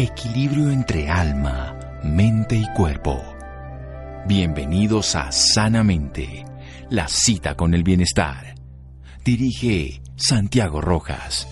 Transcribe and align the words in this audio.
equilibrio 0.00 0.70
entre 0.70 1.08
alma, 1.08 1.76
mente 2.04 2.54
y 2.54 2.64
cuerpo. 2.72 3.20
Bienvenidos 4.28 5.16
a 5.16 5.32
Sanamente, 5.32 6.44
la 6.88 7.08
cita 7.08 7.56
con 7.56 7.74
el 7.74 7.82
bienestar. 7.82 8.54
Dirige 9.24 10.00
Santiago 10.14 10.80
Rojas. 10.80 11.48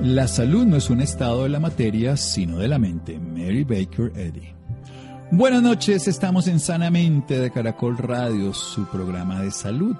La 0.00 0.28
salud 0.28 0.66
no 0.66 0.76
es 0.76 0.90
un 0.90 1.00
estado 1.00 1.44
de 1.44 1.48
la 1.48 1.60
materia, 1.60 2.18
sino 2.18 2.58
de 2.58 2.68
la 2.68 2.78
mente. 2.78 3.18
Mary 3.18 3.64
Baker 3.64 4.12
Eddy. 4.14 4.63
Buenas 5.36 5.62
noches, 5.62 6.06
estamos 6.06 6.46
en 6.46 6.60
Sanamente 6.60 7.40
de 7.40 7.50
Caracol 7.50 7.98
Radio, 7.98 8.54
su 8.54 8.86
programa 8.86 9.42
de 9.42 9.50
salud. 9.50 9.96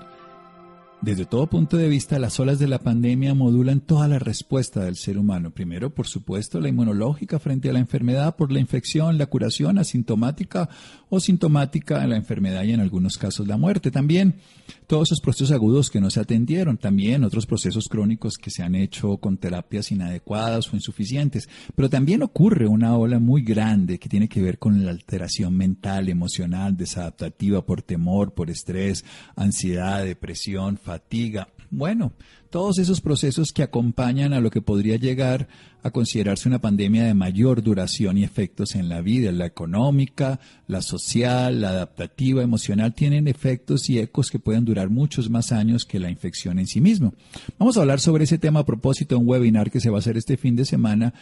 Desde 1.03 1.27
todo 1.27 1.47
punto 1.48 1.77
de 1.77 1.89
vista, 1.89 2.19
las 2.19 2.41
olas 2.41 2.59
de 2.59 2.66
la 2.66 2.79
pandemia 2.79 3.35
modulan 3.35 3.80
toda 3.80 4.09
la 4.09 4.19
respuesta 4.19 4.85
del 4.85 4.97
ser 4.97 5.19
humano. 5.19 5.51
Primero, 5.51 5.91
por 5.91 6.07
supuesto, 6.07 6.61
la 6.61 6.71
inmunológica 6.71 7.39
frente 7.39 7.69
a 7.69 7.75
la 7.75 7.79
enfermedad 7.79 8.37
por 8.37 8.51
la 8.51 8.59
infección, 8.59 9.19
la 9.19 9.27
curación 9.27 9.79
asintomática 9.79 10.71
o 11.11 11.21
sintomática 11.21 12.02
en 12.02 12.11
la 12.11 12.16
enfermedad 12.16 12.65
y 12.65 12.73
en 12.73 12.80
algunos 12.80 13.19
casos 13.19 13.47
la 13.47 13.59
muerte. 13.59 13.91
También 13.91 14.37
todos 14.87 15.09
esos 15.09 15.21
procesos 15.21 15.52
agudos 15.52 15.91
que 15.91 16.01
no 16.01 16.09
se 16.09 16.21
atendieron, 16.21 16.79
también 16.79 17.23
otros 17.23 17.45
procesos 17.45 17.87
crónicos 17.88 18.38
que 18.38 18.51
se 18.51 18.63
han 18.63 18.74
hecho 18.74 19.19
con 19.19 19.37
terapias 19.37 19.93
inadecuadas 19.93 20.73
o 20.73 20.77
insuficientes. 20.77 21.51
Pero 21.74 21.91
también 21.91 22.23
ocurre 22.23 22.66
una 22.66 22.97
ola 22.97 23.19
muy 23.19 23.43
grande 23.43 23.99
que 23.99 24.09
tiene 24.09 24.29
que 24.29 24.41
ver 24.41 24.59
con 24.59 24.87
la 24.87 24.91
alteración 24.91 25.55
mental, 25.55 26.09
emocional, 26.09 26.79
desadaptativa 26.79 27.66
por 27.66 27.83
temor, 27.83 28.33
por 28.33 28.49
estrés, 28.49 29.05
ansiedad, 29.37 30.02
depresión, 30.02 30.79
fatiga. 30.79 30.93
Bueno, 31.70 32.12
todos 32.50 32.78
esos 32.78 33.00
procesos 33.00 33.52
que 33.52 33.64
acompañan 33.64 34.32
a 34.32 34.40
lo 34.40 34.50
que 34.50 34.62
podría 34.62 34.96
llegar 34.96 35.48
a 35.82 35.90
considerarse 35.90 36.48
una 36.48 36.60
pandemia 36.60 37.04
de 37.04 37.12
mayor 37.12 37.62
duración 37.62 38.16
y 38.16 38.23
efectos 38.23 38.76
en 38.76 38.88
la 38.88 39.00
vida, 39.00 39.32
la 39.32 39.46
económica, 39.46 40.38
la 40.68 40.82
social, 40.82 41.60
la 41.60 41.70
adaptativa, 41.70 42.42
emocional, 42.42 42.95
tienen 42.95 43.26
efectos 43.26 43.90
y 43.90 43.98
ecos 43.98 44.30
que 44.30 44.38
pueden 44.38 44.65
durar 44.65 44.88
muchos 44.88 45.28
más 45.30 45.50
años 45.50 45.84
que 45.84 45.98
la 45.98 46.10
infección 46.10 46.59
en 46.60 46.68
sí 46.68 46.80
mismo. 46.80 47.15
Vamos 47.59 47.76
a 47.76 47.80
hablar 47.80 47.98
sobre 47.98 48.24
ese 48.24 48.38
tema 48.38 48.60
a 48.60 48.66
propósito 48.66 49.16
de 49.16 49.20
un 49.20 49.28
webinar 49.28 49.70
que 49.70 49.80
se 49.80 49.90
va 49.90 49.96
a 49.96 49.98
hacer 49.98 50.16
este 50.16 50.37
fin 50.37 50.54
de 50.54 50.65
semana 50.65 51.12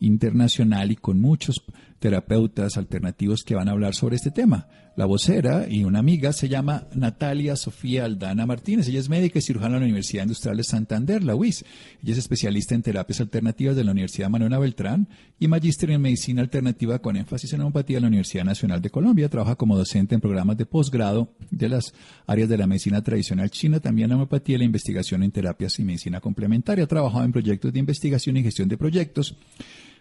internacional 0.00 0.90
y 0.90 0.96
con 0.96 1.20
muchos 1.20 1.62
terapeutas 2.00 2.76
alternativos 2.78 3.42
que 3.44 3.54
van 3.54 3.68
a 3.68 3.72
hablar 3.72 3.94
sobre 3.94 4.16
este 4.16 4.30
tema. 4.30 4.66
La 4.96 5.04
vocera 5.06 5.66
y 5.68 5.84
una 5.84 6.00
amiga 6.00 6.32
se 6.32 6.48
llama 6.48 6.88
Natalia 6.94 7.56
Sofía 7.56 8.06
Aldana 8.06 8.44
Martínez. 8.44 8.88
Ella 8.88 8.98
es 8.98 9.08
médica 9.08 9.38
y 9.38 9.42
cirujana 9.42 9.74
de 9.74 9.80
la 9.80 9.86
Universidad 9.86 10.24
Industrial 10.24 10.56
de 10.56 10.64
Santander, 10.64 11.22
la 11.22 11.36
UIS. 11.36 11.64
Ella 12.02 12.12
es 12.12 12.18
especialista 12.18 12.74
en 12.74 12.82
terapias 12.82 13.20
alternativas 13.20 13.76
de 13.76 13.84
la 13.84 13.92
Universidad 13.92 14.30
Manuela 14.30 14.58
Beltrán 14.58 15.08
y 15.38 15.46
magíster 15.46 15.90
en 15.90 16.00
medicina 16.00 16.42
alternativa 16.42 16.98
con 16.98 17.16
énfasis 17.16 17.52
en 17.52 17.60
homeopatía 17.60 17.98
de 17.98 18.00
la 18.00 18.08
Universidad 18.08 18.44
Nacional 18.44 18.82
de 18.82 18.90
Colombia. 18.90 19.28
Trabaja 19.28 19.54
como 19.54 19.76
docente 19.76 20.14
en 20.14 20.20
programas 20.20 20.56
de 20.56 20.66
posgrado 20.66 21.32
de 21.50 21.68
las 21.68 21.94
áreas 22.26 22.48
de 22.48 22.58
la 22.58 22.66
medicina 22.66 23.02
tradicional 23.02 23.50
china, 23.50 23.78
también 23.78 24.08
la 24.08 24.16
homeopatía 24.16 24.58
la 24.58 24.64
investigación 24.64 25.22
en 25.22 25.30
terapias 25.30 25.78
y 25.78 25.84
medicina 25.84 26.20
complementaria. 26.20 26.84
Ha 26.84 26.88
trabajado 26.88 27.24
en 27.24 27.32
proyectos 27.32 27.72
de 27.72 27.78
investigación 27.78 28.36
y 28.38 28.42
gestión 28.42 28.68
de 28.68 28.76
proyectos 28.76 29.36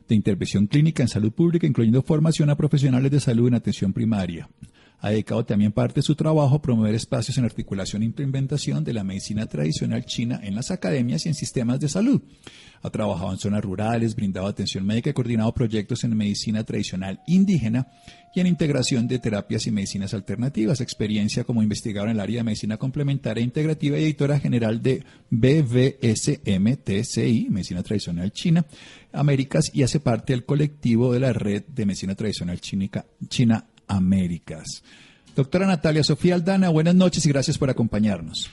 de 0.10 0.16
intervención 0.16 0.68
clínica 0.68 1.04
en 1.04 1.08
salud 1.08 1.32
pública, 1.32 1.68
incluyendo 1.68 2.02
formación 2.02 2.50
a 2.50 2.58
profesionales 2.58 3.12
de 3.12 3.20
salud 3.20 3.48
en 3.48 3.54
atención 3.54 3.94
primaria. 3.94 4.50
Ha 5.02 5.12
dedicado 5.12 5.46
también 5.46 5.72
parte 5.72 5.96
de 5.96 6.02
su 6.02 6.16
trabajo 6.16 6.56
a 6.56 6.62
promover 6.62 6.94
espacios 6.94 7.38
en 7.38 7.46
articulación 7.46 8.02
e 8.02 8.06
implementación 8.06 8.84
de 8.84 8.94
la 8.94 9.06
medicina 9.06 9.46
tradicional 9.46 10.06
china 10.06 10.42
en 10.44 10.56
las 10.56 10.72
academias 10.72 11.26
y 11.26 11.30
en 11.30 11.36
sistemas 11.36 11.80
de 11.80 11.88
salud. 11.88 12.22
Ha 12.82 12.90
trabajado 12.90 13.32
en 13.32 13.38
zonas 13.38 13.64
rurales, 13.64 14.16
brindado 14.16 14.48
atención 14.48 14.86
médica 14.86 15.10
y 15.10 15.14
coordinado 15.14 15.54
proyectos 15.54 16.04
en 16.04 16.18
medicina 16.18 16.64
tradicional 16.64 17.22
indígena 17.28 17.88
y 18.34 18.40
en 18.42 18.48
integración 18.48 19.08
de 19.08 19.20
terapias 19.20 19.68
y 19.68 19.72
medicinas 19.72 20.14
alternativas. 20.14 20.82
Experiencia 20.82 21.44
como 21.44 21.64
investigador 21.64 22.10
en 22.10 22.16
el 22.16 22.22
área 22.22 22.38
de 22.38 22.44
medicina 22.44 22.78
complementaria 22.78 23.42
e 23.42 23.46
integrativa 23.46 23.98
y 23.98 24.04
editora 24.04 24.40
general 24.40 24.82
de 24.82 25.04
BVSMTCI, 25.30 26.58
Medicina 27.50 27.84
Tradicional 27.84 28.32
China, 28.32 28.66
Américas, 29.12 29.72
y 29.74 29.84
hace 29.84 30.00
parte 30.00 30.34
del 30.34 30.46
colectivo 30.46 31.12
de 31.14 31.20
la 31.20 31.34
Red 31.34 31.64
de 31.68 31.86
Medicina 31.86 32.16
Tradicional 32.16 32.60
China 32.62 33.66
Américas. 33.90 34.84
Doctora 35.36 35.68
Natalia 35.68 36.04
Sofía 36.04 36.36
Aldana, 36.36 36.70
buenas 36.70 36.96
noches 36.96 37.26
y 37.26 37.30
gracias 37.30 37.58
por 37.58 37.70
acompañarnos. 37.70 38.50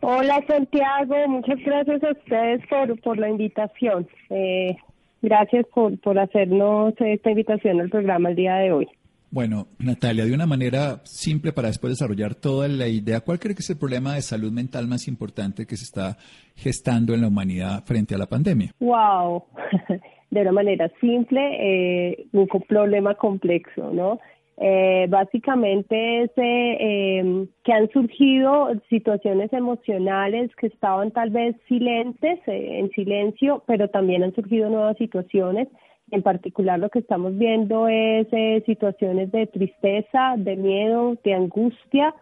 Hola 0.00 0.42
Santiago, 0.48 1.28
muchas 1.28 1.58
gracias 1.64 2.02
a 2.02 2.12
ustedes 2.12 2.66
por, 2.68 2.98
por 3.02 3.18
la 3.18 3.28
invitación. 3.28 4.08
Eh, 4.30 4.74
gracias 5.20 5.66
por, 5.74 5.98
por 6.00 6.18
hacernos 6.18 6.94
esta 6.98 7.30
invitación 7.30 7.80
al 7.80 7.90
programa 7.90 8.30
el 8.30 8.36
día 8.36 8.54
de 8.54 8.72
hoy. 8.72 8.88
Bueno, 9.32 9.68
Natalia, 9.78 10.24
de 10.24 10.34
una 10.34 10.46
manera 10.46 11.02
simple 11.04 11.52
para 11.52 11.68
después 11.68 11.92
desarrollar 11.92 12.34
toda 12.34 12.66
la 12.66 12.88
idea, 12.88 13.20
¿cuál 13.20 13.38
cree 13.38 13.54
que 13.54 13.60
es 13.60 13.70
el 13.70 13.78
problema 13.78 14.14
de 14.14 14.22
salud 14.22 14.50
mental 14.50 14.88
más 14.88 15.06
importante 15.06 15.66
que 15.66 15.76
se 15.76 15.84
está 15.84 16.16
gestando 16.56 17.14
en 17.14 17.20
la 17.20 17.28
humanidad 17.28 17.84
frente 17.84 18.16
a 18.16 18.18
la 18.18 18.26
pandemia? 18.26 18.72
Wow, 18.80 19.44
de 20.30 20.42
una 20.42 20.52
manera 20.52 20.90
simple, 21.00 21.40
eh, 21.58 22.26
un 22.32 22.46
problema 22.68 23.14
complejo, 23.14 23.90
¿no? 23.92 24.20
Eh, 24.62 25.06
básicamente 25.08 26.24
es 26.24 26.30
eh, 26.36 27.46
que 27.64 27.72
han 27.72 27.88
surgido 27.90 28.68
situaciones 28.90 29.52
emocionales 29.54 30.54
que 30.56 30.66
estaban 30.66 31.10
tal 31.12 31.30
vez 31.30 31.56
silentes, 31.66 32.40
en 32.46 32.90
silencio, 32.90 33.62
pero 33.66 33.88
también 33.88 34.22
han 34.22 34.34
surgido 34.34 34.68
nuevas 34.68 34.98
situaciones 34.98 35.68
en 36.10 36.22
particular 36.22 36.78
lo 36.78 36.90
que 36.90 36.98
estamos 37.00 37.36
viendo 37.36 37.88
es 37.88 38.26
eh, 38.32 38.62
situaciones 38.66 39.30
de 39.32 39.46
tristeza, 39.46 40.34
de 40.36 40.56
miedo, 40.56 41.16
de 41.22 41.34
angustia, 41.34 42.14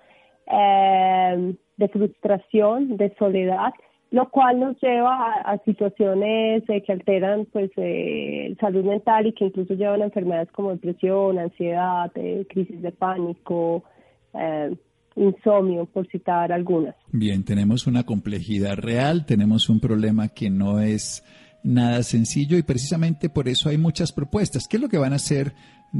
eh, 0.46 1.54
de 1.76 1.88
frustración, 1.88 2.96
de 2.96 3.14
soledad, 3.18 3.72
lo 4.10 4.30
cual 4.30 4.60
nos 4.60 4.80
lleva 4.80 5.32
a, 5.44 5.58
situaciones 5.64 6.62
eh, 6.68 6.82
que 6.82 6.92
alteran 6.92 7.46
pues 7.52 7.70
salud 8.58 8.84
mental 8.84 9.26
y 9.26 9.32
que 9.32 9.46
incluso 9.46 9.74
llevan 9.74 10.02
a 10.02 10.06
enfermedades 10.06 10.50
como 10.52 10.70
depresión, 10.70 11.38
ansiedad, 11.38 12.10
crisis 12.48 12.80
de 12.80 12.92
pánico, 12.92 13.84
insomnio, 15.18 15.86
por 15.86 16.06
citar 16.08 16.52
algunas. 16.52 16.94
Bien, 17.12 17.44
tenemos 17.44 17.86
una 17.86 18.04
complejidad 18.04 18.76
real, 18.76 19.26
tenemos 19.26 19.68
un 19.68 19.80
problema 19.80 20.28
que 20.28 20.50
no 20.50 20.80
es 20.80 21.24
nada 21.62 22.02
sencillo 22.02 22.56
y 22.56 22.62
precisamente 22.62 23.28
por 23.28 23.48
eso 23.48 23.68
hay 23.68 23.78
muchas 23.78 24.12
propuestas. 24.12 24.66
¿Qué 24.68 24.76
es 24.76 24.82
lo 24.82 24.88
que 24.88 24.98
van 24.98 25.12
a 25.12 25.16
hacer 25.16 25.52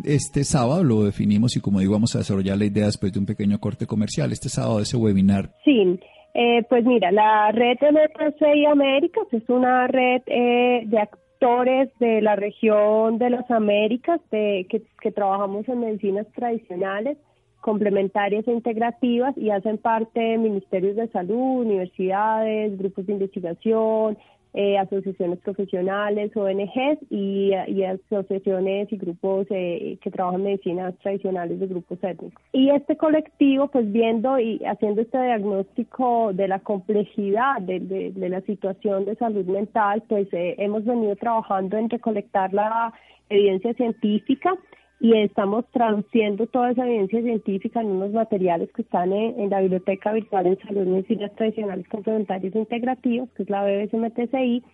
este 0.04 0.44
sábado? 0.44 0.84
Lo 0.84 1.04
definimos 1.04 1.56
y 1.56 1.60
como 1.60 1.80
digo, 1.80 1.92
vamos 1.92 2.14
a 2.14 2.18
desarrollar 2.18 2.58
la 2.58 2.66
idea 2.66 2.86
después 2.86 3.12
de 3.12 3.18
un 3.18 3.26
pequeño 3.26 3.58
corte 3.58 3.86
comercial. 3.86 4.32
Este 4.32 4.48
sábado 4.48 4.80
ese 4.80 4.96
webinar. 4.96 5.54
Sí. 5.64 5.98
Eh, 6.40 6.62
pues 6.68 6.84
mira, 6.84 7.10
la 7.10 7.50
red 7.50 7.78
de 7.80 8.54
y 8.54 8.64
Américas 8.64 9.26
es 9.32 9.42
una 9.48 9.88
red 9.88 10.22
eh, 10.26 10.84
de 10.86 10.98
actores 11.00 11.90
de 11.98 12.22
la 12.22 12.36
región 12.36 13.18
de 13.18 13.30
las 13.30 13.50
Américas 13.50 14.20
de, 14.30 14.64
que, 14.70 14.82
que 15.00 15.10
trabajamos 15.10 15.68
en 15.68 15.80
medicinas 15.80 16.28
tradicionales 16.36 17.18
complementarias 17.60 18.46
e 18.46 18.52
integrativas 18.52 19.36
y 19.36 19.50
hacen 19.50 19.78
parte 19.78 20.20
de 20.20 20.38
ministerios 20.38 20.94
de 20.94 21.08
salud, 21.08 21.66
universidades, 21.66 22.78
grupos 22.78 23.06
de 23.06 23.14
investigación, 23.14 24.16
eh, 24.54 24.78
asociaciones 24.78 25.38
profesionales, 25.40 26.34
ONGs 26.34 26.98
y, 27.10 27.52
asociaciones 27.84 28.90
y 28.92 28.96
grupos 28.96 29.46
eh, 29.50 29.98
que 30.00 30.10
trabajan 30.10 30.42
medicinas 30.42 30.96
tradicionales 30.98 31.60
de 31.60 31.66
grupos 31.66 31.98
étnicos. 32.02 32.42
Y 32.52 32.70
este 32.70 32.96
colectivo, 32.96 33.68
pues 33.68 33.90
viendo 33.92 34.38
y 34.38 34.60
haciendo 34.64 35.02
este 35.02 35.22
diagnóstico 35.22 36.32
de 36.32 36.48
la 36.48 36.60
complejidad 36.60 37.60
de, 37.60 38.12
la 38.16 38.40
situación 38.42 39.04
de 39.04 39.16
salud 39.16 39.44
mental, 39.44 40.02
pues 40.08 40.26
eh, 40.32 40.54
hemos 40.58 40.84
venido 40.84 41.14
trabajando 41.16 41.76
en 41.76 41.90
recolectar 41.90 42.52
la 42.54 42.92
evidencia 43.28 43.74
científica 43.74 44.54
y 45.00 45.16
estamos 45.16 45.64
traduciendo 45.70 46.46
toda 46.48 46.72
esa 46.72 46.86
evidencia 46.86 47.22
científica 47.22 47.80
en 47.80 47.88
unos 47.88 48.12
materiales 48.12 48.70
que 48.72 48.82
están 48.82 49.12
en, 49.12 49.48
la 49.48 49.60
Biblioteca 49.60 50.12
Virtual 50.12 50.46
en 50.46 50.58
Salud 50.58 50.86
Medicinas 50.86 51.34
Tradicionales 51.36 51.88
Complementarios 51.88 52.54
e 52.54 52.58
Integrativos, 52.58 53.30
que 53.32 53.44
es 53.44 53.50
la 53.50 53.62
BBSMTCI, 53.62 54.64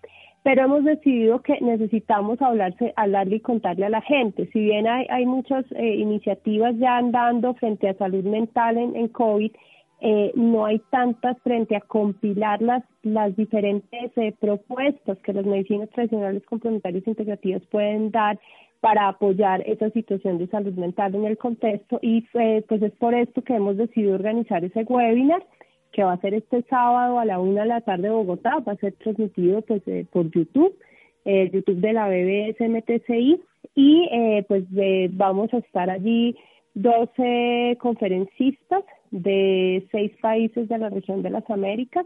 pero 0.42 0.64
hemos 0.64 0.84
decidido 0.84 1.42
que 1.42 1.60
necesitamos 1.60 2.40
hablarse, 2.40 2.92
hablarle 2.96 3.36
y 3.36 3.40
contarle 3.40 3.86
a 3.86 3.90
la 3.90 4.02
gente. 4.02 4.48
Si 4.52 4.60
bien 4.60 4.86
hay, 4.86 5.06
hay 5.10 5.26
muchas 5.26 5.64
eh, 5.72 5.96
iniciativas 5.96 6.74
ya 6.78 6.96
andando 6.96 7.54
frente 7.54 7.88
a 7.88 7.94
salud 7.94 8.24
mental 8.24 8.78
en, 8.78 8.96
en 8.96 9.08
COVID, 9.08 9.52
eh, 10.00 10.32
no 10.34 10.66
hay 10.66 10.80
tantas 10.90 11.38
frente 11.42 11.76
a 11.76 11.80
compilar 11.80 12.60
las, 12.60 12.82
las 13.02 13.34
diferentes 13.36 14.10
eh, 14.16 14.34
propuestas 14.38 15.18
que 15.18 15.32
las 15.32 15.46
medicinas 15.46 15.88
tradicionales 15.90 16.44
complementarias 16.44 17.06
e 17.06 17.10
integrativas 17.10 17.62
pueden 17.70 18.10
dar 18.10 18.38
para 18.84 19.08
apoyar 19.08 19.62
esa 19.66 19.88
situación 19.92 20.36
de 20.36 20.46
salud 20.48 20.74
mental 20.74 21.14
en 21.14 21.24
el 21.24 21.38
contexto 21.38 21.98
y 22.02 22.22
eh, 22.34 22.62
pues 22.68 22.82
es 22.82 22.92
por 22.92 23.14
esto 23.14 23.40
que 23.40 23.54
hemos 23.54 23.78
decidido 23.78 24.14
organizar 24.14 24.62
ese 24.62 24.82
webinar 24.82 25.42
que 25.90 26.04
va 26.04 26.12
a 26.12 26.20
ser 26.20 26.34
este 26.34 26.60
sábado 26.68 27.18
a 27.18 27.24
la 27.24 27.40
una 27.40 27.62
de 27.62 27.68
la 27.68 27.80
tarde 27.80 28.08
de 28.08 28.10
Bogotá, 28.10 28.58
va 28.58 28.72
a 28.72 28.76
ser 28.76 28.92
transmitido 28.96 29.62
pues 29.62 29.80
eh, 29.86 30.04
por 30.12 30.30
YouTube, 30.30 30.76
eh, 31.24 31.48
YouTube 31.50 31.80
de 31.80 31.94
la 31.94 32.08
BBS 32.08 32.60
MTCI 32.60 33.40
y 33.74 34.08
eh, 34.12 34.44
pues 34.48 34.64
vamos 35.12 35.54
a 35.54 35.58
estar 35.58 35.88
allí 35.88 36.36
12 36.74 37.78
conferencistas 37.80 38.84
de 39.12 39.86
seis 39.92 40.12
países 40.20 40.68
de 40.68 40.76
la 40.76 40.90
región 40.90 41.22
de 41.22 41.30
las 41.30 41.48
Américas 41.48 42.04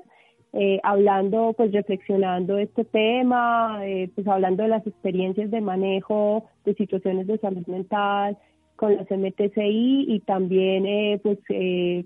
eh, 0.53 0.81
hablando, 0.83 1.53
pues 1.57 1.73
reflexionando 1.73 2.59
este 2.59 2.85
tema, 2.85 3.81
eh, 3.85 4.11
pues 4.15 4.27
hablando 4.27 4.63
de 4.63 4.71
las 4.71 4.87
experiencias 4.87 5.51
de 5.51 5.61
manejo 5.61 6.47
de 6.65 6.75
situaciones 6.75 7.27
de 7.27 7.39
salud 7.39 7.67
mental 7.67 8.39
con 8.77 8.97
las 8.97 9.11
MTCI 9.11 10.07
y 10.09 10.21
también 10.21 10.87
eh, 10.87 11.21
pues 11.23 11.39
eh, 11.49 12.05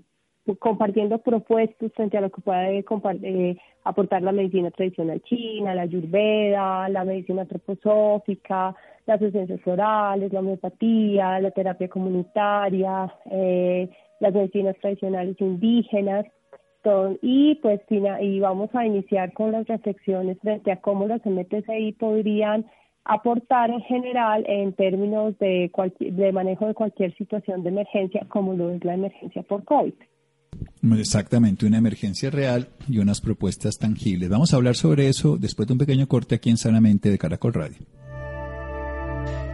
compartiendo 0.59 1.19
propuestas 1.19 1.91
frente 1.93 2.17
a 2.17 2.21
lo 2.21 2.29
que 2.29 2.41
puede 2.41 2.83
eh, 3.23 3.57
aportar 3.83 4.21
la 4.21 4.31
medicina 4.31 4.71
tradicional 4.71 5.21
china, 5.21 5.73
la 5.73 5.83
ayurveda, 5.83 6.89
la 6.89 7.05
medicina 7.05 7.43
antroposófica, 7.43 8.75
las 9.05 9.21
esencias 9.21 9.61
florales, 9.61 10.33
la 10.33 10.39
homeopatía, 10.39 11.39
la 11.39 11.51
terapia 11.51 11.87
comunitaria, 11.87 13.13
eh, 13.31 13.89
las 14.19 14.33
medicinas 14.33 14.75
tradicionales 14.81 15.39
indígenas 15.39 16.25
y 17.21 17.55
pues 17.55 17.81
y 17.89 18.39
vamos 18.39 18.69
a 18.73 18.85
iniciar 18.85 19.33
con 19.33 19.51
las 19.51 19.67
reflexiones 19.67 20.37
frente 20.39 20.71
a 20.71 20.81
cómo 20.81 21.07
las 21.07 21.25
MTCI 21.25 21.93
podrían 21.93 22.65
aportar 23.05 23.69
en 23.69 23.81
general 23.81 24.45
en 24.47 24.73
términos 24.73 25.37
de, 25.39 25.71
de 25.99 26.31
manejo 26.31 26.67
de 26.67 26.73
cualquier 26.73 27.15
situación 27.15 27.63
de 27.63 27.69
emergencia 27.69 28.25
como 28.29 28.53
lo 28.53 28.71
es 28.71 28.83
la 28.83 28.93
emergencia 28.93 29.43
por 29.43 29.63
COVID. 29.65 29.93
Exactamente, 30.97 31.65
una 31.65 31.77
emergencia 31.77 32.29
real 32.29 32.67
y 32.87 32.99
unas 32.99 33.21
propuestas 33.21 33.77
tangibles. 33.77 34.29
Vamos 34.29 34.53
a 34.53 34.57
hablar 34.57 34.75
sobre 34.75 35.07
eso 35.07 35.37
después 35.37 35.67
de 35.67 35.73
un 35.73 35.79
pequeño 35.79 36.07
corte 36.07 36.35
aquí 36.35 36.49
en 36.49 36.57
Sanamente 36.57 37.09
de 37.09 37.17
Caracol 37.17 37.53
Radio. 37.53 37.77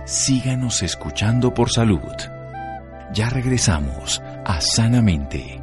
Síganos 0.06 0.82
escuchando 0.82 1.54
por 1.54 1.70
salud. 1.70 2.00
Ya 3.14 3.30
regresamos 3.30 4.22
a 4.44 4.60
Sanamente. 4.60 5.59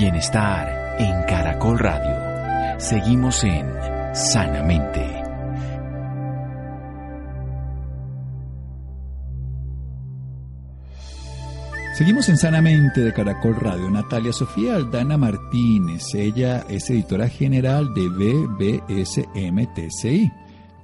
Bienestar 0.00 0.96
en 0.98 1.24
Caracol 1.24 1.78
Radio. 1.78 2.80
Seguimos 2.80 3.44
en 3.44 3.66
Sanamente. 4.14 5.06
Seguimos 11.98 12.30
en 12.30 12.38
Sanamente 12.38 13.02
de 13.02 13.12
Caracol 13.12 13.56
Radio. 13.56 13.90
Natalia 13.90 14.32
Sofía 14.32 14.76
Aldana 14.76 15.18
Martínez, 15.18 16.14
ella 16.14 16.64
es 16.70 16.88
editora 16.88 17.28
general 17.28 17.92
de 17.92 18.08
BBSMTCI 18.88 20.32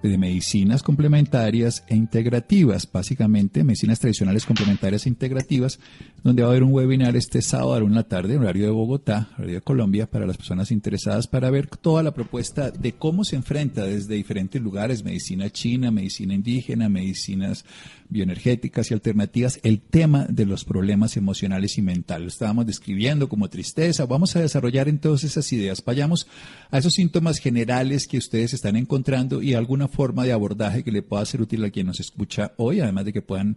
de 0.03 0.19
medicinas 0.19 0.83
complementarias 0.83 1.85
e 1.89 1.97
integrativas, 1.97 2.89
básicamente 2.91 3.65
medicinas 3.65 3.99
tradicionales 4.01 4.47
complementarias 4.47 5.07
e 5.07 5.09
integrativas, 5.09 5.79
donde 6.23 6.43
va 6.43 6.49
a 6.49 6.51
haber 6.53 6.63
un 6.63 6.73
webinar 6.73 7.17
este 7.17 7.43
sábado 7.43 7.75
a 7.75 7.81
la 7.81 8.03
tarde, 8.05 8.35
en 8.35 8.41
horario 8.41 8.67
de 8.67 8.71
Bogotá, 8.71 9.31
horario 9.39 9.57
de 9.57 9.61
Colombia, 9.63 10.11
para 10.11 10.27
las 10.27 10.37
personas 10.37 10.71
interesadas 10.71 11.27
para 11.27 11.51
ver 11.51 11.67
toda 11.69 12.03
la 12.03 12.13
propuesta 12.13 12.71
de 12.71 12.93
cómo 12.93 13.25
se 13.25 13.37
enfrenta 13.37 13.85
desde 13.85 14.15
diferentes 14.15 14.61
lugares, 14.61 15.05
medicina 15.05 15.51
china, 15.51 15.91
medicina 15.91 16.35
indígena, 16.35 16.89
medicinas 16.89 17.65
bioenergéticas 18.09 18.91
y 18.91 18.95
alternativas, 18.95 19.61
el 19.63 19.81
tema 19.81 20.27
de 20.29 20.47
los 20.47 20.65
problemas 20.65 21.17
emocionales 21.17 21.79
y 21.79 21.83
mentales. 21.83 22.35
estábamos 22.35 22.67
describiendo 22.67 23.29
como 23.29 23.49
tristeza. 23.49 24.07
Vamos 24.07 24.37
a 24.37 24.41
desarrollar 24.41 24.89
entonces 24.89 25.33
esas 25.33 25.53
ideas. 25.53 25.85
Vayamos 25.85 26.27
a 26.71 26.79
esos 26.79 26.95
síntomas 26.95 27.39
generales 27.39 28.07
que 28.07 28.19
ustedes 28.19 28.55
están 28.55 28.77
encontrando 28.77 29.43
y 29.43 29.55
alguna 29.55 29.89
forma 29.89 30.25
de 30.25 30.33
abordaje 30.33 30.83
que 30.83 30.93
le 30.93 31.03
pueda 31.03 31.25
ser 31.25 31.43
útil 31.43 31.65
a 31.65 31.71
quien 31.71 31.87
nos 31.87 32.01
escucha 32.01 32.53
hoy, 32.57 32.81
además 32.81 33.05
de 33.05 33.13
que 33.13 33.23
puedan 33.23 33.57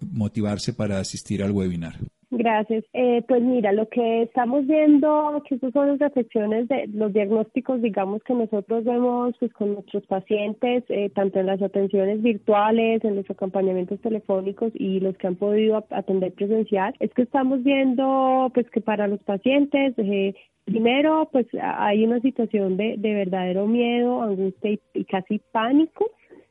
motivarse 0.00 0.72
para 0.72 0.98
asistir 0.98 1.42
al 1.42 1.52
webinar. 1.52 1.98
Gracias. 2.30 2.84
Eh, 2.92 3.22
pues 3.26 3.42
mira, 3.42 3.72
lo 3.72 3.88
que 3.88 4.22
estamos 4.22 4.66
viendo, 4.66 5.42
que 5.48 5.54
estas 5.54 5.72
son 5.72 5.88
las 5.88 5.98
reflexiones 5.98 6.68
de 6.68 6.86
los 6.88 7.14
diagnósticos, 7.14 7.80
digamos, 7.80 8.22
que 8.22 8.34
nosotros 8.34 8.84
vemos 8.84 9.34
pues, 9.40 9.50
con 9.54 9.72
nuestros 9.72 10.04
pacientes, 10.06 10.84
eh, 10.88 11.10
tanto 11.14 11.40
en 11.40 11.46
las 11.46 11.62
atenciones 11.62 12.20
virtuales, 12.20 13.02
en 13.02 13.16
los 13.16 13.30
acompañamientos 13.30 13.98
telefónicos 14.02 14.72
y 14.74 15.00
los 15.00 15.16
que 15.16 15.26
han 15.26 15.36
podido 15.36 15.86
atender 15.88 16.34
presencial, 16.34 16.94
es 17.00 17.14
que 17.14 17.22
estamos 17.22 17.64
viendo 17.64 18.50
pues 18.52 18.68
que 18.70 18.82
para 18.82 19.08
los 19.08 19.20
pacientes, 19.20 19.94
eh, 19.96 20.34
primero, 20.66 21.30
pues 21.32 21.46
hay 21.62 22.04
una 22.04 22.20
situación 22.20 22.76
de, 22.76 22.96
de 22.98 23.14
verdadero 23.14 23.66
miedo, 23.66 24.22
angustia 24.22 24.78
y 24.92 25.04
casi 25.06 25.40
pánico 25.50 26.10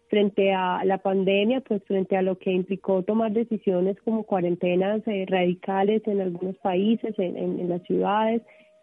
frente 0.09 0.54
a 0.54 0.83
la 0.86 0.98
pandemia, 1.00 1.62
pues 1.62 1.83
frente 1.83 2.15
a 2.15 2.21
lo 2.21 2.38
que 2.38 2.51
implicó 2.51 3.04
tomar 3.04 3.31
decisiones 3.31 3.98
como 4.01 4.24
cuarentenas 4.24 5.01
eh, 5.07 5.25
radicales 5.27 6.01
en 6.06 6.21
algunos 6.21 6.57
países, 6.57 7.13
en, 7.18 7.69
las 7.69 7.81
ciudades, 7.83 8.42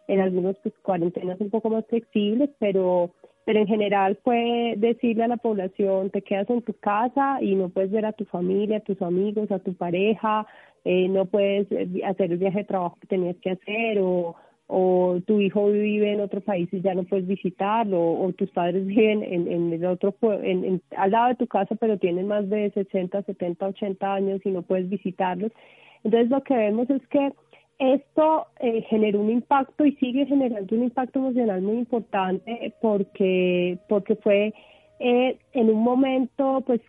en 0.09 0.21
algunos 0.21 0.57
pues 0.63 0.75
cuarentenas 0.83 1.41
un 1.41 1.51
poco 1.51 1.71
más 1.71 1.87
flexibles, 1.87 2.51
pero 2.59 3.11
pero 3.47 3.61
en 3.61 3.67
general 3.67 4.19
fue 4.25 4.73
decirle 4.79 5.25
a 5.25 5.29
la 5.29 5.37
población 5.37 6.09
te 6.09 6.23
quedas 6.23 6.49
en 6.49 6.63
tu 6.63 6.73
casa 6.75 7.39
y 7.43 7.55
no 7.55 7.69
puedes 7.69 7.91
ver 7.91 8.07
a 8.07 8.13
tu 8.13 8.25
familia, 8.25 8.79
a 8.79 8.81
tus 8.81 9.01
amigos, 9.03 9.51
a 9.51 9.59
tu 9.59 9.75
pareja, 9.75 10.47
eh, 10.85 11.09
no 11.09 11.27
puedes 11.27 11.71
eh, 11.71 12.01
hacer 12.05 12.33
el 12.33 12.39
viaje 12.39 12.59
de 12.59 12.65
trabajo 12.65 12.97
que 13.01 13.07
tenías 13.07 13.37
que 13.43 13.51
hacer 13.51 13.99
o 14.01 14.35
o 14.67 15.21
tu 15.27 15.41
hijo 15.41 15.71
vive 15.71 16.13
en 16.13 16.21
otro 16.21 16.41
país 16.41 16.69
y 16.73 16.81
ya 16.81 16.95
no 16.95 17.05
puedes 17.05 17.27
visitarlo, 17.27 18.01
o, 18.01 18.33
tus 18.33 18.51
padres 18.51 18.87
viven 18.87 19.23
en, 19.23 19.51
en 19.51 19.73
el 19.73 19.85
otro, 19.87 20.15
en, 20.23 20.65
en, 20.65 20.83
al 20.97 21.11
lado 21.11 21.29
de 21.29 21.35
tu 21.37 21.47
casa, 21.47 21.75
pero 21.77 21.99
tienen 21.99 22.29
más 22.29 22.49
de 22.49 22.71
60, 22.71 23.23
70, 23.23 23.67
80 23.67 24.15
años 24.15 24.41
y 24.45 24.51
no 24.51 24.63
puedes 24.63 24.89
visitarlos. 24.89 25.53
Entonces 26.03 26.31
lo 26.31 26.43
que 26.43 26.55
vemos 26.55 26.89
es 26.91 27.07
que 27.09 27.33
esto 27.79 28.47
eh, 28.61 28.83
generó 28.89 29.21
un 29.21 29.31
impacto 29.31 29.85
y 29.85 29.97
sigue 29.97 30.27
generando 30.27 30.77
un 30.77 30.85
impacto 30.85 31.19
emocional 31.19 31.61
muy 31.61 31.79
importante 31.79 32.73
porque, 32.81 33.79
porque 33.89 34.15
fue 34.17 34.55
eh, 35.01 35.39
en 35.53 35.71
un 35.71 35.83
momento 35.83 36.63
pues 36.67 36.81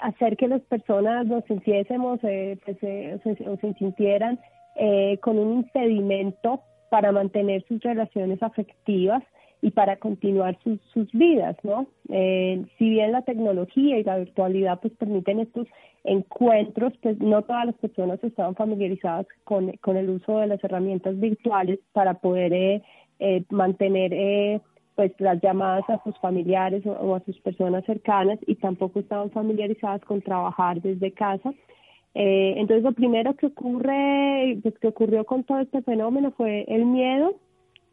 hacer 0.00 0.36
que 0.36 0.48
las 0.48 0.62
personas 0.62 1.26
nos 1.26 1.44
sintiésemos 1.44 2.20
eh, 2.22 2.58
pues, 2.64 2.76
eh, 2.82 3.18
o 3.46 3.56
se 3.56 3.74
sintieran 3.74 4.38
eh, 4.76 5.18
con 5.18 5.38
un 5.38 5.58
impedimento 5.58 6.62
para 6.90 7.12
mantener 7.12 7.64
sus 7.66 7.80
relaciones 7.82 8.42
afectivas 8.42 9.22
y 9.62 9.70
para 9.70 9.96
continuar 9.96 10.58
sus, 10.62 10.78
sus 10.92 11.10
vidas, 11.12 11.56
¿no? 11.62 11.86
Eh, 12.10 12.64
si 12.78 12.90
bien 12.90 13.12
la 13.12 13.22
tecnología 13.22 13.98
y 13.98 14.04
la 14.04 14.18
virtualidad 14.18 14.78
pues 14.80 14.92
permiten 14.94 15.40
estos 15.40 15.66
encuentros, 16.04 16.92
pues 17.02 17.18
no 17.18 17.42
todas 17.42 17.66
las 17.66 17.74
personas 17.76 18.22
estaban 18.22 18.54
familiarizadas 18.54 19.26
con, 19.44 19.72
con 19.78 19.96
el 19.96 20.10
uso 20.10 20.38
de 20.38 20.48
las 20.48 20.62
herramientas 20.62 21.18
virtuales 21.18 21.80
para 21.92 22.14
poder 22.14 22.52
eh, 22.52 22.82
eh, 23.18 23.44
mantener 23.48 24.12
eh, 24.12 24.60
pues 24.96 25.12
las 25.18 25.40
llamadas 25.40 25.88
a 25.88 26.02
sus 26.04 26.16
familiares 26.18 26.84
o, 26.86 26.92
o, 26.92 27.14
a 27.14 27.20
sus 27.24 27.40
personas 27.40 27.84
cercanas 27.86 28.38
y 28.46 28.56
tampoco 28.56 29.00
estaban 29.00 29.30
familiarizadas 29.30 30.02
con 30.02 30.20
trabajar 30.20 30.80
desde 30.82 31.10
casa 31.12 31.52
eh, 32.14 32.54
entonces, 32.58 32.84
lo 32.84 32.92
primero 32.92 33.34
que 33.34 33.46
ocurre, 33.46 34.58
pues, 34.62 34.78
que 34.78 34.88
ocurrió 34.88 35.24
con 35.24 35.44
todo 35.44 35.58
este 35.58 35.82
fenómeno 35.82 36.32
fue 36.36 36.64
el 36.68 36.86
miedo, 36.86 37.34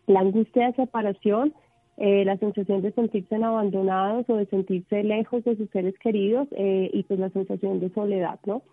la 0.05 0.19
angustia 0.19 0.67
de 0.67 0.73
separación, 0.73 1.53
eh, 1.97 2.23
la 2.25 2.37
sensación 2.37 2.81
de 2.81 2.91
sentirse 2.93 3.35
abandonados 3.35 4.27
o 4.29 4.37
de 4.37 4.45
sentirse 4.47 5.03
lejos 5.03 5.43
de 5.43 5.55
sus 5.55 5.69
seres 5.69 5.93
queridos 5.99 6.47
eh, 6.51 6.89
y 6.93 7.03
pues 7.03 7.19
la 7.19 7.29
sensación 7.29 7.79
de 7.79 7.89
soledad, 7.91 8.39
¿no? 8.45 8.63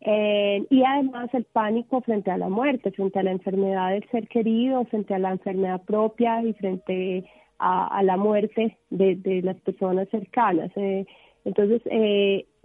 Eh, 0.00 0.66
y 0.70 0.82
además 0.82 1.28
el 1.34 1.44
pánico 1.44 2.00
frente 2.00 2.30
a 2.30 2.38
la 2.38 2.48
muerte, 2.48 2.90
frente 2.92 3.18
a 3.18 3.22
la 3.22 3.32
enfermedad 3.32 3.90
del 3.90 4.08
ser 4.10 4.26
querido, 4.26 4.84
frente 4.86 5.14
a 5.14 5.18
la 5.18 5.32
enfermedad 5.32 5.82
propia 5.82 6.42
y 6.42 6.54
frente 6.54 7.24
a, 7.58 8.02
la 8.02 8.16
muerte 8.16 8.78
de, 8.90 9.16
de, 9.16 9.42
las 9.42 9.56
personas 9.60 10.08
cercanas. 10.08 10.72
Eh, 10.74 11.06
entonces, 11.44 11.82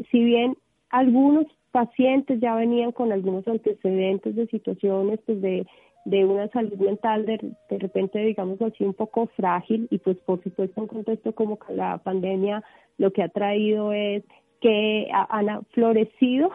si 0.10 0.24
bien 0.24 0.58
algunos 0.90 1.46
pacientes 1.78 2.40
ya 2.40 2.56
venían 2.56 2.92
con 2.92 3.12
algunos 3.12 3.48
antecedentes 3.48 4.36
de 4.36 4.48
situaciones 4.48 5.20
pues 5.28 5.40
de, 5.44 5.68
de 6.06 6.26
una 6.26 6.48
salud 6.48 6.74
mental 6.80 7.28
de, 7.28 7.38
de 7.70 7.78
repente 7.78 8.18
digamos 8.18 8.60
así 8.64 8.84
un 8.84 8.96
poco 8.96 9.28
frágil. 9.36 9.88
Y 9.92 10.00
pues 10.00 10.18
por 10.26 10.42
supuesto 10.42 10.82
en 10.82 10.88
contexto 10.88 11.36
como 11.36 11.60
que 11.60 11.74
la 11.74 12.00
pandemia 12.00 12.64
lo 12.98 13.14
que 13.14 13.22
ha 13.22 13.30
traído 13.30 13.94
es 13.94 14.24
que 14.60 15.08
han 15.12 15.66
florecido 15.66 16.50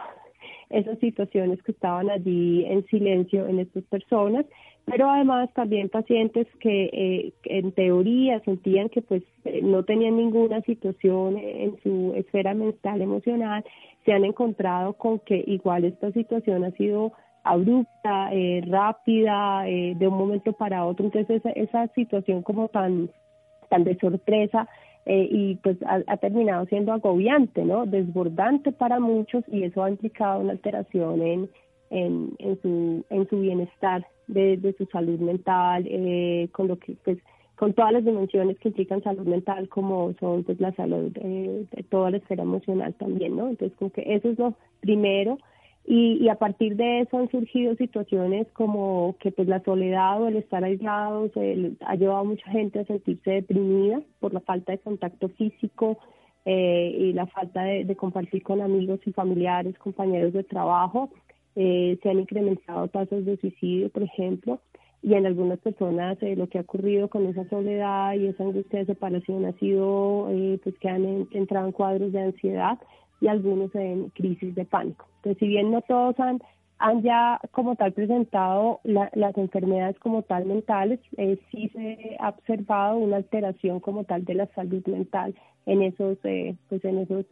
esas 0.69 0.99
situaciones 0.99 1.63
que 1.63 1.71
estaban 1.71 2.09
allí 2.09 2.65
en 2.65 2.85
silencio 2.87 3.47
en 3.47 3.59
estas 3.59 3.85
personas, 3.85 4.45
pero 4.83 5.09
además 5.09 5.49
también 5.53 5.87
pacientes 5.87 6.47
que 6.59 6.89
eh, 6.91 7.33
en 7.45 7.71
teoría 7.71 8.41
sentían 8.41 8.89
que 8.89 9.01
pues 9.01 9.23
eh, 9.45 9.61
no 9.63 9.83
tenían 9.83 10.17
ninguna 10.17 10.59
situación 10.63 11.37
en 11.37 11.79
su 11.81 12.13
esfera 12.17 12.53
mental 12.53 13.01
emocional, 13.01 13.63
se 14.05 14.13
han 14.13 14.25
encontrado 14.25 14.93
con 14.93 15.19
que 15.19 15.43
igual 15.47 15.85
esta 15.85 16.11
situación 16.11 16.63
ha 16.63 16.71
sido 16.71 17.13
abrupta, 17.43 18.29
eh, 18.31 18.61
rápida, 18.67 19.63
de 19.63 20.07
un 20.07 20.17
momento 20.17 20.53
para 20.53 20.85
otro, 20.85 21.05
entonces 21.05 21.41
esa, 21.41 21.49
esa 21.51 21.87
situación 21.93 22.41
como 22.41 22.69
tan, 22.69 23.09
tan 23.69 23.83
de 23.83 23.97
sorpresa 23.97 24.67
y 25.05 25.55
pues 25.55 25.75
ha, 25.85 26.15
terminado 26.15 26.65
siendo 26.67 26.93
agobiante, 26.93 27.65
¿no? 27.65 27.85
Desbordante 27.85 28.71
para 28.71 29.01
muchos 29.01 29.43
y 29.49 29.63
eso 29.63 29.83
ha 29.83 29.89
implicado 29.89 30.39
una 30.39 30.53
alteración 30.53 31.21
en, 31.21 31.49
en, 31.89 32.35
en, 32.39 32.61
su, 32.61 33.05
en 33.09 33.29
su 33.29 33.41
bienestar 33.41 34.05
de, 34.27 34.75
su 34.77 34.85
salud 34.87 35.19
mental, 35.19 35.85
eh, 35.87 36.49
con 36.51 36.67
lo 36.67 36.77
que 36.77 36.95
pues 37.03 37.17
con 37.55 37.73
todas 37.73 37.93
las 37.93 38.05
dimensiones 38.05 38.57
que 38.59 38.69
implican 38.69 39.03
salud 39.03 39.27
mental 39.27 39.69
como 39.69 40.13
son 40.19 40.43
pues 40.43 40.59
la 40.59 40.73
salud 40.73 41.11
eh, 41.15 41.65
de 41.71 41.83
toda 41.83 42.11
la 42.11 42.17
esfera 42.17 42.43
emocional 42.43 42.93
también, 42.95 43.37
¿no? 43.37 43.49
Entonces 43.49 43.77
como 43.77 43.91
que 43.91 44.03
eso 44.15 44.29
es 44.29 44.39
lo 44.39 44.55
primero. 44.79 45.37
Y, 45.85 46.13
y 46.23 46.29
a 46.29 46.35
partir 46.35 46.77
de 46.77 47.01
eso 47.01 47.17
han 47.17 47.29
surgido 47.29 47.75
situaciones 47.75 48.47
como 48.53 49.17
que 49.19 49.31
pues 49.31 49.49
la 49.49 49.61
soledad 49.63 50.21
o 50.21 50.29
el 50.29 50.37
estar 50.37 50.63
aislados 50.63 51.31
ha 51.35 51.95
llevado 51.95 52.19
a 52.19 52.23
mucha 52.23 52.49
gente 52.51 52.79
a 52.79 52.85
sentirse 52.85 53.31
deprimida 53.31 54.01
por 54.19 54.33
la 54.33 54.39
falta 54.39 54.71
de 54.71 54.77
contacto 54.77 55.27
físico 55.29 55.97
eh, 56.45 56.95
y 56.97 57.13
la 57.13 57.27
falta 57.27 57.63
de 57.63 57.95
compartir 57.97 58.43
con 58.43 58.61
amigos 58.61 59.01
y 59.05 59.11
familiares, 59.11 59.77
compañeros 59.77 60.31
de 60.31 60.43
trabajo. 60.43 61.09
Eh, 61.55 61.99
se 62.01 62.09
han 62.09 62.19
incrementado 62.19 62.87
tasas 62.87 63.25
de 63.25 63.37
suicidio, 63.37 63.89
por 63.89 64.03
ejemplo, 64.03 64.59
y 65.03 65.15
en 65.15 65.25
algunas 65.25 65.59
personas 65.59 66.17
eh, 66.21 66.35
lo 66.37 66.47
que 66.47 66.57
ha 66.57 66.61
ocurrido 66.61 67.09
con 67.09 67.25
esa 67.27 67.47
soledad 67.49 68.13
y 68.13 68.27
esa 68.27 68.43
angustia 68.43 68.79
de 68.79 68.85
separación 68.85 69.45
ha 69.45 69.51
sido 69.59 70.29
eh, 70.31 70.59
pues 70.63 70.75
que 70.79 70.87
han 70.87 71.27
entrado 71.31 71.67
en 71.67 71.73
cuadros 71.73 72.13
de 72.13 72.21
ansiedad 72.21 72.79
y 73.19 73.27
algunos 73.27 73.75
en 73.75 74.09
crisis 74.09 74.55
de 74.55 74.63
pánico. 74.63 75.05
Entonces, 75.17 75.39
si 75.39 75.47
bien 75.47 75.71
no 75.71 75.81
todos 75.81 76.17
han, 76.21 76.41
han 76.79 77.03
ya 77.03 77.39
como 77.51 77.75
tal 77.75 77.91
presentado 77.91 78.79
las 78.83 79.37
enfermedades 79.37 79.99
como 79.99 80.21
tal 80.23 80.45
mentales, 80.45 80.99
eh, 81.17 81.37
sí 81.51 81.69
se 81.73 82.15
ha 82.19 82.29
observado 82.29 82.97
una 82.97 83.17
alteración 83.17 83.81
como 83.81 84.05
tal 84.05 84.23
de 84.23 84.35
la 84.35 84.47
salud 84.55 84.85
mental 84.87 85.35
en 85.65 85.81
esos, 85.81 86.17
pues 86.17 86.83
en 86.83 86.97
esos 86.99 87.25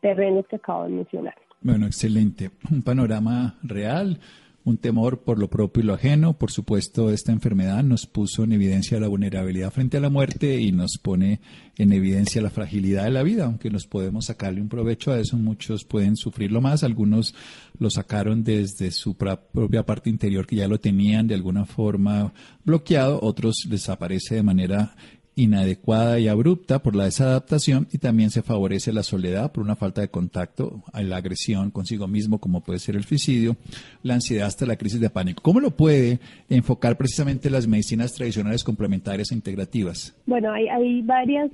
terrenos 0.00 0.46
que 0.48 0.56
acabo 0.56 0.84
de 0.84 0.90
mencionar. 0.90 1.34
Bueno, 1.62 1.86
excelente. 1.86 2.50
Un 2.70 2.82
panorama 2.82 3.54
real, 3.62 4.18
un 4.66 4.78
temor 4.78 5.22
por 5.22 5.38
lo 5.38 5.48
propio 5.48 5.82
y 5.82 5.86
lo 5.86 5.94
ajeno. 5.94 6.36
Por 6.36 6.50
supuesto, 6.50 7.10
esta 7.10 7.30
enfermedad 7.30 7.84
nos 7.84 8.06
puso 8.06 8.42
en 8.42 8.52
evidencia 8.52 8.98
la 8.98 9.06
vulnerabilidad 9.06 9.70
frente 9.70 9.96
a 9.96 10.00
la 10.00 10.10
muerte 10.10 10.60
y 10.60 10.72
nos 10.72 10.98
pone 11.00 11.40
en 11.78 11.92
evidencia 11.92 12.42
la 12.42 12.50
fragilidad 12.50 13.04
de 13.04 13.12
la 13.12 13.22
vida, 13.22 13.44
aunque 13.44 13.70
nos 13.70 13.86
podemos 13.86 14.26
sacarle 14.26 14.60
un 14.60 14.68
provecho 14.68 15.12
a 15.12 15.20
eso. 15.20 15.36
Muchos 15.38 15.84
pueden 15.84 16.16
sufrirlo 16.16 16.60
más, 16.60 16.82
algunos 16.82 17.32
lo 17.78 17.90
sacaron 17.90 18.42
desde 18.42 18.90
su 18.90 19.14
propia 19.14 19.86
parte 19.86 20.10
interior 20.10 20.48
que 20.48 20.56
ya 20.56 20.66
lo 20.66 20.80
tenían 20.80 21.28
de 21.28 21.36
alguna 21.36 21.64
forma 21.64 22.34
bloqueado, 22.64 23.20
otros 23.22 23.66
les 23.70 23.88
aparece 23.88 24.34
de 24.34 24.42
manera 24.42 24.96
inadecuada 25.36 26.18
y 26.18 26.28
abrupta 26.28 26.78
por 26.78 26.96
la 26.96 27.04
desadaptación 27.04 27.86
y 27.92 27.98
también 27.98 28.30
se 28.30 28.42
favorece 28.42 28.92
la 28.92 29.02
soledad 29.02 29.52
por 29.52 29.62
una 29.62 29.76
falta 29.76 30.00
de 30.00 30.08
contacto, 30.08 30.82
la 30.94 31.18
agresión 31.18 31.70
consigo 31.70 32.08
mismo 32.08 32.40
como 32.40 32.62
puede 32.62 32.78
ser 32.78 32.96
el 32.96 33.04
suicidio, 33.04 33.56
la 34.02 34.14
ansiedad 34.14 34.46
hasta 34.46 34.64
la 34.64 34.76
crisis 34.76 35.00
de 35.00 35.10
pánico. 35.10 35.42
¿Cómo 35.42 35.60
lo 35.60 35.70
puede 35.70 36.20
enfocar 36.48 36.96
precisamente 36.96 37.50
las 37.50 37.68
medicinas 37.68 38.14
tradicionales 38.14 38.64
complementarias 38.64 39.30
e 39.30 39.34
integrativas? 39.34 40.16
Bueno, 40.26 40.50
hay, 40.52 40.68
hay 40.68 41.02
varias, 41.02 41.50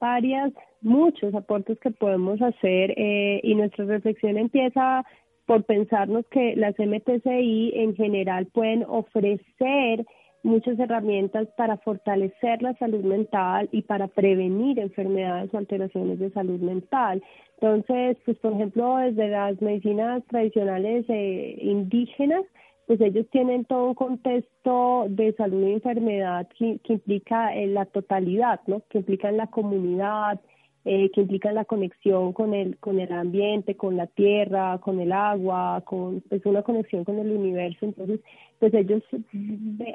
varias, 0.00 0.52
muchos 0.80 1.34
aportes 1.34 1.78
que 1.80 1.90
podemos 1.90 2.40
hacer 2.40 2.92
eh, 2.96 3.40
y 3.42 3.54
nuestra 3.54 3.84
reflexión 3.84 4.38
empieza 4.38 5.04
por 5.44 5.64
pensarnos 5.64 6.24
que 6.30 6.54
las 6.56 6.74
MTCI 6.78 7.72
en 7.74 7.94
general 7.96 8.46
pueden 8.46 8.84
ofrecer 8.84 10.06
muchas 10.42 10.78
herramientas 10.78 11.48
para 11.56 11.76
fortalecer 11.78 12.62
la 12.62 12.74
salud 12.74 13.04
mental 13.04 13.68
y 13.72 13.82
para 13.82 14.08
prevenir 14.08 14.78
enfermedades 14.78 15.52
o 15.52 15.58
alteraciones 15.58 16.18
de 16.18 16.30
salud 16.30 16.60
mental. 16.60 17.22
Entonces, 17.60 18.16
pues 18.24 18.38
por 18.38 18.52
ejemplo, 18.54 18.96
desde 18.96 19.28
las 19.28 19.60
medicinas 19.60 20.24
tradicionales 20.28 21.04
eh, 21.08 21.58
indígenas, 21.60 22.44
pues 22.86 23.00
ellos 23.02 23.26
tienen 23.30 23.64
todo 23.66 23.88
un 23.88 23.94
contexto 23.94 25.06
de 25.08 25.32
salud 25.34 25.64
y 25.64 25.72
enfermedad 25.74 26.48
que, 26.58 26.80
implica 26.88 27.54
eh, 27.54 27.68
la 27.68 27.84
totalidad, 27.84 28.60
¿no? 28.66 28.82
Que 28.88 28.98
implica 28.98 29.28
en 29.28 29.36
la 29.36 29.46
comunidad, 29.46 30.40
eh, 30.84 31.10
que 31.10 31.20
implican 31.20 31.54
la 31.54 31.66
conexión 31.66 32.32
con 32.32 32.54
el, 32.54 32.78
con 32.78 33.00
el 33.00 33.12
ambiente, 33.12 33.76
con 33.76 33.96
la 33.96 34.06
tierra, 34.06 34.78
con 34.78 34.98
el 35.00 35.12
agua, 35.12 35.82
con 35.84 36.22
pues 36.22 36.44
una 36.46 36.62
conexión 36.62 37.04
con 37.04 37.18
el 37.18 37.30
universo. 37.30 37.86
Entonces, 37.86 38.20
pues 38.58 38.72
ellos 38.74 39.02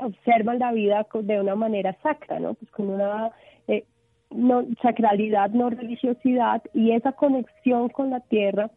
observan 0.02 0.60
la 0.60 0.72
vida 0.72 1.08
de 1.22 1.40
una 1.40 1.56
manera 1.56 1.98
sacra, 2.04 2.40
¿no? 2.40 2.54
Pues 2.54 2.70
con 2.72 2.90
una 2.90 3.32
eh, 3.68 3.86
no, 4.30 4.66
sacralidad, 4.82 5.50
no 5.52 5.70
religiosidad 5.70 6.62
y 6.74 6.92
esa 6.92 7.14
conexión 7.14 7.90
con 7.90 8.12
la 8.12 8.20
tierra 8.20 8.70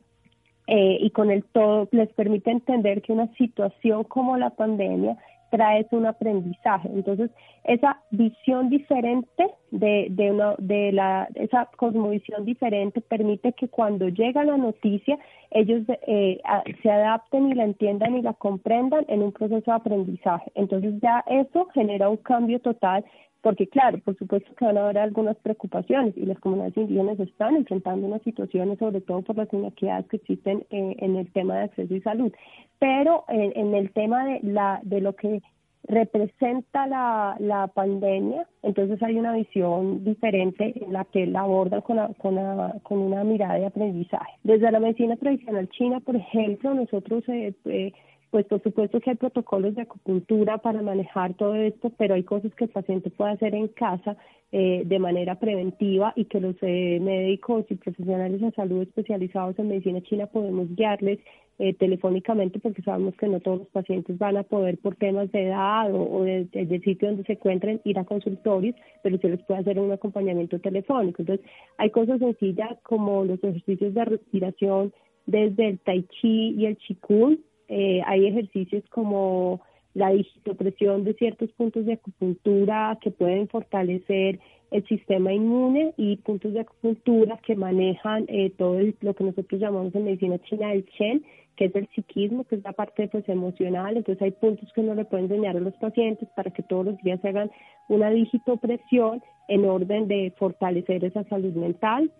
eh, 0.66 0.98
y 1.00 1.10
con 1.10 1.30
el 1.30 1.44
todo 1.44 1.88
les 1.92 2.08
permite 2.10 2.50
entender 2.50 3.02
que 3.02 3.12
una 3.12 3.32
situación 3.34 4.04
como 4.04 4.36
la 4.36 4.50
pandemia 4.50 5.16
traes 5.50 5.86
un 5.92 6.06
aprendizaje. 6.06 6.88
Entonces, 6.92 7.30
esa 7.64 8.00
visión 8.10 8.68
diferente 8.68 9.46
de, 9.70 10.08
de, 10.10 10.32
una, 10.32 10.54
de 10.58 10.92
la, 10.92 11.28
esa 11.34 11.66
cosmovisión 11.76 12.44
diferente 12.44 13.00
permite 13.00 13.52
que 13.52 13.68
cuando 13.68 14.08
llega 14.08 14.44
la 14.44 14.56
noticia, 14.56 15.18
ellos 15.50 15.82
eh, 16.06 16.40
se 16.82 16.90
adapten 16.90 17.48
y 17.50 17.54
la 17.54 17.64
entiendan 17.64 18.16
y 18.16 18.22
la 18.22 18.34
comprendan 18.34 19.04
en 19.08 19.22
un 19.22 19.32
proceso 19.32 19.70
de 19.70 19.76
aprendizaje. 19.76 20.50
Entonces, 20.54 20.94
ya 21.02 21.24
eso 21.26 21.66
genera 21.74 22.08
un 22.08 22.18
cambio 22.18 22.60
total 22.60 23.04
porque 23.48 23.66
claro, 23.66 23.96
por 24.04 24.14
supuesto 24.18 24.54
que 24.54 24.66
van 24.66 24.76
a 24.76 24.84
haber 24.84 24.98
algunas 24.98 25.34
preocupaciones 25.38 26.14
y 26.18 26.26
las 26.26 26.38
comunidades 26.38 26.76
indígenas 26.76 27.18
están 27.18 27.56
enfrentando 27.56 28.06
unas 28.06 28.20
situaciones, 28.20 28.78
sobre 28.78 29.00
todo 29.00 29.22
por 29.22 29.38
las 29.38 29.50
inequidades 29.54 30.06
que 30.08 30.18
existen 30.18 30.66
eh, 30.68 30.96
en 30.98 31.16
el 31.16 31.32
tema 31.32 31.56
de 31.56 31.64
acceso 31.64 31.94
y 31.94 32.02
salud, 32.02 32.30
pero 32.78 33.24
en, 33.28 33.74
el 33.74 33.90
tema 33.92 34.26
de, 34.26 34.40
la, 34.42 34.80
de 34.82 35.00
lo 35.00 35.16
que 35.16 35.40
representa 35.84 36.86
la, 36.88 37.36
la 37.38 37.68
pandemia, 37.68 38.46
entonces 38.62 39.02
hay 39.02 39.18
una 39.18 39.32
visión 39.32 40.04
diferente 40.04 40.74
en 40.84 40.92
la 40.92 41.06
que 41.06 41.24
la 41.26 41.40
abordan 41.40 41.80
con, 41.80 41.96
con, 42.18 42.36
con 42.82 42.98
una 42.98 43.24
mirada 43.24 43.54
de 43.54 43.64
aprendizaje. 43.64 44.32
Desde 44.42 44.70
la 44.70 44.78
medicina 44.78 45.16
tradicional 45.16 45.70
china, 45.70 46.00
por 46.00 46.16
ejemplo, 46.16 46.74
nosotros 46.74 47.24
eh, 47.28 47.54
eh 47.64 47.94
pues 48.30 48.46
por 48.46 48.62
supuesto 48.62 49.00
que 49.00 49.10
hay 49.10 49.16
protocolos 49.16 49.74
de 49.74 49.82
acupuntura 49.82 50.58
para 50.58 50.82
manejar 50.82 51.34
todo 51.34 51.54
esto, 51.54 51.90
pero 51.96 52.14
hay 52.14 52.24
cosas 52.24 52.54
que 52.54 52.64
el 52.64 52.70
paciente 52.70 53.10
puede 53.10 53.32
hacer 53.32 53.54
en 53.54 53.68
casa 53.68 54.16
eh, 54.52 54.82
de 54.84 54.98
manera 54.98 55.36
preventiva 55.36 56.12
y 56.16 56.26
que 56.26 56.40
los 56.40 56.56
eh, 56.62 56.98
médicos 57.00 57.64
y 57.70 57.76
profesionales 57.76 58.40
de 58.40 58.50
salud 58.52 58.82
especializados 58.82 59.58
en 59.58 59.68
medicina 59.68 60.00
china 60.02 60.26
podemos 60.26 60.74
guiarles 60.74 61.18
eh, 61.58 61.74
telefónicamente 61.74 62.60
porque 62.60 62.82
sabemos 62.82 63.16
que 63.16 63.26
no 63.26 63.40
todos 63.40 63.58
los 63.58 63.68
pacientes 63.68 64.16
van 64.16 64.36
a 64.36 64.44
poder 64.44 64.78
por 64.78 64.94
temas 64.94 65.30
de 65.32 65.48
edad 65.48 65.92
o, 65.92 66.22
del 66.22 66.82
sitio 66.84 67.08
donde 67.08 67.24
se 67.24 67.32
encuentren 67.32 67.80
ir 67.84 67.98
a 67.98 68.04
consultorios, 68.04 68.76
pero 69.02 69.18
se 69.18 69.28
les 69.28 69.42
puede 69.42 69.60
hacer 69.60 69.78
un 69.80 69.90
acompañamiento 69.90 70.60
telefónico. 70.60 71.22
Entonces, 71.22 71.44
hay 71.76 71.90
cosas 71.90 72.20
sencillas 72.20 72.78
como 72.84 73.24
los 73.24 73.42
ejercicios 73.42 73.92
de 73.92 74.04
respiración 74.04 74.92
desde 75.26 75.70
el 75.70 75.78
tai 75.80 76.04
chi 76.04 76.54
y 76.56 76.66
el 76.66 76.76
qigong, 76.76 77.38
eh, 77.68 78.00
hay 78.06 78.26
ejercicios 78.26 78.82
como 78.90 79.60
la 79.94 80.10
digitopresión 80.10 81.04
de 81.04 81.14
ciertos 81.14 81.50
puntos 81.52 81.86
de 81.86 81.94
acupuntura 81.94 82.98
que 83.00 83.10
pueden 83.10 83.48
fortalecer 83.48 84.38
el 84.70 84.86
sistema 84.86 85.32
inmune 85.32 85.94
y 85.96 86.16
puntos 86.16 86.52
de 86.52 86.60
acupuntura 86.60 87.38
que 87.44 87.56
manejan 87.56 88.26
eh, 88.28 88.50
todo 88.56 88.78
lo 89.00 89.14
que 89.14 89.24
nosotros 89.24 89.60
llamamos 89.60 89.94
en 89.94 90.04
medicina 90.04 90.38
china 90.40 90.72
el 90.72 90.84
Chen, 90.90 91.24
que 91.56 91.66
es 91.66 91.74
el 91.74 91.88
psiquismo, 91.94 92.44
que 92.44 92.56
es 92.56 92.64
la 92.64 92.72
parte 92.72 93.08
pues, 93.08 93.28
emocional. 93.28 93.96
Entonces 93.96 94.22
hay 94.22 94.30
puntos 94.30 94.70
que 94.72 94.80
uno 94.80 94.94
le 94.94 95.04
puede 95.04 95.24
enseñar 95.24 95.56
a 95.56 95.60
los 95.60 95.74
pacientes 95.74 96.28
para 96.36 96.50
que 96.50 96.62
todos 96.62 96.86
los 96.86 96.98
días 96.98 97.24
hagan 97.24 97.50
una 97.88 98.10
digitopresión 98.10 99.22
en 99.48 99.64
orden 99.64 100.06
de 100.06 100.32
fortalecer 100.38 101.04
esa 101.04 101.24
salud 101.24 101.54
mental. 101.54 102.12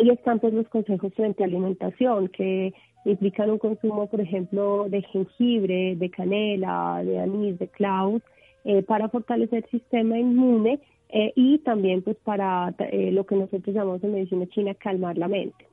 Y 0.00 0.10
están 0.10 0.38
pues 0.40 0.54
los 0.54 0.68
consejos 0.68 1.12
frente 1.14 1.42
a 1.42 1.46
alimentación, 1.46 2.28
que 2.28 2.72
implican 3.04 3.50
un 3.50 3.58
consumo, 3.58 4.06
por 4.08 4.20
ejemplo, 4.20 4.86
de 4.88 5.02
jengibre, 5.02 5.96
de 5.96 6.10
canela, 6.10 7.02
de 7.04 7.18
anís, 7.18 7.58
de 7.58 7.68
clavos, 7.68 8.22
eh, 8.64 8.82
para 8.82 9.08
fortalecer 9.08 9.64
el 9.64 9.70
sistema 9.70 10.18
inmune 10.18 10.80
eh, 11.08 11.32
y 11.34 11.58
también 11.58 12.02
pues 12.02 12.16
para 12.22 12.74
eh, 12.78 13.10
lo 13.10 13.24
que 13.24 13.34
nosotros 13.34 13.74
llamamos 13.74 14.04
en 14.04 14.12
medicina 14.12 14.46
china 14.48 14.74
calmar 14.74 15.18
la 15.18 15.28
mente. 15.28 15.66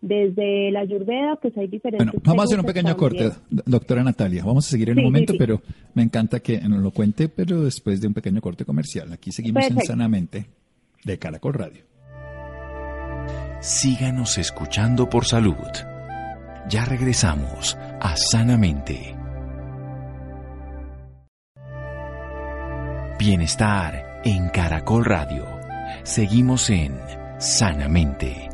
Desde 0.00 0.70
la 0.70 0.80
ayurveda, 0.80 1.36
pues 1.42 1.56
hay 1.58 1.66
diferentes... 1.66 2.06
Bueno, 2.06 2.20
vamos 2.24 2.42
a 2.42 2.44
hacer 2.44 2.60
un 2.60 2.66
pequeño 2.66 2.96
corte, 2.96 3.30
doctora 3.50 4.04
Natalia. 4.04 4.44
Vamos 4.44 4.68
a 4.68 4.70
seguir 4.70 4.90
en 4.90 4.98
un 4.98 5.04
momento, 5.06 5.34
pero 5.36 5.60
me 5.94 6.04
encanta 6.04 6.38
que 6.38 6.60
nos 6.60 6.80
lo 6.80 6.92
cuente, 6.92 7.28
pero 7.28 7.62
después 7.64 8.00
de 8.00 8.06
un 8.06 8.14
pequeño 8.14 8.40
corte 8.40 8.64
comercial. 8.64 9.12
Aquí 9.12 9.32
seguimos 9.32 9.68
en 9.68 9.80
Sanamente 9.80 10.46
de 11.04 11.18
Caracol 11.18 11.54
Radio. 11.54 11.82
Síganos 13.60 14.38
escuchando 14.38 15.10
por 15.10 15.24
salud. 15.24 15.56
Ya 16.68 16.84
regresamos 16.84 17.76
a 18.00 18.14
Sanamente. 18.16 19.16
Bienestar 23.18 24.20
en 24.22 24.48
Caracol 24.50 25.04
Radio. 25.04 25.44
Seguimos 26.04 26.70
en 26.70 26.96
Sanamente. 27.38 28.48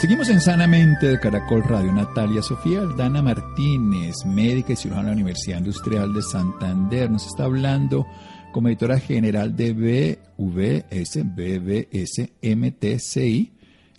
Seguimos 0.00 0.30
en 0.30 0.40
Sanamente 0.40 1.08
de 1.08 1.20
Caracol 1.20 1.62
Radio. 1.62 1.92
Natalia 1.92 2.40
Sofía 2.40 2.80
Aldana 2.80 3.20
Martínez, 3.20 4.24
médica 4.24 4.72
y 4.72 4.76
cirujana 4.76 5.02
de 5.02 5.08
la 5.08 5.16
Universidad 5.16 5.58
Industrial 5.58 6.10
de 6.14 6.22
Santander, 6.22 7.10
nos 7.10 7.26
está 7.26 7.44
hablando 7.44 8.06
como 8.52 8.68
editora 8.68 8.98
general 8.98 9.54
de 9.56 9.72
BVS, 9.72 11.22
BBS, 11.24 12.30
MTCI 12.42 13.52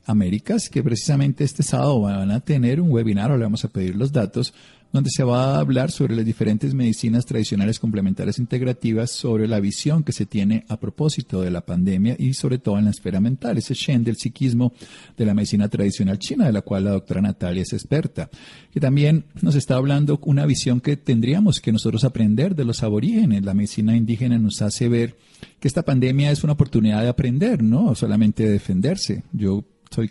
Américas, 0.06 0.70
que 0.70 0.84
precisamente 0.84 1.44
este 1.44 1.64
sábado 1.64 2.02
van 2.02 2.32
a 2.32 2.40
tener 2.40 2.82
un 2.82 2.92
webinar, 2.92 3.32
o 3.32 3.38
le 3.38 3.44
vamos 3.44 3.64
a 3.64 3.70
pedir 3.70 3.96
los 3.96 4.12
datos, 4.12 4.54
donde 4.92 5.10
se 5.10 5.24
va 5.24 5.56
a 5.56 5.60
hablar 5.60 5.92
sobre 5.92 6.16
las 6.16 6.26
diferentes 6.26 6.74
medicinas 6.74 7.26
tradicionales 7.26 7.80
complementarias 7.80 8.40
integrativas, 8.40 9.12
sobre 9.12 9.48
la 9.48 9.60
visión 9.60 10.04
que 10.04 10.12
se 10.12 10.26
tiene 10.26 10.66
a 10.68 10.80
propósito 10.80 11.42
de 11.42 11.52
la 11.52 11.66
pandemia 11.66 12.16
y 12.18 12.34
sobre 12.34 12.58
todo 12.58 12.78
en 12.78 12.86
la 12.86 12.92
esfera 12.92 13.20
mental, 13.20 13.58
ese 13.58 13.74
Shen 13.74 14.04
del 14.04 14.18
psiquismo 14.18 14.74
de 15.18 15.26
la 15.26 15.34
medicina 15.34 15.70
tradicional 15.70 16.20
china, 16.20 16.46
de 16.46 16.54
la 16.54 16.62
cual 16.62 16.86
la 16.86 16.92
doctora 16.92 17.22
Natalia 17.22 17.64
es 17.64 17.74
experta, 17.74 18.30
que 18.74 18.80
también 18.80 19.26
nos 19.42 19.56
está 19.56 19.76
hablando 19.76 20.20
una 20.24 20.46
visión 20.46 20.82
que 20.82 20.98
tendríamos 20.98 21.60
que 21.60 21.72
nosotros 21.72 22.04
aprender 22.04 22.56
de 22.56 22.66
los 22.66 22.84
aborígenes. 22.84 23.44
La 23.44 23.54
medicina 23.54 23.96
indígena 23.96 24.38
nos 24.38 24.62
hace 24.62 24.90
ver 24.90 25.18
que 25.60 25.68
esta 25.68 25.84
pandemia 25.84 26.32
es 26.32 26.44
una 26.44 26.54
oportunidad 26.54 27.02
de 27.02 27.10
aprender, 27.10 27.64
no 27.64 27.96
solamente 27.96 28.44
de 28.44 28.52
defenderse. 28.52 29.24
Yo 29.32 29.64
soy 29.92 30.10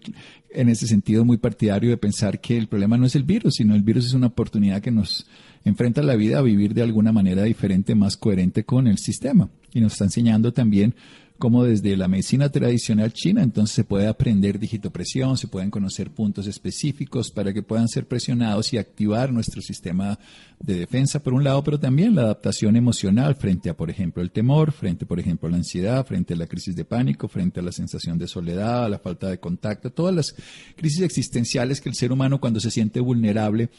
en 0.50 0.68
ese 0.68 0.86
sentido 0.86 1.24
muy 1.24 1.38
partidario 1.38 1.90
de 1.90 1.96
pensar 1.96 2.40
que 2.40 2.56
el 2.56 2.68
problema 2.68 2.96
no 2.96 3.06
es 3.06 3.14
el 3.14 3.22
virus, 3.22 3.54
sino 3.56 3.74
el 3.74 3.82
virus 3.82 4.06
es 4.06 4.14
una 4.14 4.28
oportunidad 4.28 4.82
que 4.82 4.90
nos 4.90 5.26
enfrenta 5.64 6.02
la 6.02 6.16
vida 6.16 6.38
a 6.38 6.42
vivir 6.42 6.74
de 6.74 6.82
alguna 6.82 7.12
manera 7.12 7.42
diferente, 7.42 7.94
más 7.94 8.16
coherente 8.16 8.64
con 8.64 8.86
el 8.86 8.98
sistema. 8.98 9.48
Y 9.72 9.80
nos 9.80 9.92
está 9.92 10.04
enseñando 10.04 10.52
también 10.52 10.94
como 11.40 11.64
desde 11.64 11.96
la 11.96 12.06
medicina 12.06 12.50
tradicional 12.50 13.14
china, 13.14 13.42
entonces 13.42 13.74
se 13.74 13.82
puede 13.82 14.06
aprender 14.06 14.58
digitopresión, 14.58 15.38
se 15.38 15.48
pueden 15.48 15.70
conocer 15.70 16.10
puntos 16.10 16.46
específicos 16.46 17.30
para 17.30 17.54
que 17.54 17.62
puedan 17.62 17.88
ser 17.88 18.06
presionados 18.06 18.74
y 18.74 18.78
activar 18.78 19.32
nuestro 19.32 19.62
sistema 19.62 20.18
de 20.60 20.78
defensa 20.78 21.22
por 21.22 21.32
un 21.32 21.42
lado, 21.42 21.64
pero 21.64 21.80
también 21.80 22.14
la 22.14 22.22
adaptación 22.22 22.76
emocional 22.76 23.34
frente 23.36 23.70
a, 23.70 23.76
por 23.76 23.88
ejemplo, 23.88 24.22
el 24.22 24.30
temor, 24.30 24.70
frente, 24.70 25.06
por 25.06 25.18
ejemplo, 25.18 25.48
a 25.48 25.50
la 25.50 25.56
ansiedad, 25.56 26.06
frente 26.06 26.34
a 26.34 26.36
la 26.36 26.46
crisis 26.46 26.76
de 26.76 26.84
pánico, 26.84 27.26
frente 27.26 27.60
a 27.60 27.62
la 27.62 27.72
sensación 27.72 28.18
de 28.18 28.28
soledad, 28.28 28.84
a 28.84 28.88
la 28.90 28.98
falta 28.98 29.28
de 29.28 29.40
contacto, 29.40 29.90
todas 29.90 30.14
las 30.14 30.34
crisis 30.76 31.00
existenciales 31.00 31.80
que 31.80 31.88
el 31.88 31.94
ser 31.94 32.12
humano 32.12 32.38
cuando 32.38 32.60
se 32.60 32.70
siente 32.70 33.00
vulnerable 33.00 33.70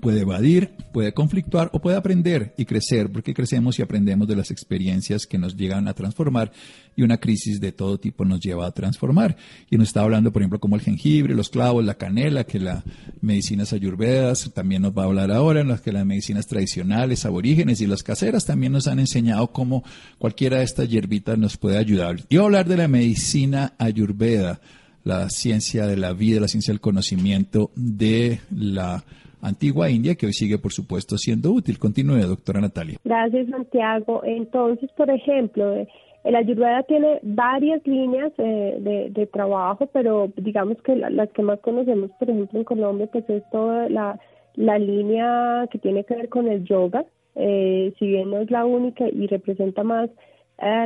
puede 0.00 0.20
evadir, 0.20 0.70
puede 0.92 1.12
conflictuar 1.12 1.70
o 1.72 1.80
puede 1.80 1.96
aprender 1.96 2.54
y 2.56 2.64
crecer, 2.64 3.10
porque 3.10 3.34
crecemos 3.34 3.78
y 3.78 3.82
aprendemos 3.82 4.28
de 4.28 4.36
las 4.36 4.50
experiencias 4.50 5.26
que 5.26 5.38
nos 5.38 5.56
llegan 5.56 5.88
a 5.88 5.94
transformar 5.94 6.52
y 6.96 7.02
una 7.02 7.18
crisis 7.18 7.60
de 7.60 7.72
todo 7.72 7.98
tipo 7.98 8.24
nos 8.24 8.40
lleva 8.40 8.66
a 8.66 8.70
transformar. 8.70 9.36
Y 9.68 9.76
nos 9.76 9.88
está 9.88 10.02
hablando, 10.02 10.32
por 10.32 10.42
ejemplo, 10.42 10.60
como 10.60 10.76
el 10.76 10.82
jengibre, 10.82 11.34
los 11.34 11.50
clavos, 11.50 11.84
la 11.84 11.94
canela, 11.94 12.44
que 12.44 12.60
las 12.60 12.84
medicinas 13.20 13.72
ayurvedas 13.72 14.50
también 14.54 14.82
nos 14.82 14.96
va 14.96 15.02
a 15.02 15.06
hablar 15.06 15.30
ahora, 15.32 15.60
en 15.60 15.68
las 15.68 15.80
que 15.80 15.92
las 15.92 16.06
medicinas 16.06 16.46
tradicionales, 16.46 17.24
aborígenes 17.24 17.80
y 17.80 17.86
las 17.86 18.02
caseras 18.02 18.46
también 18.46 18.72
nos 18.72 18.86
han 18.86 19.00
enseñado 19.00 19.52
cómo 19.52 19.82
cualquiera 20.18 20.58
de 20.58 20.64
estas 20.64 20.88
hierbitas 20.88 21.38
nos 21.38 21.56
puede 21.56 21.78
ayudar. 21.78 22.16
Y 22.28 22.36
hablar 22.36 22.68
de 22.68 22.76
la 22.76 22.88
medicina 22.88 23.74
ayurveda, 23.78 24.60
la 25.04 25.28
ciencia 25.30 25.86
de 25.86 25.96
la 25.96 26.12
vida, 26.12 26.40
la 26.40 26.48
ciencia 26.48 26.72
del 26.72 26.80
conocimiento 26.80 27.70
de 27.74 28.40
la 28.50 29.04
antigua 29.42 29.90
India, 29.90 30.14
que 30.14 30.26
hoy 30.26 30.32
sigue, 30.32 30.58
por 30.58 30.72
supuesto, 30.72 31.16
siendo 31.16 31.50
útil. 31.52 31.78
Continúe, 31.78 32.26
doctora 32.26 32.60
Natalia. 32.60 32.98
Gracias, 33.04 33.48
Santiago. 33.48 34.22
Entonces, 34.24 34.90
por 34.96 35.10
ejemplo, 35.10 35.74
eh, 35.74 35.88
el 36.24 36.36
Ayurveda 36.36 36.82
tiene 36.84 37.18
varias 37.22 37.86
líneas 37.86 38.32
eh, 38.38 39.10
de, 39.10 39.26
trabajo, 39.26 39.86
pero 39.92 40.30
digamos 40.36 40.80
que 40.82 40.96
las 40.96 41.30
que 41.30 41.42
más 41.42 41.60
conocemos, 41.60 42.10
por 42.18 42.28
ejemplo, 42.28 42.58
en 42.58 42.64
Colombia, 42.64 43.08
pues 43.10 43.28
es 43.30 43.42
toda 43.50 43.88
la, 43.88 44.18
línea 44.56 45.66
que 45.70 45.78
tiene 45.78 46.04
que 46.04 46.16
ver 46.16 46.28
con 46.28 46.48
el 46.48 46.64
yoga, 46.64 47.04
eh, 47.36 47.94
si 47.98 48.06
bien 48.06 48.30
no 48.30 48.38
es 48.38 48.50
la 48.50 48.66
única 48.66 49.08
y 49.08 49.26
representa 49.26 49.82
más 49.82 50.10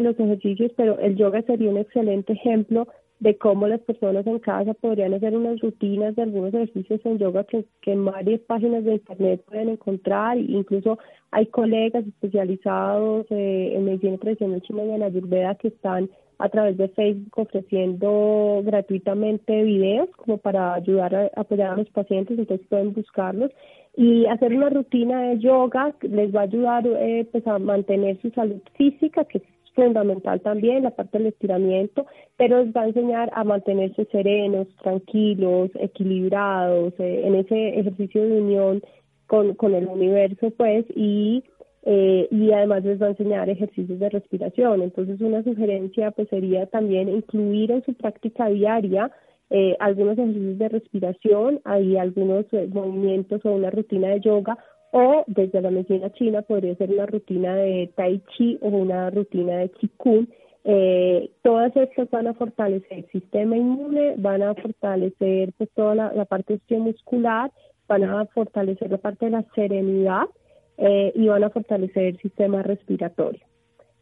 los 0.03 0.19
ejercicios, 0.21 0.71
pero 0.77 1.01
el 1.01 1.17
yoga 1.17 1.43
sería 1.43 1.69
un 1.69 1.79
excelente 1.79 2.35
ejemplo 2.35 2.87
de 3.21 3.37
cómo 3.39 3.67
las 3.69 3.81
personas 3.81 4.27
en 4.27 4.39
casa 4.39 4.75
podrían 4.75 5.15
hacer 5.15 5.37
unas 5.37 5.61
rutinas 5.61 6.17
de 6.17 6.23
algunos 6.23 6.53
ejercicios 6.53 7.01
en 7.05 7.19
yoga 7.19 7.45
que, 7.45 7.65
en 7.87 8.05
varias 8.05 8.41
páginas 8.43 8.85
de 8.85 8.95
internet 8.95 9.43
pueden 9.47 9.71
encontrar, 9.71 10.39
incluso 10.39 10.99
hay 11.31 11.47
colegas 11.47 12.07
especializados 12.07 13.27
eh, 13.31 13.73
en 13.75 13.85
medicina 13.85 14.19
tradicional 14.19 14.63
china 14.63 14.85
y 14.85 14.91
en 14.91 15.03
ayurveda 15.03 15.55
que 15.55 15.69
están 15.69 16.11
a 16.39 16.49
través 16.49 16.77
de 16.77 16.89
Facebook 16.89 17.33
ofreciendo 17.37 18.63
gratuitamente 18.65 19.63
videos 19.63 20.11
como 20.17 20.39
para 20.39 20.75
ayudar 20.75 21.15
a 21.15 21.31
apoyar 21.37 21.73
a 21.73 21.77
los 21.77 21.91
pacientes, 21.91 22.39
entonces 22.39 22.67
pueden 22.69 22.93
buscarlos. 22.93 23.51
Y 23.97 24.27
hacer 24.27 24.53
una 24.53 24.71
rutina 24.71 25.29
de 25.29 25.39
yoga 25.39 25.95
les 26.03 26.35
va 26.35 26.41
a 26.41 26.45
ayudar 26.45 26.85
eh, 26.85 27.29
pues 27.31 27.47
a 27.47 27.61
mantener 27.61 28.21
su 28.21 28.31
salud 28.31 28.61
física, 28.77 29.25
que 29.25 29.41
fundamental 29.75 30.41
también, 30.41 30.85
la 30.85 30.91
parte 30.91 31.19
del 31.19 31.29
estiramiento, 31.29 32.07
pero 32.37 32.63
les 32.63 32.75
va 32.75 32.83
a 32.83 32.89
enseñar 32.89 33.31
a 33.35 33.45
mantenerse 33.45 34.05
serenos, 34.07 34.69
tranquilos, 34.83 35.71
equilibrados, 35.75 36.95
eh, 36.99 37.23
en 37.25 37.35
ese 37.37 37.79
ejercicio 37.79 38.23
de 38.23 38.41
unión 38.41 38.83
con, 39.27 39.55
con 39.55 39.75
el 39.75 39.87
universo, 39.87 40.51
pues, 40.57 40.85
y, 40.95 41.45
eh, 41.83 42.29
y 42.31 42.53
además 42.53 42.85
les 42.85 43.01
va 43.01 43.07
a 43.07 43.11
enseñar 43.11 43.49
ejercicios 43.49 43.99
de 43.99 44.11
respiración. 44.11 44.83
Entonces, 44.83 45.21
una 45.21 45.43
sugerencia, 45.43 46.11
pues, 46.11 46.29
sería 46.29 46.67
también 46.67 47.09
incluir 47.09 47.71
en 47.71 47.85
su 47.85 47.95
práctica 47.95 48.49
diaria 48.49 49.11
eh, 49.51 49.77
algunos 49.79 50.19
ejercicios 50.19 50.59
de 50.59 50.69
respiración, 50.69 51.61
hay 51.65 51.97
algunos 51.97 52.47
movimientos 52.71 53.45
o 53.45 53.53
una 53.53 53.71
rutina 53.71 54.09
de 54.09 54.21
yoga 54.21 54.59
o 54.97 55.25
desde 55.27 55.61
la 55.61 55.73
medicina 55.73 56.09
china 56.13 56.43
podría 56.43 56.77
ser 56.77 56.93
una 56.93 57.07
rutina 57.07 57.57
de 57.57 57.91
tai 57.97 58.23
chi 58.31 58.57
o 58.63 58.69
una 58.69 59.11
rutina 59.11 59.57
de 59.57 59.69
qigong. 59.71 60.29
Eh, 60.63 61.31
todas 61.43 61.77
estas 61.77 62.09
van 62.11 62.29
a 62.29 62.35
fortalecer 62.35 62.99
el 62.99 63.07
sistema 63.11 63.57
inmune, 63.57 64.15
van 64.19 64.43
a 64.43 64.55
fortalecer 64.55 65.53
pues, 65.59 65.69
toda 65.75 65.97
la, 65.97 66.25
parte 66.27 66.61
muscular, 66.79 67.51
van 67.89 68.05
a 68.05 68.25
fortalecer 68.27 68.89
la 68.89 68.99
parte 68.99 69.25
de 69.25 69.33
la 69.33 69.45
serenidad 69.57 70.27
eh, 70.79 71.11
y 71.17 71.27
van 71.27 71.43
a 71.43 71.51
fortalecer 71.51 72.05
el 72.05 72.19
sistema 72.19 72.63
respiratorio. 72.63 73.45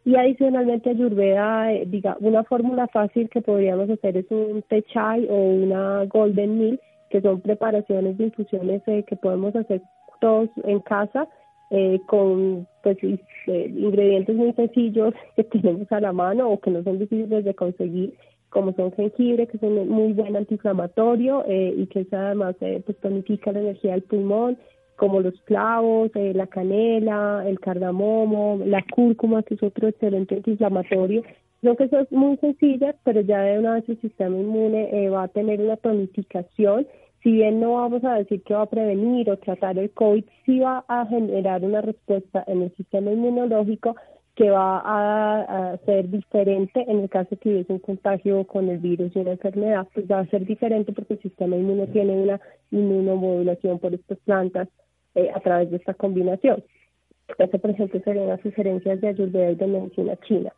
Y 0.05 0.17
adicionalmente 0.17 0.91
Ayurveda, 0.91 1.73
eh, 1.73 1.85
diga, 1.87 2.19
una 2.21 2.45
fórmula 2.45 2.87
fácil 2.89 3.31
que 3.31 3.41
podríamos 3.41 3.89
hacer 3.89 4.19
es 4.19 4.31
un 4.31 4.63
te 4.69 4.83
chai 4.83 5.27
o 5.31 5.37
una 5.37 6.05
golden 6.05 6.59
meal, 6.59 6.81
que 7.09 7.23
son 7.23 7.41
preparaciones 7.41 8.19
de 8.19 8.25
infusiones 8.25 8.83
que 8.85 9.17
podemos 9.17 9.57
hacer 9.57 9.81
todos 10.23 10.49
en 10.63 10.79
casa 10.79 11.29
eh, 11.71 12.01
con 12.07 12.69
pues 12.85 12.97
eh, 13.03 13.73
ingredientes 13.77 14.37
muy 14.37 14.53
sencillos 14.53 15.13
que 15.37 15.43
tenemos 15.45 15.91
a 15.91 16.01
la 16.01 16.13
mano 16.13 16.49
o 16.49 16.61
que 16.61 16.71
no 16.71 16.83
son 16.85 17.01
difíciles 17.01 17.45
de 17.45 17.55
conseguir 17.55 18.15
como 18.51 18.73
son 18.75 18.93
jengibre 18.93 19.49
que 19.49 19.59
son 19.59 19.89
muy 19.89 20.13
buen 20.13 20.37
antiinflamatorio 20.37 21.45
eh, 21.49 21.75
y 21.77 21.87
que 21.87 22.07
además 22.13 22.55
pues 22.61 22.97
tonifica 23.01 23.51
la 23.51 23.61
energía 23.61 23.93
del 23.93 24.03
pulmón 24.03 24.59
como 24.97 25.21
los 25.21 25.35
clavos, 25.43 26.13
la 26.15 26.47
canela, 26.47 27.43
el 27.45 27.59
cardamomo, 27.59 28.61
la 28.65 28.85
cúrcuma, 28.95 29.43
que 29.43 29.55
es 29.55 29.63
otro 29.65 29.89
excelente 29.89 30.37
antiinflamatorio. 30.37 31.25
Creo 31.61 31.77
que 31.77 31.89
son 31.89 32.07
muy 32.11 32.37
sencillas, 32.37 32.95
pero 33.03 33.23
ya 33.23 33.41
de 33.41 33.59
una 33.59 33.75
vez 33.75 33.89
el 33.89 34.01
sistema 34.01 34.37
inmune 34.37 35.09
va 35.09 35.25
a 35.25 35.29
tener 35.29 35.61
una 35.61 35.77
tonificación 35.77 36.87
si 37.23 37.31
bien 37.31 37.61
no 37.61 37.75
vamos 37.75 38.05
a 38.05 38.15
decir 38.15 38.43
que 38.43 38.55
va 38.55 38.63
a 38.63 38.71
prevenir 38.71 39.31
o 39.31 39.37
tratar 39.37 39.79
el 39.79 39.91
COVID, 39.93 40.25
sí 40.45 40.59
va 40.59 40.85
a 40.89 41.07
generar 41.07 41.65
una 41.65 41.81
respuesta 41.81 42.43
en 42.47 42.63
el 42.63 42.75
sistema 42.77 43.13
inmunológico 43.13 43.95
que 44.35 44.51
va 44.51 44.81
a, 44.83 45.77
ser 45.85 46.09
diferente 46.09 46.85
en 46.89 47.01
el 47.01 47.11
caso 47.11 47.31
de 47.31 47.37
que 47.37 47.51
hubiese 47.51 47.73
un 47.73 47.79
contagio 47.81 48.45
con 48.47 48.69
el 48.69 48.79
virus 48.79 49.15
y 49.15 49.19
una 49.19 49.33
enfermedad, 49.33 49.87
pues 49.95 50.11
va 50.11 50.21
a 50.21 50.27
ser 50.27 50.47
diferente 50.47 50.93
porque 50.93 51.15
el 51.15 51.23
sistema 51.23 51.57
inmune 51.57 51.87
tiene 51.89 52.13
una 52.15 52.41
inmunomodulación 52.71 53.79
por 53.79 53.93
estas 53.93 54.19
plantas 54.21 54.69
eh, 55.15 55.31
a 55.35 55.41
través 55.41 55.71
de 55.71 55.77
esta 55.77 55.95
combinación. 55.95 56.65
Este, 57.39 57.59
por 57.59 57.71
ejemplo, 57.71 58.01
serían 58.05 58.29
las 58.29 58.41
sugerencias 58.41 59.01
de 59.01 59.09
Ayurveda 59.09 59.51
y 59.51 59.55
de 59.55 59.67
medicina 59.67 60.17
china. 60.27 60.53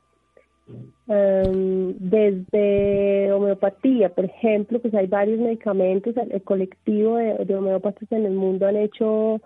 Em, 1.09 1.95
desde 1.99 3.33
homeopatía, 3.33 4.09
por 4.09 4.25
ejemplo, 4.25 4.79
pues 4.81 4.95
hay 4.95 5.07
varios 5.07 5.39
medicamentos, 5.41 6.15
el, 6.17 6.43
colectivo 6.43 7.17
de, 7.17 7.45
de, 7.45 7.55
homeópatas 7.55 8.11
en 8.13 8.27
el 8.27 8.33
mundo 8.33 8.67
han 8.67 8.77
hecho 8.77 9.41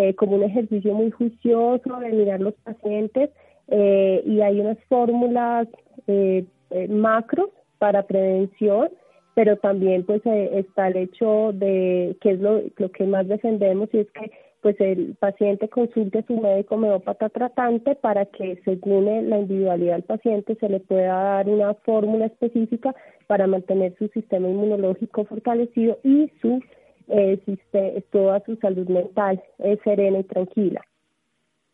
eh, 0.00 0.14
como 0.14 0.36
un 0.36 0.44
ejercicio 0.44 0.94
muy 0.94 1.10
juicioso 1.10 1.98
de 1.98 2.12
mirar 2.12 2.40
los 2.40 2.54
pacientes 2.62 3.30
eh, 3.66 4.22
y 4.24 4.40
hay 4.42 4.60
unas 4.60 4.78
fórmulas 4.88 5.66
eh, 6.06 6.44
macros 6.88 7.50
para 7.78 8.06
prevención 8.06 8.90
pero 9.34 9.56
también 9.56 10.04
pues 10.04 10.22
está 10.24 10.86
el 10.86 10.98
hecho 10.98 11.50
de 11.52 12.16
que 12.20 12.30
es 12.30 12.38
lo, 12.38 12.62
lo 12.76 12.92
que 12.92 13.06
más 13.06 13.26
defendemos 13.26 13.88
y 13.92 13.98
es 13.98 14.10
que 14.12 14.30
pues 14.60 14.80
el 14.80 15.14
paciente 15.20 15.68
consulte 15.68 16.18
a 16.18 16.26
su 16.26 16.36
médico 16.40 16.74
homeópata 16.74 17.28
tratante 17.28 17.94
para 17.94 18.26
que 18.26 18.60
según 18.64 19.04
la 19.28 19.38
individualidad 19.38 19.94
del 19.94 20.02
paciente 20.02 20.56
se 20.56 20.68
le 20.68 20.80
pueda 20.80 21.14
dar 21.14 21.48
una 21.48 21.74
fórmula 21.74 22.26
específica 22.26 22.94
para 23.26 23.46
mantener 23.46 23.94
su 23.98 24.08
sistema 24.08 24.48
inmunológico 24.48 25.24
fortalecido 25.24 25.98
y 26.02 26.30
su 26.40 26.60
eh, 27.08 27.40
toda 28.10 28.40
su 28.44 28.56
salud 28.56 28.86
mental 28.88 29.42
eh, 29.58 29.78
serena 29.84 30.18
y 30.18 30.24
tranquila. 30.24 30.82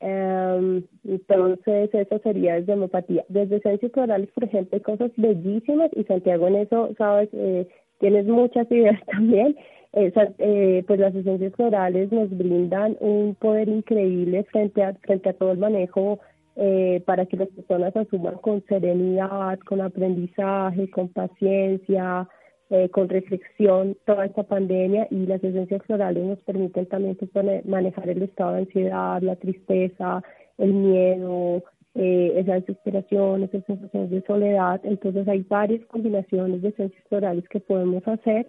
Em, 0.01 0.85
entonces, 1.05 1.95
eso 1.95 2.19
sería 2.19 2.55
desde 2.55 2.75
homeopatía. 2.75 3.25
Desde 3.29 3.57
esencias 3.57 3.91
florales, 3.93 4.31
por 4.33 4.45
ejemplo, 4.45 4.77
hay 4.77 4.83
cosas 4.83 5.11
bellísimas 5.17 5.91
y 5.97 6.05
Santiago 6.05 6.47
en 6.49 6.57
eso, 6.57 6.91
sabes, 6.99 7.31
eh, 7.33 7.67
tienes 8.01 8.27
muchas 8.27 8.71
ideas 8.71 9.01
también. 9.07 9.57
Eh, 9.97 10.83
pues 10.89 10.99
las 10.99 11.15
esencias 11.15 11.53
florales 11.55 12.11
nos 12.11 12.29
brindan 12.37 12.97
un 12.99 13.37
poder 13.37 13.69
increíble 13.69 14.43
frente 14.51 14.83
a, 14.83 14.93
frente 14.95 15.29
a 15.29 15.35
todo 15.35 15.53
el 15.53 15.59
manejo 15.59 16.19
eh, 16.57 17.01
para 17.07 17.27
que 17.27 17.37
las 17.37 17.49
personas 17.49 17.95
asuman 17.97 18.37
con 18.37 18.65
serenidad, 18.67 19.59
con 19.61 19.81
aprendizaje, 19.81 20.91
con 20.91 21.09
paciencia, 21.09 22.29
eh, 22.71 22.89
con 22.89 23.09
reflexión 23.09 23.97
toda 24.05 24.27
esta 24.27 24.43
pandemia 24.43 25.07
y 25.11 25.27
las 25.27 25.43
esencias 25.45 25.83
florales 25.83 26.25
nos 26.25 26.39
permiten 26.41 26.87
también 26.87 27.17
pues, 27.17 27.65
manejar 27.67 28.09
el 28.09 28.23
estado 28.23 28.55
de 28.55 28.59
ansiedad, 28.61 29.23
la 29.23 29.37
tristeza, 29.37 30.23
el 30.59 30.73
miedo, 30.73 31.63
eh, 31.95 32.33
esa 32.37 32.55
desesperación, 32.55 33.45
esas 33.45 33.65
sensaciones 33.65 34.11
de 34.11 34.23
soledad. 34.23 34.81
Entonces 34.83 35.29
hay 35.29 35.43
varias 35.43 35.85
combinaciones 35.87 36.63
de 36.63 36.71
esencias 36.71 37.05
florales 37.09 37.49
que 37.49 37.61
podemos 37.61 38.07
hacer 38.09 38.49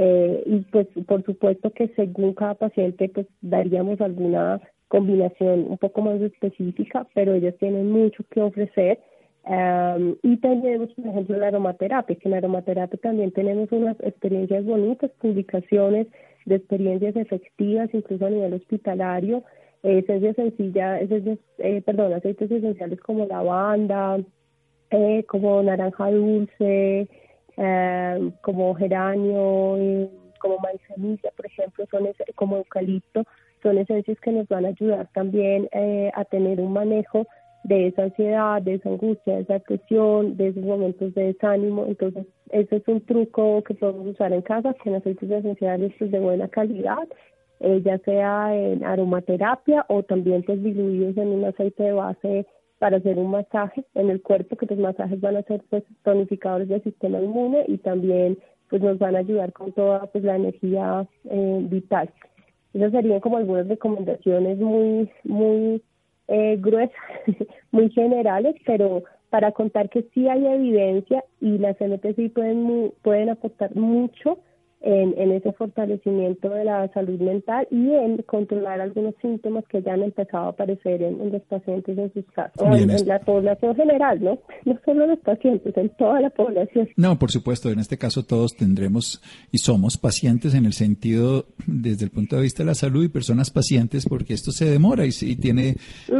eh, 0.00 0.44
y 0.46 0.60
pues 0.70 0.86
por 1.08 1.24
supuesto 1.24 1.72
que 1.72 1.88
según 1.96 2.32
cada 2.34 2.54
paciente 2.54 3.08
pues 3.08 3.26
daríamos 3.40 4.00
alguna 4.00 4.60
combinación 4.86 5.66
un 5.68 5.76
poco 5.76 6.02
más 6.02 6.20
específica, 6.20 7.04
pero 7.14 7.34
ellas 7.34 7.56
tienen 7.58 7.90
mucho 7.90 8.22
que 8.30 8.40
ofrecer. 8.40 9.00
y 10.22 10.36
tenemos, 10.36 10.90
por 10.94 11.06
ejemplo, 11.06 11.36
la 11.38 11.48
aromaterapia, 11.48 12.14
que 12.16 12.28
en 12.28 12.30
la 12.30 12.36
aromaterapia 12.36 12.98
también 13.02 13.32
tenemos 13.32 13.72
unas 13.72 13.96
experiencias 14.00 14.64
bonitas, 14.64 15.10
publicaciones 15.20 16.06
de 16.44 16.56
experiencias 16.56 17.16
efectivas, 17.16 17.90
incluso 17.92 18.26
a 18.26 18.30
nivel 18.30 18.54
hospitalario, 18.54 19.42
esencias 19.82 20.36
sencillas, 20.36 21.02
esencias, 21.02 21.38
eh, 21.58 21.82
perdón, 21.82 22.12
aceites 22.12 22.50
esenciales 22.50 23.00
como 23.00 23.26
lavanda, 23.26 24.18
eh, 24.90 25.24
como 25.24 25.60
naranja 25.62 26.10
dulce, 26.12 27.08
eh, 27.58 28.30
como 28.40 28.74
geranio, 28.74 30.08
como 30.38 30.58
manzanilla, 30.58 31.30
por 31.36 31.46
ejemplo, 31.46 31.84
son 31.90 32.08
como 32.36 32.56
eucalipto, 32.56 33.24
son 33.62 33.78
esencias 33.78 34.18
que 34.20 34.32
nos 34.32 34.46
van 34.48 34.64
a 34.64 34.68
ayudar 34.68 35.08
también 35.12 35.68
eh, 35.72 36.10
a 36.14 36.24
tener 36.24 36.60
un 36.60 36.72
manejo 36.72 37.26
de 37.64 37.88
esa 37.88 38.04
ansiedad, 38.04 38.62
de 38.62 38.74
esa 38.74 38.88
angustia, 38.88 39.34
de 39.34 39.40
esa 39.42 39.54
depresión, 39.54 40.36
de 40.36 40.48
esos 40.48 40.62
momentos 40.62 41.12
de 41.14 41.24
desánimo. 41.24 41.86
Entonces, 41.86 42.26
ese 42.50 42.76
es 42.76 42.86
un 42.86 43.00
truco 43.00 43.62
que 43.64 43.74
podemos 43.74 44.06
usar 44.06 44.32
en 44.32 44.42
casa 44.42 44.74
con 44.82 44.94
aceites 44.94 45.30
esenciales 45.30 45.92
pues, 45.98 46.10
de 46.10 46.20
buena 46.20 46.48
calidad, 46.48 47.08
eh, 47.60 47.82
ya 47.84 47.98
sea 47.98 48.54
en 48.54 48.84
aromaterapia 48.84 49.84
o 49.88 50.04
también 50.04 50.44
pues 50.44 50.62
diluidos 50.62 51.16
en 51.16 51.28
un 51.28 51.44
aceite 51.44 51.82
de 51.82 51.92
base 51.92 52.46
para 52.78 52.98
hacer 52.98 53.18
un 53.18 53.30
masaje 53.30 53.84
en 53.94 54.10
el 54.10 54.22
cuerpo, 54.22 54.56
que 54.56 54.66
los 54.66 54.78
masajes 54.78 55.20
van 55.20 55.36
a 55.36 55.42
ser 55.42 55.62
pues 55.68 55.82
tonificadores 56.04 56.68
del 56.68 56.82
sistema 56.82 57.20
inmune 57.20 57.64
y 57.68 57.78
también 57.78 58.38
pues 58.70 58.82
nos 58.82 58.98
van 58.98 59.16
a 59.16 59.20
ayudar 59.20 59.52
con 59.52 59.72
toda 59.72 60.06
pues 60.06 60.24
la 60.24 60.36
energía 60.36 61.06
eh, 61.24 61.60
vital. 61.62 62.10
Esas 62.74 62.92
serían 62.92 63.20
como 63.20 63.38
algunas 63.38 63.66
recomendaciones 63.66 64.58
muy, 64.58 65.10
muy 65.24 65.82
eh, 66.28 66.56
gruesas, 66.60 66.94
muy 67.72 67.90
generales, 67.90 68.54
pero 68.66 69.02
para 69.30 69.52
contar 69.52 69.90
que 69.90 70.02
sí 70.14 70.28
hay 70.28 70.46
evidencia 70.46 71.24
y 71.40 71.58
las 71.58 71.76
MPC 71.80 72.32
pueden, 72.32 72.92
pueden 73.02 73.30
aportar 73.30 73.74
mucho 73.74 74.38
en, 74.80 75.14
en, 75.18 75.32
ese 75.32 75.52
fortalecimiento 75.52 76.50
de 76.50 76.64
la 76.64 76.88
salud 76.92 77.18
mental 77.20 77.66
y 77.70 77.92
en 77.94 78.18
controlar 78.22 78.80
algunos 78.80 79.14
síntomas 79.20 79.64
que 79.68 79.82
ya 79.82 79.94
han 79.94 80.02
empezado 80.02 80.46
a 80.46 80.48
aparecer 80.50 81.02
en, 81.02 81.32
los 81.32 81.42
pacientes 81.42 81.98
en 81.98 82.12
sus 82.12 82.24
casos, 82.26 82.62
o 82.62 82.74
en, 82.74 82.88
la 83.06 83.18
población 83.20 83.74
general, 83.74 84.22
¿no? 84.22 84.38
No 84.64 84.78
solo 84.84 85.06
los 85.06 85.18
pacientes, 85.20 85.76
en 85.76 85.88
toda 85.90 86.20
la 86.20 86.30
población. 86.30 86.88
No, 86.96 87.18
por 87.18 87.30
supuesto, 87.30 87.70
en 87.70 87.78
este 87.78 87.98
caso 87.98 88.24
todos 88.24 88.54
tendremos 88.54 89.20
y 89.50 89.58
somos 89.58 89.96
pacientes 89.96 90.54
en 90.54 90.66
el 90.66 90.72
sentido, 90.72 91.46
desde 91.66 92.04
el 92.04 92.10
punto 92.10 92.36
de 92.36 92.42
vista 92.42 92.62
de 92.62 92.68
la 92.68 92.74
salud 92.74 93.04
y 93.04 93.08
personas 93.08 93.50
pacientes, 93.50 94.06
porque 94.08 94.34
esto 94.34 94.52
se 94.52 94.66
demora 94.66 95.06
y, 95.06 95.10
y 95.22 95.36
tiene 95.36 95.74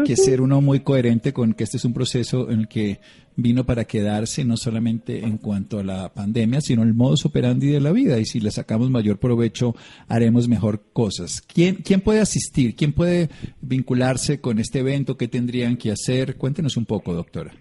que 0.04 0.16
ser 0.16 0.40
uno 0.40 0.60
muy 0.60 0.80
coherente 0.80 1.32
con 1.32 1.52
que 1.52 1.64
este 1.64 1.76
es 1.76 1.84
un 1.84 1.94
proceso 1.94 2.50
en 2.50 2.60
el 2.60 2.68
que 2.68 2.98
vino 3.38 3.64
para 3.64 3.84
quedarse 3.84 4.44
no 4.44 4.56
solamente 4.56 5.24
en 5.24 5.38
cuanto 5.38 5.78
a 5.78 5.84
la 5.84 6.12
pandemia, 6.12 6.60
sino 6.60 6.82
el 6.82 6.92
modus 6.92 7.24
operandi 7.24 7.68
de 7.68 7.80
la 7.80 7.92
vida. 7.92 8.18
Y 8.18 8.24
si 8.24 8.40
le 8.40 8.50
sacamos 8.50 8.90
mayor 8.90 9.18
provecho, 9.18 9.74
haremos 10.08 10.48
mejor 10.48 10.80
cosas. 10.92 11.40
¿Quién, 11.40 11.76
quién 11.76 12.00
puede 12.00 12.20
asistir? 12.20 12.74
¿Quién 12.74 12.92
puede 12.92 13.28
vincularse 13.60 14.40
con 14.40 14.58
este 14.58 14.80
evento? 14.80 15.16
¿Qué 15.16 15.28
tendrían 15.28 15.76
que 15.76 15.92
hacer? 15.92 16.36
Cuéntenos 16.36 16.76
un 16.76 16.84
poco, 16.84 17.14
doctora. 17.14 17.52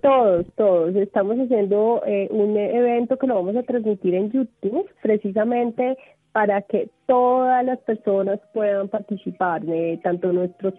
Todos, 0.00 0.46
todos. 0.56 0.94
Estamos 0.94 1.36
haciendo 1.36 2.00
eh, 2.06 2.28
un 2.30 2.56
evento 2.56 3.18
que 3.18 3.26
lo 3.26 3.34
vamos 3.34 3.56
a 3.56 3.64
transmitir 3.64 4.14
en 4.14 4.30
YouTube, 4.30 4.88
precisamente 5.02 5.98
para 6.30 6.62
que 6.62 6.90
todas 7.06 7.64
las 7.64 7.80
personas 7.80 8.38
puedan 8.54 8.88
participar, 8.88 9.62
eh, 9.68 9.98
tanto 10.04 10.32
nuestros 10.32 10.74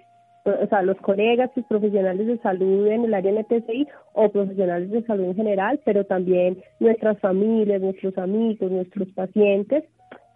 o 0.46 0.68
sea, 0.68 0.82
los 0.82 0.98
colegas 0.98 1.52
y 1.56 1.62
profesionales 1.62 2.26
de 2.28 2.38
salud 2.40 2.88
en 2.88 3.06
el 3.06 3.14
área 3.14 3.32
NTCI 3.32 3.88
o 4.14 4.30
profesionales 4.30 4.90
de 4.92 5.04
salud 5.04 5.26
en 5.26 5.36
general, 5.36 5.80
pero 5.86 6.06
también 6.06 6.62
nuestras 6.80 7.20
familias, 7.20 7.82
nuestros 7.82 8.18
amigos, 8.18 8.72
nuestros 8.72 9.08
pacientes. 9.10 9.84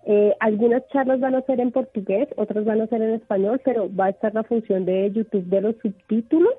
Eh, 0.06 0.36
algunas 0.40 0.86
charlas 0.90 1.20
van 1.22 1.36
a 1.36 1.42
ser 1.44 1.62
en 1.62 1.72
portugués, 1.72 2.28
otras 2.36 2.66
van 2.66 2.82
a 2.82 2.88
ser 2.88 3.02
en 3.02 3.14
español, 3.14 3.62
pero 3.64 3.90
va 3.94 4.06
a 4.06 4.10
estar 4.10 4.34
la 4.34 4.44
función 4.44 4.86
de 4.86 5.12
YouTube 5.12 5.46
de 5.46 5.62
los 5.62 5.76
subtítulos. 5.78 6.54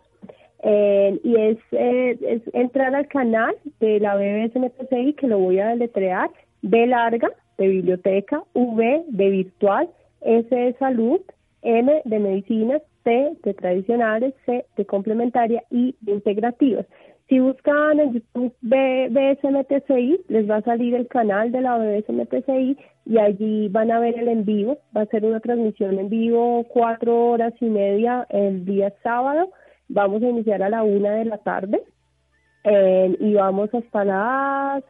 Eh, 0.63 1.21
y 1.23 1.37
es, 1.37 1.59
eh, 1.73 2.19
es 2.23 2.43
entrar 2.55 2.95
al 2.95 3.07
canal 3.09 3.55
de 3.81 4.01
la 4.01 4.17
BBS 4.17 4.59
NTCI, 4.59 5.13
que 5.13 5.27
lo 5.27 5.39
voy 5.39 5.59
a 5.59 5.69
deletrear, 5.69 6.31
B 6.63 6.87
larga, 6.87 7.29
de 7.59 7.69
biblioteca, 7.69 8.43
V 8.55 9.05
de 9.09 9.31
virtual, 9.31 9.91
S 10.23 10.49
de 10.49 10.73
salud, 10.79 11.21
M 11.63 12.03
de 12.05 12.19
medicinas, 12.19 12.83
C 13.05 13.37
de 13.43 13.55
tradicionales, 13.55 14.35
C 14.47 14.65
de 14.77 14.87
complementaria 14.87 15.63
y 15.71 15.95
de 16.01 16.13
integrativas. 16.13 16.87
Si 17.29 17.39
buscan 17.39 18.01
en 18.01 18.13
YouTube 18.13 18.55
BSMTCI, 18.61 20.21
les 20.29 20.51
va 20.51 20.57
a 20.57 20.63
salir 20.63 20.95
el 20.95 21.09
canal 21.09 21.53
de 21.53 21.63
la 21.63 21.79
BSMTCI 21.79 22.77
y 23.07 23.19
allí 23.19 23.69
van 23.69 23.91
a 23.91 23.99
ver 23.99 24.19
el 24.19 24.29
en 24.29 24.45
vivo. 24.45 24.79
Va 24.95 25.03
a 25.03 25.07
ser 25.07 25.25
una 25.25 25.41
transmisión 25.41 25.99
en 25.99 26.11
vivo 26.11 26.65
cuatro 26.69 27.31
horas 27.31 27.55
y 27.61 27.67
media 27.67 28.27
el 28.29 28.67
día 28.67 28.93
sábado. 29.03 29.51
Vamos 29.89 30.23
a 30.23 30.29
iniciar 30.29 30.63
a 30.63 30.69
la 30.69 30.83
una 30.83 31.13
de 31.13 31.25
la 31.25 31.39
tarde 31.39 31.83
eh, 32.65 33.17
y 33.19 33.35
vamos 33.35 33.73
hasta 33.73 34.05
las 34.05 34.85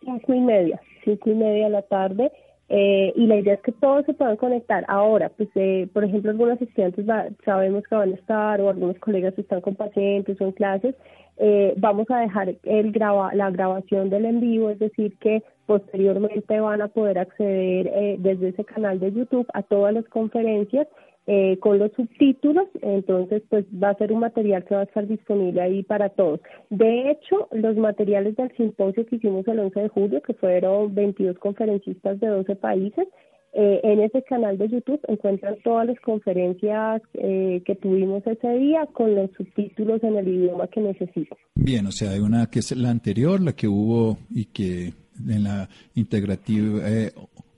cinco 0.00 0.32
y 0.32 0.40
media, 0.40 0.80
cinco 1.04 1.30
y 1.30 1.34
media 1.34 1.64
de 1.64 1.70
la 1.70 1.82
tarde 1.82 2.32
eh, 2.68 3.12
y 3.14 3.26
la 3.26 3.36
idea 3.36 3.54
es 3.54 3.60
que 3.60 3.72
todos 3.72 4.06
se 4.06 4.14
puedan 4.14 4.36
conectar. 4.36 4.84
Ahora, 4.88 5.28
pues, 5.30 5.48
eh, 5.54 5.88
por 5.92 6.04
ejemplo, 6.04 6.30
algunos 6.30 6.60
estudiantes 6.60 7.06
sabemos 7.44 7.84
que 7.84 7.94
van 7.94 8.12
a 8.12 8.14
estar, 8.14 8.60
o 8.60 8.70
algunos 8.70 8.98
colegas 8.98 9.38
están 9.38 9.60
con 9.60 9.74
pacientes 9.74 10.40
o 10.40 10.44
en 10.44 10.52
clases, 10.52 10.94
eh, 11.36 11.74
vamos 11.76 12.08
a 12.10 12.18
dejar 12.20 12.54
el 12.62 12.92
graba 12.92 13.34
la 13.34 13.50
grabación 13.50 14.08
del 14.08 14.24
en 14.24 14.40
vivo, 14.40 14.70
es 14.70 14.78
decir, 14.78 15.16
que 15.18 15.42
posteriormente 15.66 16.60
van 16.60 16.80
a 16.80 16.88
poder 16.88 17.18
acceder 17.18 17.88
eh, 17.88 18.16
desde 18.18 18.48
ese 18.50 18.64
canal 18.64 19.00
de 19.00 19.12
YouTube 19.12 19.46
a 19.52 19.62
todas 19.62 19.94
las 19.94 20.04
conferencias 20.06 20.86
eh, 21.26 21.58
con 21.58 21.78
los 21.78 21.92
subtítulos, 21.92 22.68
entonces 22.82 23.42
pues 23.48 23.64
va 23.82 23.90
a 23.90 23.96
ser 23.96 24.12
un 24.12 24.20
material 24.20 24.64
que 24.64 24.74
va 24.74 24.82
a 24.82 24.84
estar 24.84 25.06
disponible 25.06 25.60
ahí 25.60 25.82
para 25.82 26.10
todos. 26.10 26.40
De 26.70 27.10
hecho, 27.10 27.48
los 27.52 27.76
materiales 27.76 28.36
del 28.36 28.54
simposio 28.56 29.06
que 29.06 29.16
hicimos 29.16 29.46
el 29.48 29.58
11 29.58 29.80
de 29.80 29.88
julio, 29.88 30.22
que 30.22 30.34
fueron 30.34 30.94
22 30.94 31.38
conferencistas 31.38 32.20
de 32.20 32.26
12 32.26 32.56
países, 32.56 33.08
Eh, 33.56 33.80
en 33.84 34.00
ese 34.00 34.20
canal 34.24 34.58
de 34.58 34.68
YouTube 34.68 35.00
encuentran 35.06 35.54
todas 35.62 35.86
las 35.86 36.00
conferencias 36.00 37.00
eh, 37.12 37.62
que 37.64 37.76
tuvimos 37.76 38.26
ese 38.26 38.48
día 38.58 38.84
con 38.92 39.14
los 39.14 39.30
subtítulos 39.36 40.02
en 40.02 40.16
el 40.16 40.26
idioma 40.26 40.66
que 40.66 40.80
necesiten. 40.80 41.38
Bien, 41.54 41.86
o 41.86 41.92
sea, 41.92 42.10
hay 42.10 42.18
una 42.18 42.46
que 42.50 42.58
es 42.58 42.76
la 42.76 42.90
anterior, 42.90 43.40
la 43.40 43.52
que 43.52 43.68
hubo 43.68 44.18
y 44.28 44.46
que 44.46 44.92
en 45.28 45.44
la 45.44 45.68
integrativa 45.94 46.80
eh, 46.90 47.12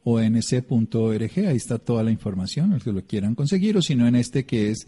onc.org, 0.09 1.49
ahí 1.49 1.57
está 1.57 1.79
toda 1.79 2.05
la 2.05 2.13
información, 2.13 2.71
los 2.71 2.85
que 2.85 2.93
lo 2.93 3.03
quieran 3.03 3.35
conseguir, 3.35 3.77
o 3.77 3.83
si 3.83 3.97
no 3.97 4.07
en 4.07 4.15
este 4.15 4.47
que 4.47 4.71
es 4.71 4.87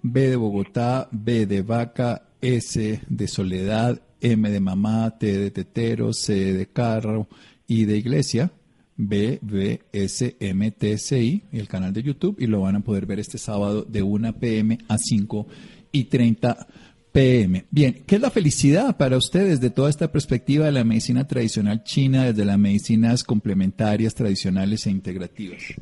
B 0.00 0.28
de 0.28 0.36
Bogotá, 0.36 1.08
B 1.10 1.46
de 1.46 1.62
Vaca, 1.62 2.28
S 2.40 3.00
de 3.08 3.26
Soledad, 3.26 4.00
M 4.20 4.48
de 4.48 4.60
Mamá, 4.60 5.18
T 5.18 5.38
de 5.38 5.50
Tetero, 5.50 6.12
C 6.12 6.52
de 6.52 6.66
Carro, 6.66 7.26
I 7.66 7.84
de 7.84 7.98
Iglesia, 7.98 8.52
BBSMTCI, 8.96 10.22
el 11.50 11.66
canal 11.66 11.92
de 11.92 12.04
YouTube, 12.04 12.36
y 12.38 12.46
lo 12.46 12.60
van 12.60 12.76
a 12.76 12.80
poder 12.80 13.06
ver 13.06 13.18
este 13.18 13.38
sábado 13.38 13.82
de 13.82 14.04
1 14.04 14.38
pm 14.38 14.78
a 14.86 14.98
5 14.98 15.48
y 15.90 16.04
30 16.04 16.68
pm. 17.12 17.64
Bien, 17.70 17.94
¿qué 18.06 18.16
es 18.16 18.20
la 18.20 18.30
felicidad 18.30 18.96
para 18.96 19.16
ustedes 19.16 19.60
de 19.60 19.70
toda 19.70 19.90
esta 19.90 20.10
perspectiva 20.12 20.66
de 20.66 20.72
la 20.72 20.84
medicina 20.84 21.26
tradicional 21.26 21.82
china, 21.82 22.26
desde 22.26 22.44
las 22.44 22.58
medicinas 22.58 23.24
complementarias, 23.24 24.14
tradicionales 24.14 24.86
e 24.86 24.90
integrativas? 24.90 25.74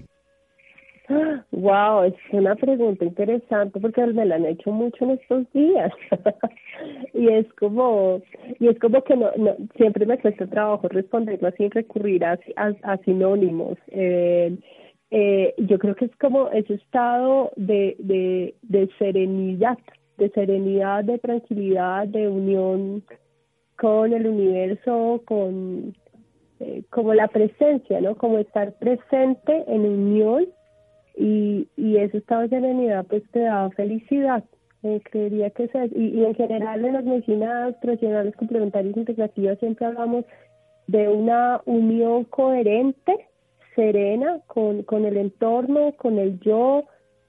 Wow, 1.52 2.04
es 2.04 2.14
una 2.32 2.54
pregunta 2.54 3.04
interesante 3.04 3.80
porque 3.80 4.06
me 4.06 4.26
la 4.26 4.36
han 4.36 4.44
hecho 4.44 4.70
mucho 4.70 5.04
en 5.04 5.12
estos 5.12 5.50
días 5.52 5.90
y 7.14 7.28
es 7.28 7.50
como 7.54 8.20
y 8.60 8.68
es 8.68 8.78
como 8.78 9.02
que 9.02 9.16
no, 9.16 9.30
no 9.36 9.56
siempre 9.76 10.04
me 10.04 10.18
cuesta 10.18 10.46
trabajo 10.46 10.86
responderlo 10.88 11.50
sin 11.52 11.70
recurrir 11.70 12.24
a, 12.24 12.38
sinónimos. 13.04 13.78
Eh, 13.88 14.54
eh, 15.10 15.54
yo 15.56 15.78
creo 15.78 15.94
que 15.94 16.04
es 16.04 16.16
como 16.16 16.50
ese 16.50 16.74
estado 16.74 17.52
de 17.56 18.54
serenidad, 18.98 19.78
de 20.18 20.30
serenidad, 20.30 21.04
de 21.04 21.18
tranquilidad, 21.18 22.06
de 22.08 22.28
unión 22.28 23.02
con 23.78 24.12
el 24.12 24.26
universo, 24.26 25.22
con 25.24 25.94
eh, 26.60 26.82
como 26.90 27.14
la 27.14 27.28
presencia, 27.28 28.00
¿no? 28.00 28.16
Como 28.16 28.38
estar 28.38 28.72
presente 28.78 29.64
en 29.68 29.82
unión 29.82 30.46
y, 31.16 31.68
y 31.76 31.96
ese 31.96 32.18
estado 32.18 32.42
de 32.42 32.48
serenidad 32.48 33.06
pues 33.06 33.22
te 33.30 33.40
da 33.40 33.70
felicidad. 33.70 34.44
Eh, 34.82 35.00
creería 35.10 35.50
que 35.50 35.64
es 35.64 35.70
y, 35.92 36.20
y, 36.20 36.24
en 36.24 36.34
general 36.34 36.84
en 36.84 36.92
las 36.92 37.04
medicinas 37.04 37.78
tradicionales 37.80 38.36
complementarias 38.36 38.96
integrativas 38.96 39.58
siempre 39.58 39.86
hablamos 39.86 40.24
de 40.86 41.08
una 41.08 41.60
unión 41.64 42.24
coherente, 42.24 43.28
serena 43.74 44.40
con, 44.46 44.82
con 44.82 45.04
el 45.04 45.16
entorno, 45.16 45.92
con 45.96 46.18
el 46.18 46.40
yo, 46.40 46.84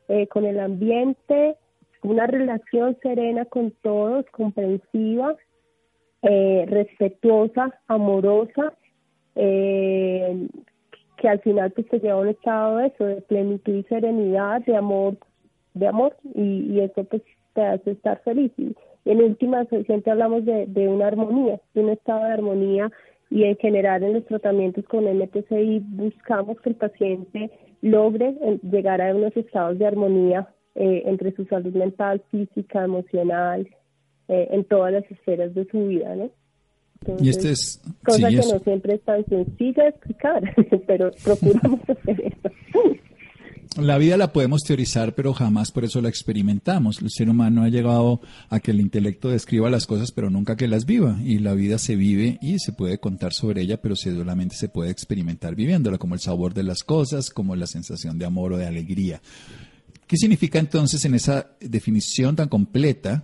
eh, 0.07 0.27
con 0.27 0.45
el 0.45 0.59
ambiente, 0.59 1.55
una 2.03 2.27
relación 2.27 2.97
serena 3.01 3.45
con 3.45 3.71
todos, 3.81 4.25
comprensiva, 4.31 5.35
eh, 6.21 6.65
respetuosa, 6.67 7.79
amorosa, 7.87 8.73
eh, 9.35 10.47
que 11.17 11.29
al 11.29 11.39
final 11.41 11.71
pues 11.71 11.87
te 11.89 11.99
lleva 11.99 12.19
a 12.19 12.21
un 12.21 12.29
estado 12.29 12.77
de 12.77 12.87
eso, 12.87 13.05
de 13.05 13.21
plenitud 13.21 13.73
y 13.73 13.83
serenidad, 13.83 14.61
de 14.65 14.75
amor, 14.75 15.17
de 15.73 15.87
amor, 15.87 16.15
y, 16.33 16.73
y 16.73 16.79
eso 16.81 17.03
pues 17.03 17.21
te 17.53 17.61
hace 17.61 17.91
estar 17.91 18.21
feliz. 18.23 18.51
En 19.05 19.23
última 19.23 19.65
siempre 19.65 20.11
hablamos 20.11 20.45
de, 20.45 20.65
de 20.67 20.87
una 20.87 21.07
armonía, 21.07 21.59
de 21.73 21.81
un 21.81 21.89
estado 21.89 22.25
de 22.25 22.33
armonía 22.33 22.91
y 23.29 23.43
en 23.43 23.57
general 23.57 24.03
en 24.03 24.13
los 24.13 24.25
tratamientos 24.25 24.85
con 24.85 25.05
MTCI 25.05 25.79
buscamos 25.89 26.59
que 26.61 26.69
el 26.69 26.75
paciente 26.75 27.51
logre 27.81 28.35
llegar 28.63 29.01
a 29.01 29.15
unos 29.15 29.35
estados 29.37 29.77
de 29.77 29.85
armonía 29.85 30.47
eh, 30.75 31.03
entre 31.05 31.35
su 31.35 31.45
salud 31.45 31.73
mental, 31.73 32.23
física, 32.31 32.83
emocional, 32.83 33.67
eh, 34.27 34.47
en 34.51 34.63
todas 34.65 34.93
las 34.93 35.09
esferas 35.11 35.53
de 35.53 35.65
su 35.65 35.87
vida, 35.87 36.15
¿no? 36.15 36.29
y 37.19 37.29
este 37.29 37.51
es 37.51 37.81
cosa 38.03 38.29
que 38.29 38.35
no 38.35 38.59
siempre 38.59 38.95
es 38.95 39.01
tan 39.03 39.25
sencilla 39.25 39.83
de 39.83 39.89
explicar, 39.89 40.43
pero 40.87 41.11
procuramos 41.23 41.79
hacer 41.89 42.21
eso. 42.21 42.49
La 43.77 43.97
vida 43.97 44.17
la 44.17 44.33
podemos 44.33 44.63
teorizar, 44.63 45.13
pero 45.13 45.33
jamás 45.33 45.71
por 45.71 45.85
eso 45.85 46.01
la 46.01 46.09
experimentamos. 46.09 47.01
El 47.01 47.11
ser 47.11 47.29
humano 47.29 47.63
ha 47.63 47.69
llegado 47.69 48.19
a 48.49 48.59
que 48.59 48.71
el 48.71 48.81
intelecto 48.81 49.29
describa 49.29 49.69
las 49.69 49.85
cosas, 49.85 50.11
pero 50.11 50.29
nunca 50.29 50.57
que 50.57 50.67
las 50.67 50.85
viva. 50.85 51.17
Y 51.23 51.37
la 51.37 51.53
vida 51.53 51.77
se 51.77 51.95
vive 51.95 52.39
y 52.41 52.57
se 52.59 52.73
puede 52.73 52.97
contar 52.97 53.31
sobre 53.31 53.61
ella, 53.61 53.79
pero 53.79 53.95
solamente 53.95 54.55
se 54.55 54.69
puede 54.69 54.89
experimentar 54.89 55.55
viviéndola, 55.55 55.99
como 55.99 56.15
el 56.15 56.19
sabor 56.19 56.53
de 56.55 56.63
las 56.63 56.83
cosas, 56.83 57.29
como 57.29 57.55
la 57.55 57.67
sensación 57.67 58.17
de 58.17 58.25
amor 58.25 58.53
o 58.53 58.57
de 58.57 58.65
alegría. 58.65 59.21
¿Qué 60.09 60.17
significa 60.17 60.57
entonces 60.57 61.05
en 61.05 61.13
esa 61.13 61.51
definición 61.61 62.35
tan 62.35 62.49
completa 62.49 63.23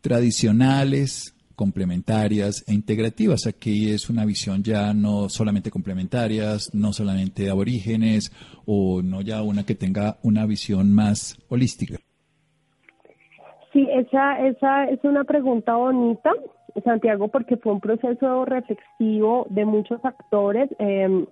tradicionales, 0.00 1.34
complementarias 1.56 2.64
e 2.68 2.74
integrativas. 2.74 3.46
Aquí 3.46 3.90
es 3.90 4.08
una 4.08 4.24
visión 4.24 4.62
ya 4.62 4.94
no 4.94 5.28
solamente 5.28 5.70
complementarias, 5.70 6.74
no 6.74 6.92
solamente 6.92 7.50
aborígenes 7.50 8.30
o 8.66 9.02
no 9.02 9.20
ya 9.20 9.42
una 9.42 9.64
que 9.64 9.74
tenga 9.74 10.18
una 10.22 10.46
visión 10.46 10.92
más 10.92 11.38
holística. 11.48 11.98
Sí, 13.72 13.88
esa, 13.92 14.46
esa 14.46 14.84
es 14.84 15.02
una 15.02 15.24
pregunta 15.24 15.74
bonita, 15.74 16.30
Santiago, 16.84 17.28
porque 17.28 17.56
fue 17.56 17.72
un 17.72 17.80
proceso 17.80 18.44
reflexivo 18.44 19.46
de 19.50 19.64
muchos 19.64 20.04
actores. 20.04 20.68
Em, 20.78 21.26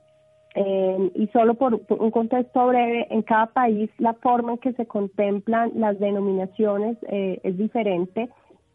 em, 0.54 1.10
y 1.14 1.26
solo 1.28 1.54
por, 1.54 1.80
un 1.88 2.10
contexto 2.10 2.66
breve, 2.66 3.06
en 3.10 3.22
cada 3.22 3.46
país 3.46 3.90
la 3.98 4.14
forma 4.14 4.52
en 4.52 4.58
que 4.58 4.72
se 4.72 4.86
contemplan 4.86 5.72
las 5.74 5.98
denominaciones 5.98 6.96
eh, 7.08 7.40
es 7.42 7.56
diferente. 7.56 8.28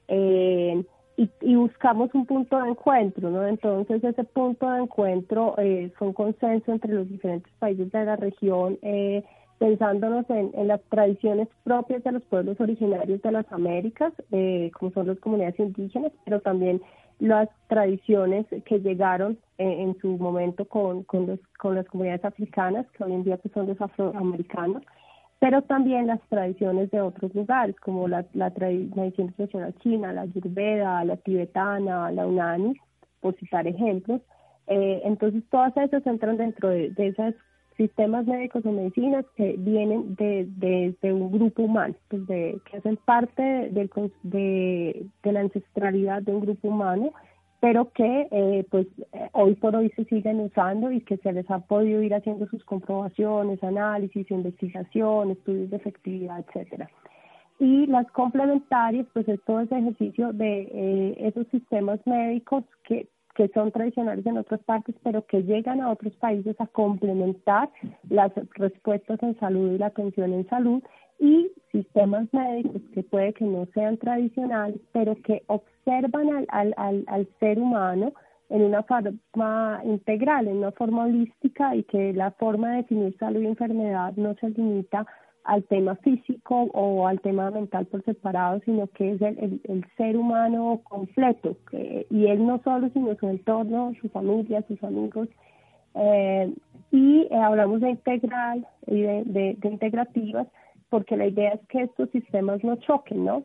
Eh, 0.08 0.84
y, 1.18 1.56
buscamos 1.56 2.14
un 2.14 2.26
punto 2.26 2.62
de 2.62 2.70
encuentro, 2.70 3.30
¿no? 3.30 3.48
Entonces 3.48 4.04
ese 4.04 4.24
punto 4.24 4.70
de 4.70 4.82
encuentro 4.82 5.56
eh, 5.58 5.92
fue 5.98 6.08
un 6.10 6.14
consenso 6.14 6.72
entre 6.72 6.94
los 6.94 7.08
diferentes 7.10 7.52
países 7.60 7.92
de 7.92 8.06
la 8.06 8.16
región, 8.18 8.78
eh, 8.82 9.24
pensándonos 9.58 10.30
en, 10.30 10.52
las 10.68 10.82
tradiciones 10.90 11.48
propias 11.64 12.04
de 12.04 12.12
los 12.12 12.24
pueblos 12.24 12.60
originarios 12.60 13.22
de 13.22 13.32
las 13.32 13.50
Américas, 13.52 14.12
eh, 14.32 14.72
como 14.78 14.92
son 14.92 15.08
las 15.08 15.20
comunidades 15.20 15.58
indígenas, 15.60 16.12
pero 16.26 16.42
también 16.42 16.82
las 17.20 17.50
tradiciones 17.68 18.46
que 18.66 18.80
llegaron 18.80 19.38
en 19.58 19.98
su 20.00 20.10
momento 20.18 20.66
con, 20.66 21.04
con, 21.04 21.28
los, 21.28 21.40
con 21.58 21.76
las 21.76 21.86
comunidades 21.88 22.26
africanas, 22.26 22.86
que 22.92 23.04
hoy 23.04 23.14
en 23.14 23.24
día 23.24 23.38
pues, 23.38 23.54
son 23.54 23.68
los 23.68 23.80
afroamericanos, 23.80 24.84
pero 25.40 25.62
también 25.62 26.08
las 26.08 26.22
tradiciones 26.30 26.92
de 26.92 27.02
otros 27.02 27.34
lugares, 27.36 27.76
como 27.80 28.08
la, 28.08 28.26
la 28.34 28.52
medicina 28.58 29.32
tradicional 29.36 29.76
china, 29.82 30.14
la 30.14 30.22
ayurveda, 30.22 31.04
la 31.06 31.18
tibetana, 31.18 32.12
la 32.12 32.26
unani, 32.26 32.76
por 33.22 33.36
citar 33.36 33.68
ejemplos. 33.68 34.22
Eh, 34.68 35.02
entonces, 35.04 35.44
todas 35.50 35.76
esas 35.78 36.06
entran 36.08 36.38
dentro 36.38 36.70
de, 36.70 36.94
esos 36.98 37.36
sistemas 37.78 38.26
médicos 38.26 38.66
o 38.66 38.72
medicinas 38.72 39.26
que 39.36 39.56
vienen 39.58 40.16
de, 40.16 40.48
de, 41.02 41.14
un 41.14 41.32
grupo 41.32 41.64
humano, 41.64 41.96
pues 42.10 42.26
de, 42.28 42.60
que 42.70 42.78
hacen 42.78 42.98
parte 42.98 43.42
de, 43.42 45.06
de 45.24 45.32
la 45.32 45.40
ancestralidad 45.42 46.22
de 46.22 46.34
un 46.34 46.42
grupo 46.42 46.68
humano 46.68 47.14
pero 47.66 47.92
que 47.94 48.28
eh, 48.30 48.64
pues 48.70 48.86
eh, 49.12 49.30
hoy 49.32 49.56
por 49.56 49.76
hoy 49.76 49.90
se 49.96 50.06
siguen 50.06 50.40
usando 50.40 50.92
y 50.92 51.02
que 51.02 51.18
se 51.18 51.34
les 51.34 51.50
ha 51.50 51.58
podido 51.58 52.04
ir 52.04 52.14
haciendo 52.14 52.48
sus 52.48 52.64
comprobaciones, 52.64 53.64
análisis, 53.64 54.30
investigación, 54.30 55.32
estudios 55.32 55.72
de 55.72 55.78
efectividad, 55.78 56.46
etcétera. 56.48 56.88
Y 57.58 57.88
las 57.88 58.06
complementarias, 58.12 59.08
pues 59.14 59.28
es 59.28 59.42
todo 59.46 59.62
ese 59.62 59.80
ejercicio 59.80 60.32
de 60.32 60.70
eh, 60.72 61.16
esos 61.20 61.48
sistemas 61.48 62.00
médicos 62.06 62.66
que, 62.84 63.08
que 63.36 63.50
son 63.50 63.72
tradicionales 63.72 64.26
en 64.26 64.38
otras 64.38 64.62
partes, 64.64 64.96
pero 65.04 65.26
que 65.26 65.44
llegan 65.44 65.82
a 65.82 65.92
otros 65.92 66.16
países 66.16 66.56
a 66.60 66.68
complementar 66.68 67.70
las 68.10 68.32
respuestas 68.56 69.22
en 69.22 69.38
salud 69.40 69.74
y 69.74 69.78
la 69.78 69.88
atención 69.88 70.34
en 70.34 70.48
salud 70.48 70.82
y 71.20 71.52
sistemas 71.72 72.28
médicos 72.34 72.82
que 72.94 73.04
puede 73.04 73.34
que 73.34 73.46
no 73.46 73.68
sean 73.74 73.98
tradicionales, 73.98 74.80
pero 74.94 75.16
que 75.22 75.44
observan 75.48 76.30
al, 76.30 76.48
al, 76.50 76.74
al, 76.78 77.04
al 77.08 77.28
ser 77.40 77.60
humano 77.60 78.14
en 78.50 78.62
una 78.62 78.84
forma 78.84 79.82
integral, 79.84 80.48
en 80.48 80.58
una 80.58 80.72
forma 80.72 81.06
holística 81.06 81.76
y 81.76 81.84
que 81.84 82.14
la 82.14 82.32
forma 82.32 82.72
de 82.72 82.78
definir 82.78 83.18
salud 83.18 83.42
y 83.42 83.48
enfermedad 83.48 84.14
no 84.16 84.36
se 84.36 84.50
limita 84.50 85.06
al 85.46 85.64
tema 85.66 85.96
físico 85.98 86.64
o 86.74 87.08
al 87.08 87.22
tema 87.22 87.52
mental 87.52 87.86
por 87.86 88.04
separado, 88.04 88.60
sino 88.66 88.88
que 88.88 89.12
es 89.12 89.22
el, 89.22 89.62
el, 89.64 89.86
ser 89.96 90.18
humano 90.18 90.82
completo, 90.84 91.56
y 92.10 92.26
él 92.26 92.46
no 92.46 92.60
solo, 92.64 92.90
sino 92.90 93.16
su 93.16 93.28
entorno, 93.28 93.94
su 94.02 94.10
familia, 94.10 94.64
sus 94.68 94.84
amigos. 94.84 95.30
Eh, 95.94 96.52
y 96.92 97.28
eh, 97.30 97.36
hablamos 97.36 97.82
de 97.82 97.92
integral 97.92 98.68
y 98.88 99.02
de, 99.02 99.24
de, 99.26 99.56
de 99.60 99.70
integrativas, 99.70 100.48
porque 100.90 101.16
la 101.16 101.28
idea 101.28 101.54
es 101.54 101.62
que 101.68 101.84
estos 101.84 102.10
sistemas 102.10 102.64
no 102.64 102.76
choquen, 102.78 103.26
¿no? 103.26 103.44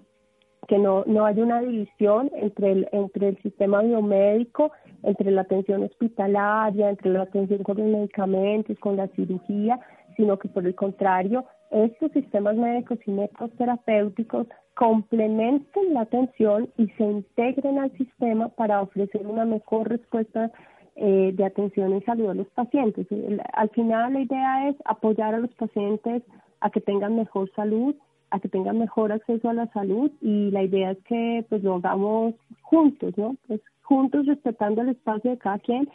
Que 0.69 0.79
no, 0.79 1.05
no 1.07 1.27
haya 1.27 1.43
una 1.43 1.61
división 1.61 2.31
entre 2.35 2.73
el, 2.73 2.89
entre 2.93 3.29
el 3.29 3.43
sistema 3.43 3.83
biomédico, 3.83 4.73
entre 5.03 5.31
la 5.31 5.43
atención 5.43 5.83
hospitalaria, 5.83 6.91
entre 6.91 7.11
la 7.11 7.23
atención 7.23 7.63
con 7.63 7.77
los 7.77 7.87
medicamentos, 7.87 8.79
con 8.79 8.97
la 8.97 9.09
cirugía, 9.09 9.79
sino 10.17 10.39
que 10.39 10.49
por 10.49 10.67
el 10.67 10.75
contrario, 10.75 11.45
estos 11.71 12.11
sistemas 12.13 12.57
médicos 12.57 12.99
y 13.07 13.11
métodos 13.13 13.53
terapéuticos 13.53 14.47
complementen 14.75 15.95
la 15.95 16.03
atención 16.03 16.69
y 16.77 16.89
se 16.89 17.05
integren 17.05 17.79
al 17.79 17.93
sistema 17.97 18.49
para 18.49 18.83
ofrecer 18.83 19.27
una 19.27 19.45
mejor 19.45 19.89
respuesta 19.89 20.51
eh, 20.97 21.33
de 21.35 21.45
atención 21.45 21.93
en 21.93 22.05
salud 22.05 22.31
a 22.31 22.35
los 22.35 22.49
pacientes. 22.49 23.07
Al 23.53 23.71
final 23.71 24.15
la 24.15 24.21
idea 24.21 24.69
es 24.69 24.77
apoyar 24.85 25.35
a 25.35 25.39
los 25.39 25.55
pacientes 25.55 26.23
a 26.61 26.71
que 26.71 26.81
tengan 26.81 27.17
mejor 27.17 27.51
salud, 27.55 27.95
a 28.31 28.41
que 28.41 28.49
tengan 28.49 28.79
mejor 28.79 29.13
acceso 29.13 29.49
a 29.49 29.55
la 29.55 29.67
salud 29.73 30.11
y 30.21 30.51
la 30.51 30.63
idea 30.63 30.93
es 30.93 30.99
que 31.05 31.45
pues 31.49 31.63
lo 31.63 31.77
hagamos 31.77 32.35
juntos, 32.63 33.17
¿no? 33.17 33.37
Pues 33.47 33.61
juntos 33.83 34.27
respetando 34.27 34.83
el 34.83 34.91
espacio 34.91 35.31
de 35.31 35.39
cada 35.39 35.59
quien 35.59 35.89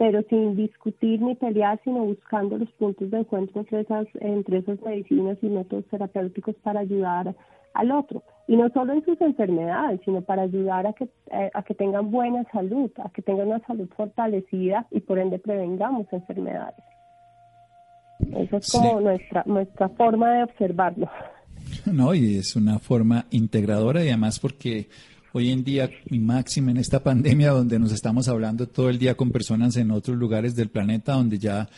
pero 0.00 0.22
sin 0.30 0.56
discutir 0.56 1.20
ni 1.20 1.34
pelear, 1.34 1.78
sino 1.84 2.06
buscando 2.06 2.56
los 2.56 2.72
puntos 2.72 3.10
de 3.10 3.18
encuentro 3.18 3.60
entre 3.60 3.82
esas, 3.82 4.06
entre 4.20 4.60
esas 4.60 4.80
medicinas 4.80 5.36
y 5.42 5.46
métodos 5.50 5.84
terapéuticos 5.90 6.54
para 6.62 6.80
ayudar 6.80 7.36
al 7.74 7.92
otro. 7.92 8.22
Y 8.48 8.56
no 8.56 8.70
solo 8.70 8.94
en 8.94 9.04
sus 9.04 9.20
enfermedades, 9.20 10.00
sino 10.06 10.22
para 10.22 10.44
ayudar 10.44 10.86
a 10.86 10.94
que, 10.94 11.04
eh, 11.04 11.50
a 11.52 11.62
que 11.64 11.74
tengan 11.74 12.10
buena 12.10 12.44
salud, 12.50 12.90
a 13.04 13.10
que 13.10 13.20
tengan 13.20 13.48
una 13.48 13.60
salud 13.66 13.90
fortalecida 13.94 14.86
y 14.90 15.00
por 15.00 15.18
ende 15.18 15.38
prevengamos 15.38 16.06
enfermedades. 16.12 16.82
Esa 18.38 18.56
es 18.56 18.72
como 18.72 19.02
nuestra, 19.02 19.42
nuestra 19.44 19.90
forma 19.90 20.32
de 20.32 20.44
observarlo. 20.44 21.10
No, 21.84 22.14
y 22.14 22.38
es 22.38 22.56
una 22.56 22.78
forma 22.78 23.26
integradora 23.30 24.02
y 24.02 24.08
además 24.08 24.40
porque 24.40 24.88
hoy 25.32 25.50
en 25.50 25.64
día 25.64 25.90
mi 26.08 26.18
máxima 26.18 26.70
en 26.70 26.76
esta 26.76 27.02
pandemia 27.04 27.50
donde 27.50 27.78
nos 27.78 27.92
estamos 27.92 28.28
hablando 28.28 28.66
todo 28.66 28.88
el 28.90 28.98
día 28.98 29.16
con 29.16 29.30
personas 29.30 29.76
en 29.76 29.90
otros 29.90 30.16
lugares 30.16 30.56
del 30.56 30.68
planeta 30.68 31.12
donde 31.12 31.38
ya 31.38 31.68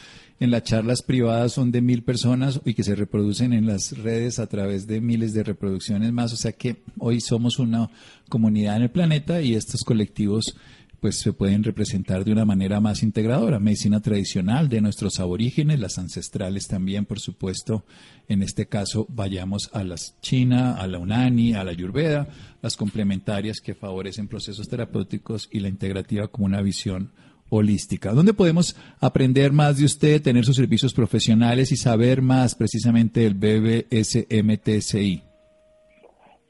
en 0.40 0.50
las 0.50 0.64
charlas 0.64 1.02
privadas 1.02 1.52
son 1.52 1.70
de 1.70 1.80
mil 1.80 2.02
personas 2.02 2.60
y 2.64 2.74
que 2.74 2.82
se 2.82 2.96
reproducen 2.96 3.52
en 3.52 3.66
las 3.66 3.96
redes 3.96 4.40
a 4.40 4.48
través 4.48 4.88
de 4.88 5.00
miles 5.00 5.34
de 5.34 5.44
reproducciones 5.44 6.12
más. 6.12 6.32
O 6.32 6.36
sea 6.36 6.50
que 6.50 6.82
hoy 6.98 7.20
somos 7.20 7.60
una 7.60 7.90
comunidad 8.28 8.76
en 8.76 8.82
el 8.82 8.90
planeta 8.90 9.40
y 9.40 9.54
estos 9.54 9.82
colectivos 9.82 10.56
pues 11.02 11.18
se 11.18 11.32
pueden 11.32 11.64
representar 11.64 12.24
de 12.24 12.30
una 12.30 12.44
manera 12.44 12.78
más 12.78 13.02
integradora. 13.02 13.58
Medicina 13.58 14.00
tradicional 14.00 14.68
de 14.68 14.80
nuestros 14.80 15.18
aborígenes, 15.18 15.80
las 15.80 15.98
ancestrales 15.98 16.68
también, 16.68 17.06
por 17.06 17.18
supuesto. 17.18 17.84
En 18.28 18.40
este 18.40 18.66
caso, 18.66 19.08
vayamos 19.08 19.68
a 19.72 19.82
la 19.82 19.96
China, 20.20 20.76
a 20.76 20.86
la 20.86 21.00
Unani, 21.00 21.54
a 21.54 21.64
la 21.64 21.72
Ayurveda, 21.72 22.28
las 22.62 22.76
complementarias 22.76 23.60
que 23.60 23.74
favorecen 23.74 24.28
procesos 24.28 24.68
terapéuticos 24.68 25.48
y 25.50 25.58
la 25.58 25.68
integrativa 25.68 26.28
como 26.28 26.46
una 26.46 26.62
visión 26.62 27.10
holística. 27.48 28.12
¿Dónde 28.12 28.32
podemos 28.32 28.76
aprender 29.00 29.50
más 29.50 29.78
de 29.78 29.86
usted, 29.86 30.22
tener 30.22 30.44
sus 30.44 30.54
servicios 30.54 30.94
profesionales 30.94 31.72
y 31.72 31.76
saber 31.76 32.22
más 32.22 32.54
precisamente 32.54 33.28
del 33.28 33.34
BBSMTCI? 33.34 35.31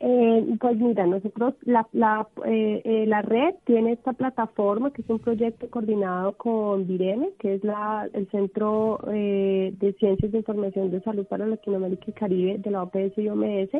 Eh, 0.04 0.56
pues 0.60 0.76
mira, 0.78 1.06
nosotros, 1.06 1.54
la, 1.62 1.86
la, 1.92 2.26
eh, 2.44 2.82
eh, 2.84 3.04
la 3.06 3.22
red 3.22 3.54
tiene 3.64 3.92
esta 3.92 4.12
plataforma 4.12 4.92
que 4.92 5.02
es 5.02 5.08
un 5.08 5.20
proyecto 5.20 5.70
coordinado 5.70 6.32
con 6.32 6.88
Vireme, 6.88 7.30
que 7.38 7.54
es 7.54 7.62
la, 7.62 8.08
el 8.12 8.28
Centro 8.30 8.98
eh, 9.12 9.72
de 9.78 9.92
Ciencias 9.92 10.32
de 10.32 10.38
Información 10.38 10.90
de 10.90 11.02
Salud 11.02 11.24
para 11.26 11.46
Latinoamérica 11.46 12.06
y 12.08 12.12
Caribe 12.14 12.58
de 12.58 12.70
la 12.72 12.82
OPS 12.82 13.16
y 13.16 13.28
OMS. 13.28 13.70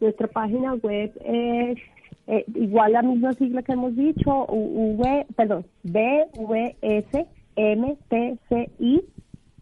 Nuestra 0.00 0.26
página 0.26 0.74
web 0.74 1.12
es 1.24 1.78
eh, 2.26 2.44
igual 2.56 2.94
la 2.94 3.02
misma 3.02 3.32
sigla 3.34 3.62
que 3.62 3.74
hemos 3.74 3.94
dicho, 3.94 4.46
v, 4.48 5.26
perdón, 5.36 5.64
BVSMTCI 5.84 7.22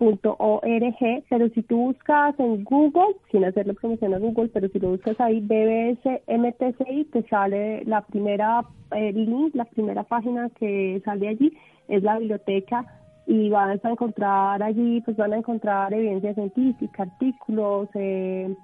.org, 0.01 1.25
pero 1.29 1.49
si 1.51 1.63
tú 1.63 1.77
buscas 1.77 2.39
en 2.41 2.65
Google, 2.65 3.17
sin 3.31 3.45
hacerle 3.45 3.75
promoción 3.75 4.15
a 4.15 4.19
Google, 4.19 4.49
pero 4.49 4.69
si 4.69 4.79
lo 4.79 4.91
buscas 4.91 5.21
ahí, 5.21 5.41
BBS 5.41 6.23
MTCI, 6.27 7.05
te 7.13 7.23
sale 7.29 7.85
la 7.85 8.01
primera 8.01 8.65
eh, 8.97 9.13
link, 9.13 9.55
la 9.55 9.67
primera 9.67 10.03
página 10.03 10.49
que 10.59 11.03
sale 11.05 11.29
allí, 11.29 11.53
es 11.89 12.03
la 12.03 12.19
biblioteca 12.19 12.87
y 13.27 13.51
vas 13.51 13.85
a 13.85 13.91
encontrar 13.91 14.63
allí, 14.63 15.03
pues 15.03 15.17
van 15.19 15.35
a 15.35 15.37
encontrar 15.37 15.93
evidencia 15.93 16.33
científica, 16.35 17.03
artículos, 17.03 17.89
eh, 17.95 18.55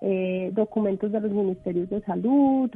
eh, 0.00 0.50
documentos 0.54 1.12
de 1.12 1.20
los 1.20 1.30
ministerios 1.30 1.90
de 1.90 2.00
salud, 2.02 2.70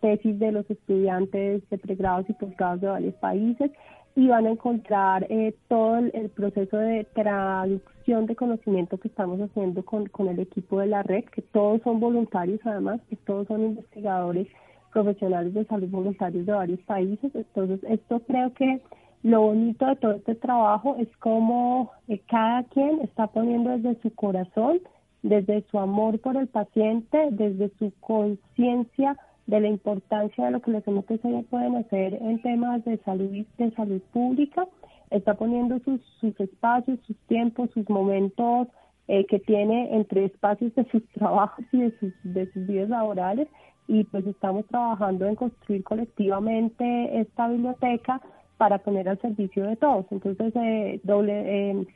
tesis 0.00 0.38
de 0.38 0.52
los 0.52 0.70
estudiantes 0.70 1.68
de 1.70 1.78
pregrados 1.78 2.28
y 2.28 2.34
posgrados 2.34 2.80
de 2.80 2.88
varios 2.88 3.14
países 3.14 3.70
y 4.18 4.26
van 4.26 4.46
a 4.46 4.50
encontrar 4.50 5.28
eh, 5.30 5.54
todo 5.68 5.98
el, 5.98 6.28
proceso 6.30 6.76
de 6.76 7.04
traducción 7.14 8.26
de 8.26 8.34
conocimiento 8.34 8.98
que 8.98 9.06
estamos 9.06 9.40
haciendo 9.40 9.84
con, 9.84 10.06
con 10.06 10.26
el 10.26 10.40
equipo 10.40 10.80
de 10.80 10.88
la 10.88 11.04
red, 11.04 11.24
que 11.26 11.40
todos 11.40 11.80
son 11.82 12.00
voluntarios 12.00 12.58
además, 12.64 13.00
que 13.08 13.14
todos 13.14 13.46
son 13.46 13.62
investigadores 13.62 14.48
profesionales 14.92 15.54
de 15.54 15.64
salud 15.66 15.88
voluntarios 15.88 16.46
de 16.46 16.52
varios 16.52 16.80
países. 16.80 17.32
Entonces, 17.32 17.78
esto 17.88 18.18
creo 18.26 18.52
que 18.54 18.80
lo 19.22 19.42
bonito 19.42 19.86
de 19.86 19.94
todo 19.94 20.12
este 20.14 20.34
trabajo 20.34 20.96
es 20.98 21.08
cómo 21.18 21.92
eh, 22.08 22.20
cada 22.28 22.64
quien 22.64 23.00
está 23.02 23.28
poniendo 23.28 23.70
desde 23.70 24.02
su 24.02 24.12
corazón, 24.16 24.80
desde 25.22 25.64
su 25.70 25.78
amor 25.78 26.18
por 26.18 26.36
el 26.36 26.48
paciente, 26.48 27.28
desde 27.30 27.70
su 27.78 27.92
conciencia, 28.00 29.16
de 29.48 29.60
la 29.60 29.68
importancia 29.68 30.44
de 30.44 30.50
lo 30.52 30.60
que 30.60 30.70
los 30.70 30.86
MTC 30.86 31.48
pueden 31.48 31.76
hacer 31.76 32.14
en 32.14 32.40
temas 32.42 32.84
de 32.84 32.98
salud 32.98 33.30
de 33.56 33.70
salud 33.72 34.00
pública, 34.12 34.68
está 35.10 35.34
poniendo 35.34 35.78
sus, 35.80 36.00
sus 36.20 36.38
espacios, 36.38 37.00
sus 37.06 37.16
tiempos, 37.26 37.70
sus 37.72 37.88
momentos 37.88 38.68
eh, 39.08 39.24
que 39.24 39.38
tiene 39.38 39.96
entre 39.96 40.26
espacios 40.26 40.74
de 40.74 40.84
sus 40.90 41.02
trabajos 41.14 41.64
y 41.72 41.80
de 41.80 41.98
sus, 41.98 42.12
de 42.24 42.52
sus 42.52 42.66
vidas 42.66 42.90
laborales 42.90 43.48
y 43.88 44.04
pues 44.04 44.26
estamos 44.26 44.66
trabajando 44.66 45.26
en 45.26 45.34
construir 45.34 45.82
colectivamente 45.82 47.18
esta 47.18 47.48
biblioteca 47.48 48.20
para 48.58 48.76
poner 48.78 49.08
al 49.08 49.18
servicio 49.18 49.64
de 49.66 49.76
todos. 49.76 50.04
Entonces, 50.10 50.52
eh, 50.56 51.00
doble, 51.04 51.70
eh, 51.70 51.86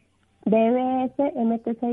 dbsmtci.org 0.46 1.90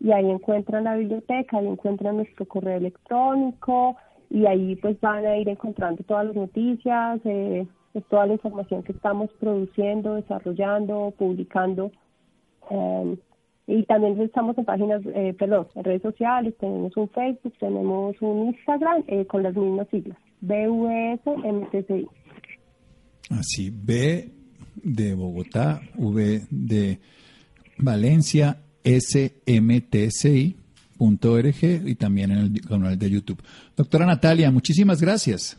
y 0.00 0.10
ahí 0.10 0.30
encuentran 0.30 0.84
la 0.84 0.96
biblioteca, 0.96 1.58
ahí 1.58 1.66
encuentran 1.66 2.16
nuestro 2.16 2.46
correo 2.46 2.78
electrónico, 2.78 3.96
y 4.32 4.46
ahí 4.46 4.76
pues 4.76 4.98
van 5.00 5.26
a 5.26 5.36
ir 5.36 5.48
encontrando 5.48 6.02
todas 6.04 6.26
las 6.26 6.34
noticias, 6.34 7.20
eh, 7.24 7.66
pues, 7.92 8.02
toda 8.08 8.26
la 8.26 8.32
información 8.32 8.82
que 8.82 8.92
estamos 8.92 9.30
produciendo, 9.38 10.14
desarrollando, 10.14 11.12
publicando. 11.18 11.92
Em, 12.70 13.18
y 13.66 13.82
también 13.84 14.18
estamos 14.22 14.56
en 14.56 14.64
páginas, 14.64 15.02
eh, 15.14 15.34
perdón, 15.38 15.66
en 15.74 15.84
redes 15.84 16.00
sociales, 16.00 16.54
tenemos 16.58 16.96
un 16.96 17.10
Facebook, 17.10 17.52
tenemos 17.60 18.16
un 18.22 18.46
Instagram 18.48 19.04
eh, 19.06 19.26
con 19.26 19.42
las 19.42 19.54
mismas 19.54 19.86
siglas, 19.88 20.16
BVSMTCI. 20.40 22.06
Así, 23.30 23.70
B 23.70 24.30
de 24.82 25.14
Bogotá, 25.14 25.82
V 25.98 26.40
de 26.50 26.98
Valencia, 27.78 28.56
SMTCI 28.82 30.56
y 31.84 31.94
también 31.94 32.30
en 32.30 32.38
el 32.38 32.60
canal 32.68 32.98
de 32.98 33.10
YouTube. 33.10 33.42
Doctora 33.76 34.06
Natalia, 34.06 34.50
muchísimas 34.50 35.00
gracias. 35.00 35.58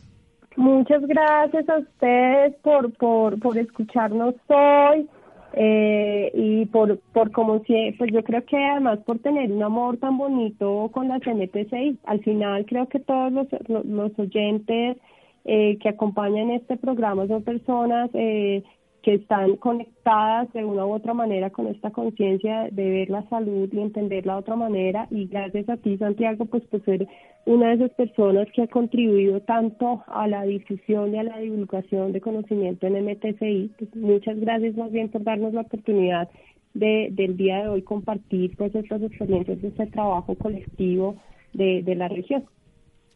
Muchas 0.56 1.02
gracias 1.08 1.68
a 1.68 1.80
ustedes 1.80 2.56
por, 2.62 2.94
por, 2.94 3.40
por 3.40 3.58
escucharnos 3.58 4.36
hoy 4.48 5.08
eh, 5.54 6.32
y 6.34 6.66
por, 6.68 7.00
por 7.12 7.32
como 7.32 7.64
si, 7.64 7.92
pues 7.98 8.12
yo 8.12 8.24
creo 8.24 8.46
que 8.46 8.58
además 8.58 9.00
por 9.06 9.20
tener 9.20 9.52
un 9.52 9.64
amor 9.64 9.98
tan 9.98 10.18
bonito 10.18 10.90
con 10.94 11.08
la 11.08 11.20
CNPC, 11.20 11.98
al 12.06 12.20
final 12.22 12.66
creo 12.66 12.88
que 12.88 13.00
todos 13.00 13.32
los, 13.32 13.48
los 13.68 14.12
oyentes 14.18 14.98
eh, 15.46 15.78
que 15.80 15.90
acompañan 15.90 16.52
este 16.52 16.78
programa 16.78 17.28
son 17.28 17.44
personas 17.44 18.10
eh, 18.14 18.64
que 19.04 19.16
están 19.16 19.58
conectadas 19.58 20.52
de 20.54 20.64
una 20.64 20.86
u 20.86 20.94
otra 20.94 21.14
manera 21.14 21.50
con 21.50 21.68
esta 21.68 21.92
conciencia 21.92 22.70
de 22.72 22.90
ver 22.90 23.10
la 23.10 23.28
salud 23.30 23.70
y 23.72 23.80
entenderla 23.80 24.34
de 24.34 24.40
otra 24.40 24.56
manera 24.56 25.08
y 25.12 25.28
gracias 25.28 25.68
a 25.68 25.76
ti 25.76 25.98
Santiago 25.98 26.46
pues 26.46 26.64
por 26.64 26.84
ser 26.86 27.08
una 27.46 27.68
de 27.68 27.76
esas 27.76 27.92
personas 27.92 28.48
que 28.54 28.62
ha 28.62 28.68
contribuido 28.68 29.42
tanto 29.42 30.04
a 30.08 30.26
la 30.28 30.44
difusión 30.44 31.14
y 31.14 31.18
a 31.18 31.24
la 31.24 31.38
divulgación 31.40 32.14
de 32.14 32.22
conocimiento 32.22 32.88
en 32.88 33.06
MTCI 33.06 33.72
pues 33.78 33.96
muchas 33.96 34.40
gracias 34.40 34.78
más 34.78 34.92
bien 34.92 35.10
por 35.10 35.24
darnos 35.24 35.54
la 35.54 35.62
oportunidad 35.62 36.30
de, 36.74 37.10
del 37.12 37.36
día 37.36 37.64
de 37.64 37.68
hoy 37.68 37.82
compartir 37.82 38.56
pues 38.56 38.74
estas 38.74 39.02
experiencias 39.02 39.62
de 39.62 39.68
este 39.68 39.86
trabajo 39.88 40.34
colectivo 40.36 41.16
de, 41.52 41.84
de 41.84 41.96
la 41.96 42.08
región. 42.08 42.46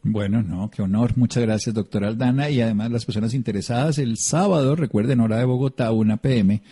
Bueno, 0.02 0.42
no, 0.42 0.70
qué 0.70 0.82
honor. 0.82 1.16
Muchas 1.16 1.42
gracias, 1.42 1.74
doctora 1.74 2.08
Aldana. 2.08 2.50
Y 2.50 2.60
además 2.60 2.90
las 2.90 3.04
personas 3.04 3.34
interesadas, 3.34 3.98
el 3.98 4.16
sábado, 4.16 4.76
recuerden, 4.76 5.20
hora 5.20 5.38
de 5.38 5.44
Bogotá, 5.44 5.92
1 5.92 6.16
p.m., 6.18 6.62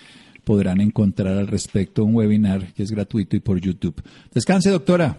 podrán 0.45 0.81
encontrar 0.81 1.37
al 1.37 1.49
respecto 1.49 2.05
un 2.05 2.15
webinar 2.15 2.73
que 2.73 2.85
es 2.85 2.93
gratuito 2.93 3.35
y 3.37 3.41
por 3.41 3.61
YouTube. 3.61 4.01
Descanse, 4.33 4.71
doctora. 4.71 5.17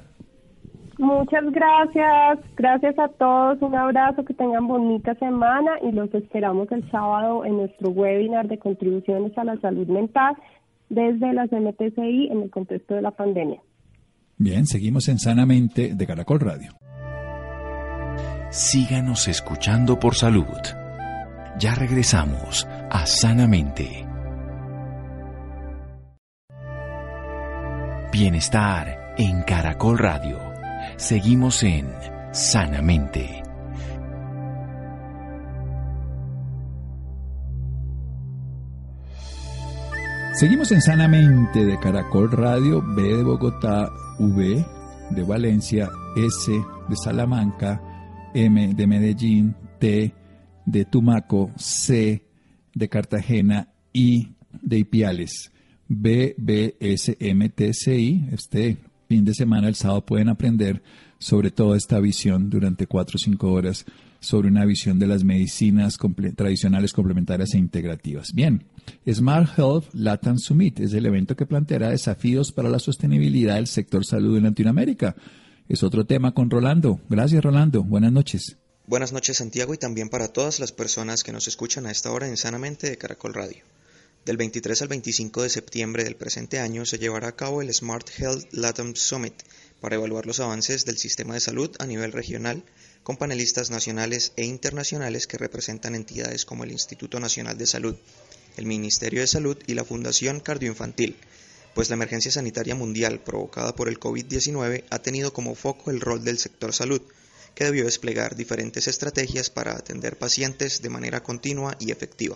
Muchas 0.97 1.43
gracias. 1.51 2.39
Gracias 2.55 2.97
a 2.97 3.10
todos. 3.10 3.62
Un 3.62 3.76
abrazo. 3.76 4.24
Que 4.24 4.34
tengan 4.34 4.68
bonita 4.68 5.14
semana 5.16 5.72
y 5.84 5.91
los 5.91 6.12
esperamos 6.14 6.72
el 6.72 6.89
sábado 6.89 7.45
en 7.45 7.58
nuestro 7.58 7.89
webinar 7.89 8.47
de 8.47 8.58
contribuciones 8.58 9.38
a 9.38 9.43
la 9.43 9.60
salud 9.60 9.88
mental 9.88 10.36
desde 10.89 11.34
las 11.34 11.51
MTCI 11.51 12.30
en 12.32 12.43
el 12.43 12.49
contexto 12.49 12.95
de 12.95 13.01
la 13.01 13.12
pandemia. 13.12 13.62
Bien, 14.38 14.66
seguimos 14.66 15.08
en 15.10 15.20
Sanamente 15.20 15.93
de 15.93 16.08
Caracol 16.08 16.39
Radio. 16.39 16.72
Síganos 18.50 19.28
escuchando 19.28 20.00
por 20.00 20.16
salud. 20.16 20.45
Ya 21.60 21.76
regresamos 21.76 22.66
a 22.89 23.06
Sanamente. 23.06 24.08
Bienestar 28.12 29.16
en 29.18 29.41
Caracol 29.43 29.98
Radio. 29.98 30.39
Seguimos 30.95 31.62
en 31.64 31.93
Sanamente. 32.32 33.43
Seguimos 40.36 40.72
en 40.72 40.82
Sanamente 40.82 41.66
de 41.66 41.78
Caracol 41.80 42.32
Radio, 42.32 42.82
B 42.95 43.02
de 43.02 43.24
Bogotá, 43.24 43.89
V 44.20 44.66
de 45.10 45.24
Valencia, 45.24 45.89
S 46.16 46.52
de 46.88 46.95
Salamanca, 46.95 47.82
M 48.38 48.76
de 48.76 48.86
Medellín, 48.86 49.56
T 49.80 50.14
de 50.64 50.86
Tumaco, 50.86 51.52
C 51.58 52.24
de 52.76 52.88
Cartagena, 52.88 53.70
I 53.94 54.28
de 54.62 54.78
Ipiales, 54.78 55.52
B, 55.88 56.36
B, 56.38 56.76
S, 56.80 57.18
M, 57.20 57.50
T, 57.50 57.74
C, 57.74 58.00
I. 58.00 58.30
Este 58.32 58.78
fin 59.10 59.26
de 59.26 59.34
semana, 59.34 59.68
el 59.68 59.74
sábado, 59.74 60.06
pueden 60.06 60.30
aprender 60.30 60.84
sobre 61.18 61.50
toda 61.50 61.78
esta 61.78 62.00
visión 62.00 62.52
durante 62.52 62.86
cuatro 62.86 63.16
o 63.16 63.20
cinco 63.20 63.52
horas 63.52 63.86
sobre 64.20 64.50
una 64.50 64.66
visión 64.66 65.00
de 65.00 65.08
las 65.08 65.24
medicinas 65.24 65.98
tradicionales, 66.36 66.94
complementarias 66.94 67.56
e 67.56 67.58
integrativas. 67.58 68.34
Bien, 68.34 68.66
Smart 69.12 69.58
Health 69.58 69.86
Latin 69.94 70.38
Summit 70.38 70.80
es 70.80 70.94
el 70.94 71.08
evento 71.08 71.36
que 71.36 71.48
planteará 71.48 71.90
desafíos 71.90 72.52
para 72.52 72.70
la 72.70 72.78
sostenibilidad 72.78 73.56
del 73.56 73.68
sector 73.68 74.06
salud 74.06 74.38
en 74.38 74.44
Latinoamérica. 74.44 75.16
Es 75.70 75.84
otro 75.84 76.05
tema 76.05 76.34
con 76.34 76.49
Rolando. 76.49 77.01
Gracias, 77.09 77.43
Rolando. 77.43 77.84
Buenas 77.84 78.13
noches. 78.13 78.55
Buenas 78.86 79.11
noches, 79.11 79.38
Santiago, 79.38 79.74
y 79.74 79.78
también 79.78 80.07
para 80.07 80.30
todas 80.30 80.61
las 80.61 80.72
personas 80.72 81.26
que 81.26 81.34
nos 81.34 81.49
escuchan 81.49 81.86
a 81.86 81.91
esta 81.91 82.09
hora 82.11 82.30
en 82.30 82.38
Sanamente 82.38 82.89
de 82.89 82.97
Caracol 82.97 83.34
Radio. 83.34 83.63
Del 84.24 84.38
23 84.38 84.82
al 84.82 84.88
25 84.88 85.43
de 85.43 85.49
septiembre 85.49 86.05
del 86.05 86.15
presente 86.15 86.59
año 86.59 86.86
se 86.86 86.97
llevará 86.97 87.28
a 87.28 87.36
cabo 87.36 87.61
el 87.61 87.74
Smart 87.74 88.09
Health 88.18 88.47
Latin 88.51 88.95
Summit 88.95 89.34
para 89.82 89.95
evaluar 89.95 90.26
los 90.26 90.39
avances 90.39 90.86
del 90.86 90.97
sistema 90.97 91.34
de 91.34 91.41
salud 91.41 91.70
a 91.80 91.86
nivel 91.86 92.13
regional 92.13 92.63
con 93.03 93.18
panelistas 93.18 93.70
nacionales 93.70 94.32
e 94.38 94.45
internacionales 94.45 95.28
que 95.28 95.38
representan 95.38 95.95
entidades 95.95 96.45
como 96.45 96.63
el 96.63 96.72
Instituto 96.72 97.20
Nacional 97.20 97.57
de 97.57 97.68
Salud, 97.68 97.95
el 98.55 98.65
Ministerio 98.65 99.20
de 99.20 99.28
Salud 99.28 99.57
y 99.68 99.74
la 99.74 99.84
Fundación 99.84 100.39
Cardioinfantil, 100.39 101.18
pues 101.78 101.90
la 101.90 101.94
emergencia 101.94 102.32
sanitaria 102.32 102.74
mundial 102.74 103.20
provocada 103.20 103.76
por 103.76 103.88
el 103.88 104.00
COVID-19 104.00 104.86
ha 104.90 104.98
tenido 104.98 105.32
como 105.32 105.54
foco 105.54 105.92
el 105.92 106.02
rol 106.02 106.24
del 106.24 106.40
sector 106.40 106.74
salud, 106.74 107.04
que 107.54 107.66
debió 107.66 107.86
desplegar 107.86 108.36
diferentes 108.36 108.88
estrategias 108.88 109.52
para 109.52 109.74
atender 109.74 110.18
pacientes 110.18 110.82
de 110.82 110.90
manera 110.90 111.22
continua 111.22 111.78
y 111.80 111.92
efectiva. 111.92 112.36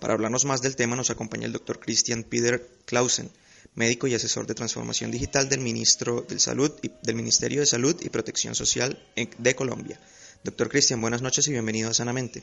Para 0.00 0.14
hablarnos 0.14 0.46
más 0.46 0.62
del 0.62 0.76
tema 0.76 0.96
nos 0.96 1.10
acompaña 1.10 1.44
el 1.44 1.52
doctor 1.52 1.78
Christian 1.78 2.22
Peter 2.22 2.66
Clausen, 2.86 3.30
médico 3.74 4.06
y 4.06 4.14
asesor 4.14 4.46
de 4.46 4.54
transformación 4.54 5.10
digital 5.10 5.50
del, 5.50 5.60
ministro 5.60 6.22
del, 6.22 6.40
Salud 6.40 6.72
y, 6.80 6.90
del 7.02 7.16
Ministerio 7.16 7.60
de 7.60 7.66
Salud 7.66 8.00
y 8.00 8.08
Protección 8.08 8.54
Social 8.54 8.98
de 9.14 9.54
Colombia. 9.54 10.00
Doctor 10.42 10.70
Cristian, 10.70 11.02
buenas 11.02 11.20
noches 11.20 11.46
y 11.48 11.52
bienvenido 11.52 11.90
a 11.90 11.92
Sanamente. 11.92 12.42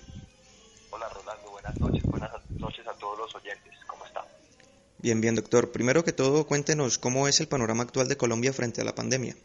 Hola 0.91 1.09
Rolando, 1.09 1.49
buenas 1.49 1.79
noches, 1.79 2.03
buenas 2.03 2.31
noches 2.51 2.85
a 2.85 2.93
todos 2.93 3.17
los 3.17 3.33
oyentes, 3.33 3.73
¿cómo 3.87 4.05
están? 4.05 4.25
Bien, 4.99 5.21
bien, 5.21 5.35
doctor. 5.35 5.71
Primero 5.71 6.03
que 6.03 6.11
todo, 6.11 6.47
cuéntenos 6.47 6.97
cómo 6.97 7.27
es 7.27 7.39
el 7.39 7.47
panorama 7.47 7.83
actual 7.83 8.07
de 8.07 8.17
Colombia 8.17 8.51
frente 8.51 8.81
a 8.81 8.83
la 8.83 8.95
pandemia. 8.95 9.35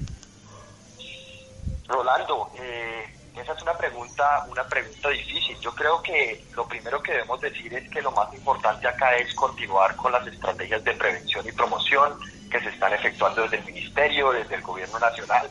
Rolando, 1.86 2.50
eh, 2.58 3.04
esa 3.36 3.52
es 3.52 3.62
una 3.62 3.76
pregunta, 3.76 4.46
una 4.50 4.66
pregunta 4.66 5.10
difícil. 5.10 5.58
Yo 5.60 5.74
creo 5.74 6.02
que 6.02 6.42
lo 6.54 6.66
primero 6.66 7.02
que 7.02 7.12
debemos 7.12 7.40
decir 7.40 7.72
es 7.74 7.88
que 7.90 8.00
lo 8.00 8.12
más 8.12 8.32
importante 8.32 8.88
acá 8.88 9.14
es 9.16 9.34
continuar 9.34 9.94
con 9.96 10.12
las 10.12 10.26
estrategias 10.26 10.82
de 10.84 10.94
prevención 10.94 11.46
y 11.46 11.52
promoción 11.52 12.18
que 12.50 12.60
se 12.60 12.70
están 12.70 12.94
efectuando 12.94 13.42
desde 13.42 13.58
el 13.58 13.64
Ministerio, 13.64 14.32
desde 14.32 14.54
el 14.54 14.62
Gobierno 14.62 14.98
Nacional. 14.98 15.50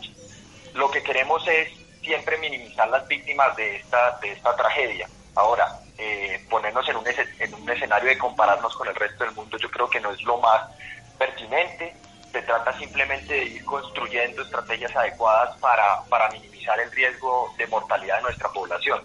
Lo 0.74 0.90
que 0.90 1.04
queremos 1.04 1.48
es 1.48 1.70
siempre 2.02 2.40
minimizar 2.40 2.90
las 2.90 3.08
víctimas 3.08 3.56
de 3.56 3.76
esta, 3.76 4.18
de 4.20 4.32
esta 4.32 4.56
tragedia. 4.56 5.08
Ahora, 5.36 5.80
eh, 5.98 6.46
ponernos 6.50 6.88
en 6.90 6.98
un, 6.98 7.06
en 7.08 7.54
un 7.54 7.70
escenario 7.70 8.10
de 8.10 8.18
compararnos 8.18 8.76
con 8.76 8.88
el 8.88 8.96
resto 8.96 9.24
del 9.24 9.34
mundo, 9.34 9.58
yo 9.58 9.70
creo 9.70 9.90
que 9.90 10.00
no 10.00 10.12
es 10.12 10.22
lo 10.24 10.38
más 10.38 10.70
pertinente. 11.18 11.96
Se 12.32 12.42
trata 12.42 12.78
simplemente 12.78 13.34
de 13.34 13.44
ir 13.44 13.66
construyendo 13.66 14.42
estrategias 14.42 14.96
adecuadas 14.96 15.58
para, 15.60 16.02
para 16.10 16.30
minimizar 16.30 16.80
el 16.80 16.92
riesgo 16.92 17.54
de 17.58 17.68
mortalidad 17.68 18.18
de 18.18 18.24
nuestra 18.24 18.50
población. 18.50 19.02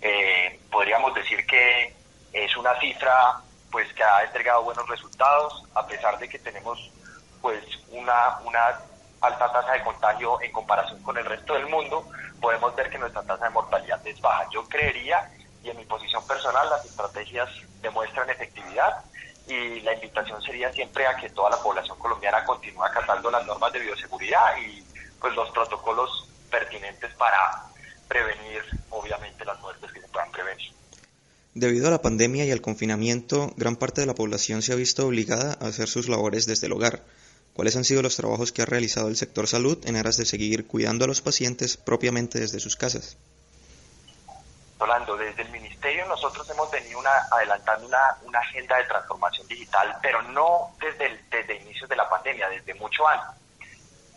Eh, 0.00 0.58
podríamos 0.70 1.14
decir 1.14 1.44
que 1.46 1.94
es 2.32 2.56
una 2.56 2.78
cifra 2.80 3.36
pues 3.70 3.92
que 3.92 4.02
ha 4.02 4.24
entregado 4.24 4.64
buenos 4.64 4.88
resultados 4.88 5.64
a 5.74 5.86
pesar 5.86 6.18
de 6.18 6.28
que 6.28 6.38
tenemos 6.38 6.90
pues 7.40 7.62
una, 7.90 8.38
una 8.44 8.80
alta 9.20 9.52
tasa 9.52 9.72
de 9.72 9.82
contagio 9.82 10.40
en 10.40 10.52
comparación 10.52 11.02
con 11.02 11.16
el 11.18 11.24
resto 11.24 11.54
del 11.54 11.66
mundo, 11.66 12.08
podemos 12.40 12.74
ver 12.74 12.90
que 12.90 12.98
nuestra 12.98 13.22
tasa 13.22 13.44
de 13.44 13.50
mortalidad 13.50 14.06
es 14.06 14.20
baja. 14.20 14.46
Yo 14.50 14.66
creería, 14.66 15.30
y 15.62 15.70
en 15.70 15.76
mi 15.76 15.84
posición 15.84 16.26
personal, 16.26 16.68
las 16.70 16.84
estrategias 16.84 17.48
demuestran 17.82 18.28
efectividad 18.30 19.04
y 19.46 19.80
la 19.80 19.94
invitación 19.94 20.40
sería 20.42 20.72
siempre 20.72 21.06
a 21.06 21.16
que 21.16 21.30
toda 21.30 21.50
la 21.50 21.56
población 21.56 21.98
colombiana 21.98 22.44
continúe 22.44 22.84
acatando 22.84 23.30
las 23.30 23.44
normas 23.46 23.72
de 23.72 23.80
bioseguridad 23.80 24.56
y 24.58 24.82
pues 25.20 25.34
los 25.34 25.50
protocolos 25.50 26.28
pertinentes 26.50 27.12
para 27.14 27.64
prevenir 28.08 28.62
obviamente 28.90 29.44
las 29.44 29.60
muertes 29.60 29.92
que 29.92 30.00
se 30.00 30.08
puedan 30.08 30.30
prevenir. 30.30 30.70
Debido 31.54 31.88
a 31.88 31.90
la 31.90 32.02
pandemia 32.02 32.44
y 32.44 32.52
al 32.52 32.60
confinamiento, 32.60 33.52
gran 33.56 33.76
parte 33.76 34.00
de 34.00 34.06
la 34.06 34.14
población 34.14 34.62
se 34.62 34.72
ha 34.72 34.76
visto 34.76 35.06
obligada 35.06 35.58
a 35.60 35.66
hacer 35.66 35.88
sus 35.88 36.08
labores 36.08 36.46
desde 36.46 36.68
el 36.68 36.72
hogar. 36.72 37.04
¿Cuáles 37.54 37.76
han 37.76 37.84
sido 37.84 38.02
los 38.02 38.16
trabajos 38.16 38.52
que 38.52 38.62
ha 38.62 38.66
realizado 38.66 39.08
el 39.08 39.16
sector 39.16 39.48
salud 39.48 39.78
en 39.84 39.96
aras 39.96 40.16
de 40.16 40.26
seguir 40.26 40.66
cuidando 40.66 41.04
a 41.04 41.08
los 41.08 41.20
pacientes 41.20 41.76
propiamente 41.76 42.38
desde 42.38 42.60
sus 42.60 42.76
casas? 42.76 43.16
Rolando, 44.80 45.14
desde 45.14 45.42
el 45.42 45.50
Ministerio 45.50 46.06
nosotros 46.06 46.48
hemos 46.48 46.70
venido 46.70 46.98
una, 46.98 47.12
adelantando 47.30 47.86
una, 47.86 48.40
agenda 48.40 48.78
de 48.78 48.84
transformación 48.84 49.46
digital, 49.46 49.94
pero 50.00 50.22
no 50.22 50.74
desde, 50.80 51.04
el, 51.04 51.28
desde 51.28 51.56
inicios 51.56 51.86
de 51.86 51.96
la 51.96 52.08
pandemia, 52.08 52.48
desde 52.48 52.72
mucho 52.74 53.06
antes. 53.06 53.38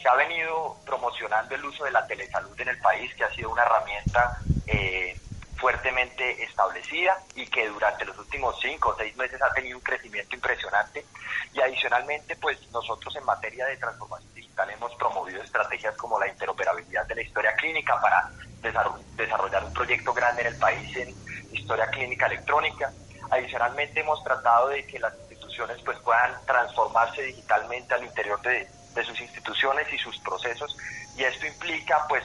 Se 0.02 0.08
ha 0.08 0.16
venido 0.16 0.78
promocionando 0.86 1.54
el 1.54 1.66
uso 1.66 1.84
de 1.84 1.92
la 1.92 2.08
telesalud 2.08 2.58
en 2.62 2.70
el 2.70 2.80
país, 2.80 3.14
que 3.14 3.26
ha 3.26 3.34
sido 3.36 3.50
una 3.50 3.64
herramienta 3.64 4.42
eh, 4.66 5.20
fuertemente 5.58 6.42
establecida 6.44 7.18
y 7.36 7.46
que 7.48 7.68
durante 7.68 8.06
los 8.06 8.18
últimos 8.18 8.58
cinco 8.62 8.90
o 8.90 8.96
seis 8.96 9.16
meses 9.18 9.42
ha 9.42 9.54
tenido 9.54 9.78
un 9.78 9.84
crecimiento 9.84 10.34
impresionante. 10.34 11.06
Y 11.54 11.60
adicionalmente, 11.60 12.38
pues 12.38 12.58
nosotros 12.72 13.14
en 13.18 13.26
materia 13.26 13.66
de 13.66 13.76
transformación 13.76 14.34
digital 14.34 14.70
hemos 14.70 14.96
promovido 14.96 15.44
estrategias 15.44 15.96
como 15.98 16.18
la 16.18 16.30
interoperabilidad 16.30 17.06
de 17.06 17.16
la 17.16 17.22
historia 17.22 17.54
clínica 17.56 18.00
para 18.00 18.32
desarrollar 18.64 19.66
un 19.66 19.74
proyecto 19.74 20.14
grande 20.14 20.42
en 20.42 20.48
el 20.48 20.56
país 20.58 20.96
en 20.98 21.16
historia 21.52 21.88
clínica 21.88 22.28
electrónica. 22.28 22.92
Adicionalmente 23.30 24.00
hemos 24.00 24.24
tratado 24.24 24.70
de 24.70 24.86
que 24.86 25.00
las 25.00 25.14
instituciones 25.20 25.82
pues 25.84 25.98
puedan 26.00 26.34
transformarse 26.46 27.22
digitalmente 27.24 27.94
al 27.94 28.04
interior 28.04 28.42
de, 28.42 28.68
de 28.94 29.04
sus 29.04 29.20
instituciones 29.20 29.92
y 29.92 29.98
sus 29.98 30.18
procesos 30.20 30.76
y 31.16 31.24
esto 31.24 31.46
implica 31.46 32.06
pues 32.08 32.24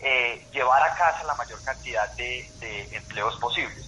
eh, 0.00 0.46
llevar 0.52 0.82
a 0.82 0.94
casa 0.94 1.24
la 1.24 1.34
mayor 1.34 1.62
cantidad 1.64 2.14
de, 2.16 2.48
de 2.60 2.96
empleos 2.96 3.36
posibles. 3.38 3.84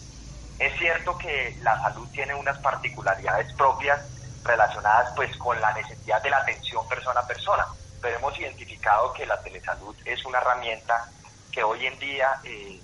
Es 0.59 0.77
cierto 0.79 1.17
que 1.17 1.57
la 1.63 1.81
salud 1.81 2.09
tiene 2.13 2.35
unas 2.35 2.59
particularidades 2.59 3.53
propias 3.55 3.99
relacionadas 4.45 5.13
pues 5.17 5.35
con 5.39 5.61
la 5.61 5.73
necesidad 5.73 6.23
de 6.23 6.31
la 6.31 6.39
atención 6.39 6.87
persona 6.89 7.21
a 7.21 7.27
persona, 7.27 7.67
pero 8.01 8.17
hemos 8.17 8.39
identificado 8.39 9.13
que 9.13 9.27
la 9.27 9.41
telesalud 9.43 9.97
es 10.05 10.25
una 10.25 10.39
herramienta 10.39 11.09
que 11.51 11.63
hoy 11.63 11.87
en 11.87 11.99
día 11.99 12.41
eh, 12.45 12.81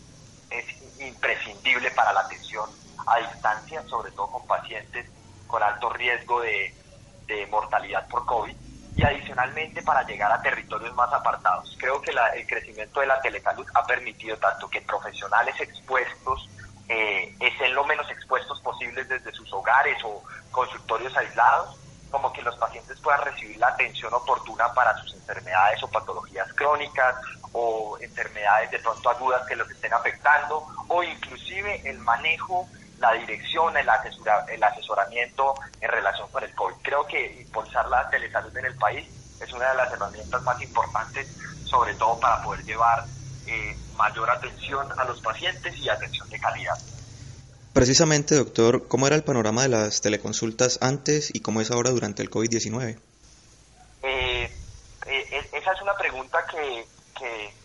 es 0.51 1.01
imprescindible 1.01 1.91
para 1.93 2.13
la 2.13 2.21
atención 2.21 2.69
a 3.07 3.19
distancia, 3.19 3.83
sobre 3.89 4.11
todo 4.13 4.29
con 4.29 4.47
pacientes 4.47 5.07
con 5.47 5.63
alto 5.63 5.91
riesgo 5.91 6.41
de, 6.41 6.73
mortalidad 7.51 8.07
por 8.09 8.25
COVID 8.25 8.55
y 8.97 9.03
adicionalmente 9.03 9.83
para 9.83 10.03
llegar 10.05 10.31
a 10.31 10.41
territorios 10.43 10.95
más 10.95 11.13
apartados. 11.13 11.77
Creo 11.79 12.01
que 12.01 12.13
el 12.13 12.47
crecimiento 12.47 13.01
de 13.01 13.07
la 13.07 13.21
telesalud 13.21 13.67
ha 13.75 13.85
permitido 13.85 14.37
tanto 14.37 14.69
que 14.69 14.81
profesionales 14.83 15.55
expuestos 15.61 16.49
eh, 16.89 17.35
estén 17.41 17.75
lo 17.75 17.85
menos 17.85 18.09
expuestos 18.11 18.61
posibles 18.61 19.09
desde 19.09 19.33
sus 19.33 19.53
hogares 19.53 19.97
o 20.05 20.23
consultorios 20.53 21.17
aislados, 21.17 21.77
como 22.11 22.33
que 22.33 22.43
los 22.43 22.57
pacientes 22.57 22.99
puedan 23.01 23.23
recibir 23.23 23.57
la 23.59 23.69
atención 23.69 24.13
oportuna 24.15 24.73
para 24.75 24.97
sus 24.99 25.15
enfermedades 25.15 25.83
o 25.83 25.91
patologías 25.91 26.49
crónicas 26.55 27.15
o 27.53 27.99
enfermedades 28.01 28.71
de 28.71 28.79
pronto 28.79 29.11
agudas 29.11 29.43
que 29.47 29.57
los 29.57 29.71
estén 29.71 29.93
afectando 29.93 30.67
o 30.89 31.03
inclusive 31.03 31.83
el 31.89 31.99
manejo 31.99 32.69
la 32.99 33.13
dirección, 33.13 33.77
el, 33.77 33.89
el 34.49 34.63
asesoramiento 34.63 35.55
en 35.81 35.91
relación 35.91 36.31
con 36.31 36.43
el 36.43 36.55
COVID. 36.55 36.77
Creo 36.83 37.07
que 37.07 37.43
impulsar 37.43 37.87
la 37.89 38.09
telesalud 38.09 38.57
en 38.57 38.67
el 38.67 38.77
país 38.77 39.07
es 39.39 39.53
una 39.53 39.69
de 39.71 39.77
las 39.77 39.93
herramientas 39.93 40.43
más 40.45 40.61
importantes, 40.63 41.27
sobre 41.65 41.95
todo 41.95 42.19
para 42.19 42.43
poder 42.43 42.65
llevar 42.65 43.05
eh, 43.47 43.77
mayor 43.93 44.31
atención 44.31 44.89
a 44.99 45.05
los 45.05 45.21
pacientes 45.21 45.77
y 45.79 45.89
atención 45.89 46.29
de 46.31 46.41
calidad. 46.41 46.79
Precisamente, 47.77 48.37
doctor, 48.37 48.89
¿cómo 48.89 49.07
era 49.07 49.17
el 49.17 49.23
panorama 49.23 49.61
de 49.61 49.69
las 49.69 50.01
teleconsultas 50.01 50.79
antes 50.81 51.29
y 51.35 51.41
cómo 51.41 51.61
es 51.61 51.71
ahora 51.71 51.91
durante 51.91 52.23
el 52.23 52.31
COVID-19? 52.31 52.99
Eh, 54.03 54.51
eh, 55.07 55.51
esa 55.53 55.73
es 55.75 55.83
una 55.83 55.95
pregunta 55.95 56.43
que, 56.47 56.87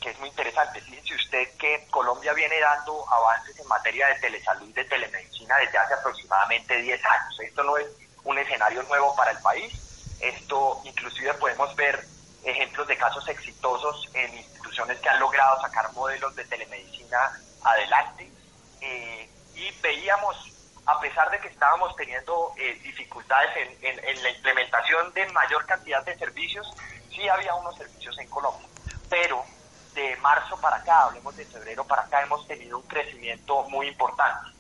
que, 0.01 0.09
es 0.09 0.19
muy 0.19 0.27
interesante. 0.27 0.81
Fíjense 0.81 1.15
usted 1.15 1.55
que 1.57 1.87
Colombia 1.89 2.33
viene 2.33 2.59
dando 2.59 3.09
avances 3.09 3.57
en 3.57 3.65
materia 3.69 4.07
de 4.07 4.15
telesalud 4.15 4.67
y 4.67 4.73
de 4.73 4.83
telemedicina 4.83 5.55
desde 5.59 5.77
hace 5.77 5.93
aproximadamente 5.93 6.81
10 6.81 7.05
años. 7.05 7.39
Esto 7.39 7.63
no 7.63 7.77
es 7.77 7.87
un 8.25 8.37
escenario 8.37 8.83
nuevo 8.83 9.15
para 9.15 9.31
el 9.31 9.37
país. 9.37 9.71
Esto 10.19 10.81
inclusive 10.83 11.33
podemos 11.35 11.73
ver 11.77 12.05
ejemplos 12.43 12.85
de 12.89 12.97
casos 12.97 13.25
exitosos 13.29 14.09
en 14.13 14.37
instituciones 14.37 14.99
que 14.99 15.07
han 15.07 15.21
logrado 15.21 15.61
sacar 15.61 15.89
modelos 15.93 16.35
de 16.35 16.43
telemedicina 16.43 17.31
adelante. 17.63 18.29
Eh, 18.81 19.29
y 19.61 19.71
veíamos, 19.81 20.35
a 20.85 20.99
pesar 20.99 21.29
de 21.31 21.39
que 21.39 21.47
estábamos 21.47 21.95
teniendo 21.95 22.53
eh, 22.57 22.79
dificultades 22.83 23.49
en, 23.81 23.99
en 24.03 24.23
la 24.23 24.29
implementación 24.29 25.13
de 25.13 25.27
mayor 25.27 25.65
cantidad 25.65 26.03
de 26.03 26.17
servicios, 26.17 26.67
sí 27.09 27.27
había 27.29 27.53
unos 27.55 27.77
servicios 27.77 28.17
en 28.19 28.27
Colombia 28.27 28.71
pero 29.11 29.43
de 29.93 30.15
marzo 30.17 30.59
para 30.61 30.77
acá, 30.77 31.03
hablemos 31.03 31.35
de 31.35 31.45
febrero 31.45 31.83
para 31.83 32.03
acá, 32.03 32.23
hemos 32.23 32.47
tenido 32.47 32.77
un 32.77 32.87
crecimiento 32.87 33.63
muy 33.63 33.89
importante. 33.89 34.51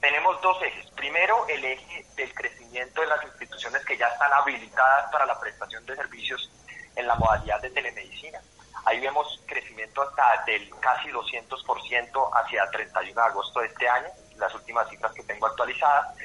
Tenemos 0.00 0.38
dos 0.42 0.62
ejes. 0.62 0.90
Primero, 0.90 1.46
el 1.48 1.64
eje 1.64 2.06
del 2.14 2.32
crecimiento 2.34 3.00
de 3.00 3.06
las 3.06 3.24
instituciones 3.24 3.82
que 3.86 3.96
ya 3.96 4.08
están 4.08 4.30
habilitadas 4.34 5.10
para 5.10 5.24
la 5.24 5.40
prestación 5.40 5.86
de 5.86 5.96
servicios 5.96 6.50
en 6.94 7.06
la 7.06 7.14
modalidad 7.14 7.58
de 7.62 7.70
telemedicina. 7.70 8.38
Ahí 8.84 9.00
vemos 9.00 9.42
crecimiento 9.46 10.02
hasta 10.02 10.44
del 10.44 10.68
casi 10.78 11.08
200% 11.08 12.30
hacia 12.34 12.70
31 12.70 13.14
de 13.14 13.26
agosto 13.26 13.60
de 13.60 13.66
este 13.68 13.88
año, 13.88 14.08
las 14.38 14.54
últimas 14.54 14.88
cifras 14.88 15.12
que 15.12 15.22
tengo 15.22 15.46
actualizadas. 15.46 16.16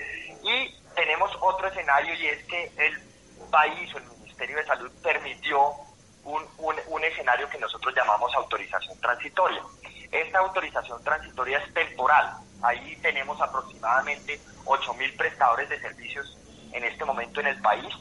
Y 0.44 0.76
tenemos 0.96 1.32
otro 1.42 1.68
escenario 1.68 2.14
y 2.16 2.28
es 2.28 2.44
que 2.46 2.72
el 2.78 3.00
país 3.50 3.94
o 3.94 3.98
el 3.98 4.04
Ministerio 4.06 4.58
de 4.58 4.66
Salud 4.66 4.92
permitió 5.04 5.74
un, 6.24 6.44
un, 6.88 7.04
escenario 7.04 7.50
que 7.50 7.58
nosotros 7.58 7.94
llamamos 7.96 8.34
autorización 8.36 9.00
transitoria. 9.00 9.62
Esta 10.12 10.40
autorización 10.40 11.04
transitoria 11.04 11.58
es 11.60 11.74
temporal. 11.74 12.34
Ahí 12.62 12.96
tenemos 13.02 13.42
aproximadamente 13.42 14.40
8.000 14.66 15.18
prestadores 15.18 15.70
de 15.70 15.80
servicios 15.80 16.38
en 16.74 16.84
este 16.84 17.04
momento 17.06 17.40
en 17.40 17.48
el 17.48 17.62
país 17.62 17.94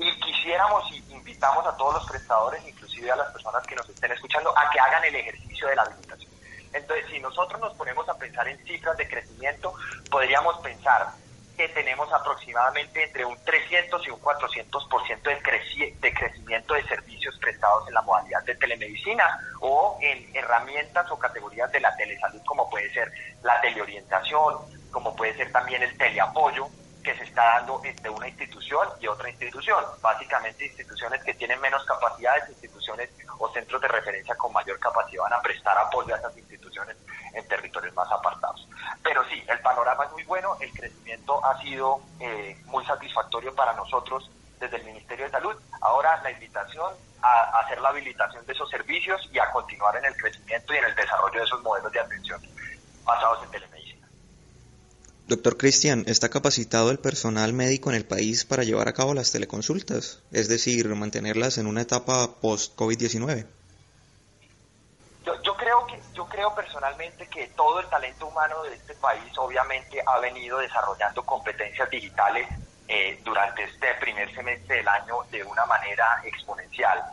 y 0.00 0.20
quisiéramos 0.20 0.90
y 0.92 1.12
invitamos 1.12 1.66
a 1.66 1.76
todos 1.76 1.94
los 1.94 2.08
prestadores, 2.08 2.66
inclusive 2.66 3.10
a 3.10 3.16
las 3.16 3.30
personas 3.32 3.66
que 3.66 3.76
nos 3.76 3.88
estén 3.88 4.10
escuchando, 4.12 4.56
a 4.56 4.70
que 4.70 4.80
hagan 4.80 5.04
el 5.04 5.14
ejercicio 5.14 5.68
de 5.68 5.76
la 5.76 5.82
habilitación. 5.82 6.29
Entonces, 6.72 7.06
si 7.10 7.18
nosotros 7.20 7.60
nos 7.60 7.74
ponemos 7.74 8.08
a 8.08 8.18
pensar 8.18 8.46
en 8.48 8.58
cifras 8.64 8.96
de 8.96 9.08
crecimiento, 9.08 9.74
podríamos 10.10 10.58
pensar 10.58 11.08
que 11.56 11.68
tenemos 11.68 12.10
aproximadamente 12.12 13.04
entre 13.04 13.24
un 13.24 13.36
300 13.44 14.06
y 14.06 14.10
un 14.10 14.20
400% 14.20 15.22
de, 15.22 15.94
de 16.00 16.14
crecimiento 16.14 16.74
de 16.74 16.82
servicios 16.84 17.36
prestados 17.38 17.86
en 17.88 17.94
la 17.94 18.02
modalidad 18.02 18.42
de 18.44 18.54
telemedicina 18.54 19.24
o 19.60 19.98
en 20.00 20.34
herramientas 20.34 21.10
o 21.10 21.18
categorías 21.18 21.70
de 21.70 21.80
la 21.80 21.94
telesalud 21.96 22.40
como 22.46 22.70
puede 22.70 22.90
ser 22.94 23.12
la 23.42 23.60
teleorientación, 23.60 24.54
como 24.90 25.14
puede 25.14 25.36
ser 25.36 25.52
también 25.52 25.82
el 25.82 25.94
teleapoyo 25.98 26.70
que 27.02 27.16
se 27.16 27.24
está 27.24 27.42
dando 27.42 27.80
entre 27.84 28.10
una 28.10 28.28
institución 28.28 28.88
y 29.00 29.06
otra 29.06 29.28
institución. 29.28 29.84
Básicamente 30.00 30.66
instituciones 30.66 31.22
que 31.24 31.34
tienen 31.34 31.60
menos 31.60 31.84
capacidades, 31.84 32.48
instituciones 32.48 33.10
o 33.38 33.50
centros 33.52 33.80
de 33.80 33.88
referencia 33.88 34.34
con 34.36 34.52
mayor 34.52 34.78
capacidad 34.78 35.22
van 35.22 35.32
a 35.34 35.42
prestar 35.42 35.76
apoyo 35.78 36.14
a 36.14 36.18
esas 36.18 36.36
instituciones 36.36 36.96
en 37.34 37.46
territorios 37.48 37.94
más 37.94 38.10
apartados. 38.10 38.68
Pero 39.02 39.24
sí, 39.28 39.42
el 39.48 39.60
panorama 39.60 40.04
es 40.04 40.12
muy 40.12 40.24
bueno, 40.24 40.56
el 40.60 40.72
crecimiento 40.72 41.44
ha 41.44 41.60
sido 41.60 42.00
eh, 42.20 42.56
muy 42.66 42.84
satisfactorio 42.84 43.54
para 43.54 43.72
nosotros 43.74 44.30
desde 44.58 44.76
el 44.76 44.84
Ministerio 44.84 45.24
de 45.24 45.30
Salud. 45.30 45.56
Ahora 45.80 46.20
la 46.22 46.30
invitación 46.30 46.94
a 47.22 47.60
hacer 47.60 47.80
la 47.80 47.90
habilitación 47.90 48.44
de 48.46 48.52
esos 48.52 48.68
servicios 48.70 49.28
y 49.32 49.38
a 49.38 49.50
continuar 49.50 49.96
en 49.96 50.04
el 50.04 50.16
crecimiento 50.16 50.74
y 50.74 50.78
en 50.78 50.84
el 50.84 50.94
desarrollo 50.94 51.38
de 51.38 51.44
esos 51.44 51.62
modelos 51.62 51.92
de 51.92 52.00
atención 52.00 52.40
basados 53.04 53.42
en 53.44 53.50
telemedicina. 53.50 53.89
Doctor 55.30 55.56
Cristian, 55.56 56.02
¿está 56.08 56.28
capacitado 56.28 56.90
el 56.90 56.98
personal 56.98 57.52
médico 57.52 57.88
en 57.88 57.94
el 57.94 58.04
país 58.04 58.44
para 58.44 58.64
llevar 58.64 58.88
a 58.88 58.94
cabo 58.94 59.14
las 59.14 59.30
teleconsultas? 59.30 60.20
Es 60.32 60.48
decir, 60.48 60.88
mantenerlas 60.96 61.56
en 61.58 61.68
una 61.68 61.82
etapa 61.82 62.40
post-COVID-19. 62.40 63.46
Yo, 65.24 65.56
creo 65.56 65.86
que 65.86 66.00
yo 66.14 66.26
creo 66.26 66.52
personalmente 66.52 67.28
que 67.28 67.46
todo 67.54 67.78
el 67.78 67.86
talento 67.86 68.26
humano 68.26 68.60
de 68.64 68.74
este 68.74 68.92
país 68.94 69.32
obviamente 69.38 70.02
ha 70.04 70.18
venido 70.18 70.58
desarrollando 70.58 71.24
competencias 71.24 71.88
digitales 71.88 72.48
eh, 72.88 73.20
durante 73.24 73.62
este 73.62 73.86
primer 74.00 74.34
semestre 74.34 74.78
del 74.78 74.88
año 74.88 75.14
de 75.30 75.44
una 75.44 75.64
manera 75.64 76.22
exponencial. 76.24 77.04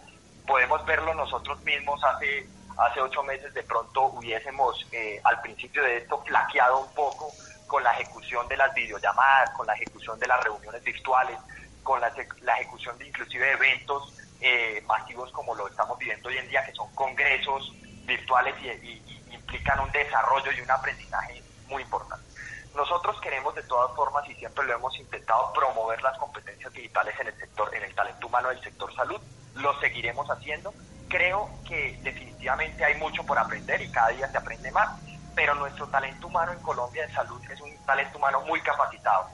Podemos 0.48 0.84
verlo 0.88 1.14
nosotros 1.14 1.62
mismos 1.62 2.04
hace 2.04 2.48
hace 2.78 3.02
ocho 3.02 3.24
meses 3.24 3.54
de 3.54 3.64
pronto 3.64 4.06
hubiésemos 4.06 4.86
eh, 4.92 5.20
al 5.24 5.42
principio 5.42 5.82
de 5.82 5.98
esto 5.98 6.22
flaqueado 6.24 6.80
un 6.80 6.94
poco 6.94 7.32
con 7.68 7.84
la 7.84 7.94
ejecución 7.94 8.48
de 8.48 8.58
las 8.58 8.74
videollamadas, 8.74 9.52
con 9.52 9.68
la 9.68 9.74
ejecución 9.74 10.20
de 10.20 10.28
las 10.28 10.44
reuniones 10.44 10.84
virtuales, 10.84 11.38
con 11.84 12.02
la, 12.02 12.08
ejecución 12.58 12.98
de 12.98 13.08
inclusive 13.08 13.52
eventos 13.52 14.14
eh, 14.42 14.84
masivos 14.88 15.32
como 15.32 15.56
lo 15.56 15.68
estamos 15.68 15.98
viviendo 15.98 16.30
hoy 16.30 16.38
en 16.38 16.50
día, 16.50 16.66
que 16.66 16.74
son 16.74 16.94
congresos 16.96 17.74
virtuales 18.06 18.56
y, 18.62 19.02
implican 19.34 19.80
un 19.80 19.92
desarrollo 19.92 20.52
y 20.52 20.62
un 20.62 20.72
aprendizaje 20.72 21.42
muy 21.68 21.84
importante. 21.84 22.26
Nosotros 22.76 23.20
queremos 23.22 23.56
de 23.56 23.64
todas 23.64 23.96
formas 23.96 24.28
y 24.30 24.36
siempre 24.36 24.66
lo 24.66 24.74
hemos 24.74 24.98
intentado 24.98 25.54
promover 25.54 26.02
las 26.02 26.18
competencias 26.18 26.72
digitales 26.74 27.16
en 27.20 27.28
el 27.28 27.38
sector, 27.38 27.74
en 27.74 27.84
el 27.84 27.96
talento 27.96 28.28
humano 28.28 28.50
del 28.50 28.62
sector 28.62 28.94
salud. 28.94 29.22
Lo 29.56 29.80
seguiremos 29.80 30.30
haciendo. 30.30 30.74
Creo 31.08 31.50
que 31.66 31.98
definitivamente 32.04 32.84
hay 32.84 32.96
mucho 32.96 33.24
por 33.26 33.40
aprender 33.40 33.82
y 33.82 33.90
cada 33.92 34.10
día 34.10 34.30
se 34.30 34.38
aprende 34.38 34.72
más, 34.72 34.90
pero 35.38 35.54
nuestro 35.54 35.86
talento 35.90 36.26
humano 36.26 36.52
en 36.52 36.60
Colombia 36.64 37.04
en 37.04 37.14
salud 37.14 37.40
es 37.52 37.62
un 37.62 37.78
talento 37.86 38.18
humano 38.18 38.42
muy 38.42 38.60
capacitado. 38.62 39.28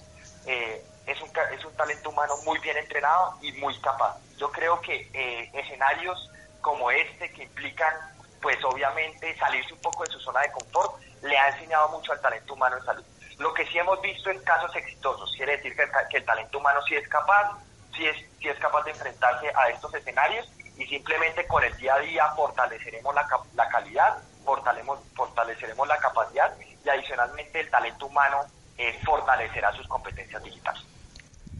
Eh, 0.45 0.85
es, 1.07 1.21
un, 1.21 1.29
es 1.57 1.63
un 1.63 1.73
talento 1.77 2.09
humano 2.09 2.35
muy 2.43 2.59
bien 2.59 2.75
entrenado 2.75 3.37
y 3.41 3.53
muy 3.53 3.73
capaz. 3.79 4.17
Yo 4.37 4.51
creo 4.51 4.81
que 4.81 5.09
eh, 5.13 5.49
escenarios 5.53 6.29
como 6.59 6.91
este 6.91 7.31
que 7.31 7.43
implican 7.43 7.93
pues 8.41 8.57
obviamente 8.65 9.33
salirse 9.37 9.73
un 9.73 9.79
poco 9.79 10.03
de 10.03 10.11
su 10.11 10.19
zona 10.19 10.41
de 10.41 10.51
confort 10.51 11.01
le 11.21 11.37
ha 11.37 11.47
enseñado 11.47 11.87
mucho 11.87 12.11
al 12.11 12.19
talento 12.19 12.53
humano 12.53 12.75
en 12.75 12.83
salud. 12.83 13.05
Lo 13.37 13.53
que 13.53 13.65
sí 13.67 13.77
hemos 13.77 14.01
visto 14.01 14.29
en 14.29 14.43
casos 14.43 14.75
exitosos, 14.75 15.33
quiere 15.37 15.55
decir 15.55 15.73
que 15.73 16.17
el, 16.17 16.25
talento 16.25 16.57
humano 16.57 16.81
sí 16.81 16.95
es 16.95 17.07
capaz, 17.07 17.57
sí 17.95 18.05
es, 18.05 18.17
sí 18.39 18.49
es 18.49 18.59
capaz 18.59 18.83
de 18.83 18.91
enfrentarse 18.91 19.49
a 19.55 19.69
estos 19.69 19.93
escenarios 19.93 20.51
y 20.75 20.85
simplemente 20.85 21.47
con 21.47 21.63
el 21.63 21.73
día 21.77 21.95
a 21.95 21.99
día 21.99 22.27
fortaleceremos 22.35 23.15
la, 23.15 23.25
la 23.55 23.69
calidad, 23.69 24.17
fortaleceremos 24.43 25.87
la 25.87 25.97
capacidad 25.97 26.53
y 26.83 26.89
adicionalmente 26.89 27.59
el 27.59 27.69
talento 27.69 28.07
humano 28.07 28.41
eh, 28.77 28.99
fortalecerá 29.05 29.71
sus 29.73 29.87
competencias 29.87 30.43
digitales. 30.43 30.83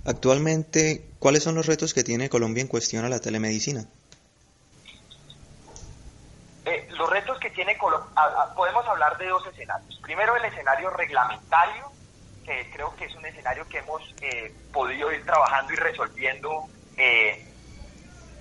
Actualmente, 0.05 1.05
¿cuáles 1.19 1.43
son 1.43 1.55
los 1.55 1.65
retos 1.65 1.93
que 1.93 2.03
tiene 2.03 2.29
Colombia 2.29 2.61
en 2.61 2.67
cuestión 2.67 3.05
a 3.05 3.09
la 3.09 3.19
telemedicina? 3.19 3.85
Eh, 6.65 6.87
los 6.91 7.09
retos 7.09 7.39
que 7.39 7.49
tiene 7.49 7.77
Colombia, 7.77 8.09
podemos 8.55 8.85
hablar 8.87 9.17
de 9.17 9.27
dos 9.27 9.45
escenarios. 9.47 9.99
Primero 10.01 10.35
el 10.35 10.45
escenario 10.45 10.89
reglamentario, 10.89 11.91
que 12.43 12.69
creo 12.73 12.95
que 12.95 13.05
es 13.05 13.15
un 13.15 13.25
escenario 13.25 13.67
que 13.67 13.79
hemos 13.79 14.01
eh, 14.21 14.53
podido 14.71 15.11
ir 15.11 15.25
trabajando 15.25 15.73
y 15.73 15.75
resolviendo 15.77 16.65
eh, 16.97 17.45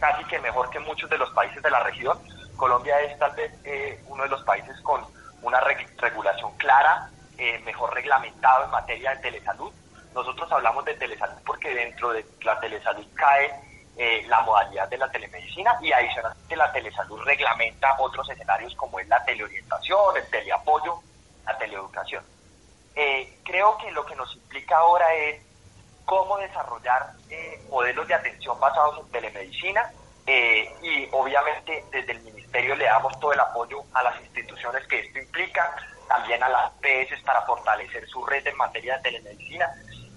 casi 0.01 0.25
que 0.25 0.41
mejor 0.41 0.71
que 0.71 0.81
muchos 0.81 1.09
de 1.09 1.19
los 1.19 1.31
países 1.31 1.63
de 1.63 1.71
la 1.71 1.83
región. 1.85 2.19
Colombia 2.57 3.01
es 3.01 3.19
tal 3.19 3.33
vez 3.33 3.53
uno 4.07 4.23
de 4.23 4.29
los 4.29 4.43
países 4.45 4.81
con 4.83 5.05
una 5.43 5.61
regulación 5.61 6.57
clara, 6.57 7.11
mejor 7.65 7.93
reglamentado 7.95 8.65
en 8.65 8.71
materia 8.71 9.11
de 9.11 9.23
telesalud. 9.23 9.73
Nosotros 10.15 10.51
hablamos 10.53 10.85
de 10.85 10.95
telesalud 10.95 11.39
porque 11.45 11.75
dentro 11.75 12.13
de 12.13 12.25
la 12.43 12.61
telesalud 12.61 13.07
cae 13.15 13.51
eh, 13.95 14.25
la 14.27 14.41
modalidad 14.41 14.89
de 14.89 14.97
la 14.97 15.11
telemedicina 15.11 15.77
y 15.83 15.93
adicionalmente 15.93 16.57
la 16.57 16.73
telesalud 16.73 17.21
reglamenta 17.25 17.95
otros 17.99 18.29
escenarios 18.31 18.75
como 18.75 18.99
es 18.99 19.07
la 19.07 19.23
teleorientación, 19.23 20.17
el 20.17 20.31
teleapoyo, 20.31 20.99
la 21.45 21.59
teleeducación. 21.59 22.25
Eh, 22.95 23.39
creo 23.45 23.77
que 23.77 23.91
lo 23.91 24.07
que 24.07 24.17
nos 24.17 24.35
implica 24.35 24.79
ahora 24.79 25.13
es 25.13 25.43
cómo 26.07 26.39
desarrollar 26.39 27.13
eh, 27.29 27.63
modelos 27.69 28.09
de 28.09 28.15
atención 28.15 28.59
basados 28.59 28.99
en 28.99 29.13
telemedicina 29.13 29.93
y 30.27 31.09
obviamente 31.13 31.85
desde 31.91 32.13
el 32.13 32.23
ministerio 32.23 32.77
le 32.77 32.85
damos 32.85 33.19
todo 33.19 33.33
el 33.33 33.41
apoyo 33.41 33.83
a 33.93 34.03
las 34.03 34.21
instituciones 34.21 34.87
que 34.87 35.01
esto 35.01 35.19
implica, 35.19 35.75
también 36.09 36.43
a 36.43 36.49
las 36.49 36.71
PS 36.81 37.21
para 37.25 37.43
fortalecer 37.43 38.07
su 38.09 38.25
red 38.25 38.47
en 38.47 38.57
materia 38.57 38.97
de 38.97 39.03
telemedicina. 39.03 39.69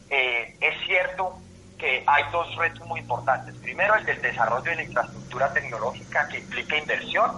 Eh, 0.10 0.56
es 0.60 0.86
cierto 0.86 1.40
que 1.78 2.04
hay 2.06 2.24
dos 2.32 2.56
retos 2.56 2.86
muy 2.88 3.00
importantes. 3.00 3.56
Primero, 3.58 3.96
el 3.96 4.06
del 4.06 4.22
desarrollo 4.22 4.64
de 4.64 4.76
la 4.76 4.84
infraestructura 4.84 5.54
tecnológica 5.54 6.28
que 6.28 6.40
implica 6.40 6.78
inversión 6.78 7.32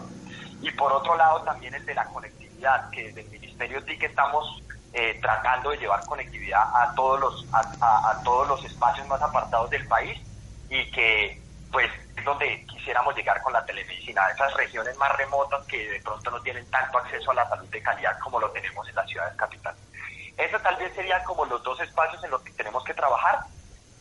y 0.61 0.71
por 0.71 0.91
otro 0.91 1.15
lado 1.15 1.43
también 1.43 1.73
el 1.73 1.85
de 1.85 1.93
la 1.93 2.05
conectividad, 2.05 2.89
que 2.89 3.05
desde 3.05 3.21
el 3.21 3.29
Ministerio 3.29 3.83
que 3.85 4.05
estamos 4.05 4.61
eh, 4.93 5.19
tratando 5.21 5.69
de 5.71 5.77
llevar 5.77 6.05
conectividad 6.05 6.61
a 6.61 6.93
todos 6.95 7.19
los 7.19 7.45
a, 7.53 8.21
todos 8.23 8.47
los 8.47 8.65
espacios 8.65 9.07
más 9.07 9.21
apartados 9.21 9.69
del 9.69 9.87
país 9.87 10.19
y 10.69 10.89
que 10.91 11.41
pues 11.71 11.89
es 12.15 12.23
donde 12.23 12.65
quisiéramos 12.65 13.15
llegar 13.15 13.41
con 13.41 13.53
la 13.53 13.65
telemedicina, 13.65 14.29
esas 14.29 14.53
regiones 14.53 14.95
más 14.97 15.15
remotas 15.17 15.65
que 15.65 15.89
de 15.89 16.01
pronto 16.01 16.31
no 16.31 16.41
tienen 16.41 16.69
tanto 16.69 16.97
acceso 16.97 17.31
a 17.31 17.35
la 17.35 17.49
salud 17.49 17.67
de 17.67 17.81
calidad 17.81 18.17
como 18.19 18.39
lo 18.39 18.49
tenemos 18.51 18.87
en 18.87 18.95
las 18.95 19.09
ciudades 19.09 19.35
capitales. 19.35 19.79
Eso 20.37 20.59
tal 20.59 20.75
vez 20.77 20.93
serían 20.93 21.23
como 21.23 21.45
los 21.45 21.61
dos 21.63 21.79
espacios 21.81 22.23
en 22.23 22.31
los 22.31 22.41
que 22.41 22.53
tenemos 22.53 22.83
que 22.83 22.93
trabajar, 22.93 23.39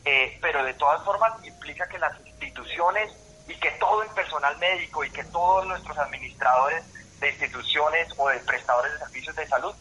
eh, 0.05 0.39
pero 0.41 0.63
de 0.65 0.75
todas 0.75 1.03
formas 1.05 1.33
implica 1.45 1.89
que 1.89 1.99
las 1.99 2.13
instituciones 2.27 3.11
y 3.49 3.55
que 3.55 3.71
todo 3.73 4.03
el 4.03 4.11
personal 4.11 4.57
médico 4.59 5.05
y 5.05 5.11
que 5.11 5.25
todos 5.25 5.67
nuestros 5.67 5.97
administradores 5.99 6.85
de 7.21 7.31
instituciones 7.31 8.09
o 8.17 8.29
de 8.29 8.39
prestadores 8.41 8.93
de 8.93 8.99
servicios 8.99 9.37
de 9.37 9.47
salud 9.47 9.75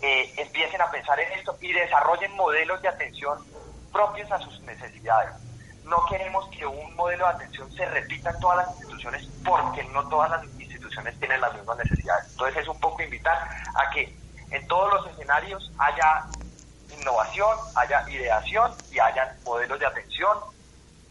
eh, 0.00 0.32
empiecen 0.36 0.80
a 0.80 0.90
pensar 0.90 1.18
en 1.20 1.32
esto 1.32 1.56
y 1.60 1.72
desarrollen 1.72 2.34
modelos 2.36 2.80
de 2.80 2.88
atención 2.88 3.38
propios 3.92 4.30
a 4.30 4.38
sus 4.38 4.60
necesidades. 4.62 5.47
No 5.88 6.04
queremos 6.06 6.48
que 6.50 6.66
un 6.66 6.94
modelo 6.96 7.24
de 7.26 7.32
atención 7.32 7.72
se 7.72 7.86
repita 7.86 8.30
en 8.30 8.40
todas 8.40 8.58
las 8.58 8.76
instituciones 8.76 9.26
porque 9.44 9.82
no 9.84 10.06
todas 10.08 10.30
las 10.30 10.44
instituciones 10.44 11.18
tienen 11.18 11.40
las 11.40 11.54
mismas 11.54 11.78
necesidades. 11.78 12.30
Entonces 12.30 12.62
es 12.62 12.68
un 12.68 12.78
poco 12.78 13.02
invitar 13.02 13.38
a 13.74 13.90
que 13.90 14.14
en 14.50 14.66
todos 14.68 14.92
los 14.92 15.12
escenarios 15.12 15.72
haya 15.78 16.26
innovación, 16.98 17.56
haya 17.74 18.08
ideación 18.10 18.72
y 18.90 18.98
haya 18.98 19.36
modelos 19.44 19.78
de 19.78 19.86
atención 19.86 20.36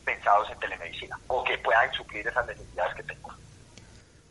pensados 0.06 0.50
en 0.52 0.60
telemedicina 0.60 1.20
o 1.28 1.44
que 1.44 1.58
puedan 1.58 1.92
suplir 1.94 2.28
esas 2.28 2.46
necesidades 2.46 2.96
que 2.96 3.04
tengo. 3.04 3.32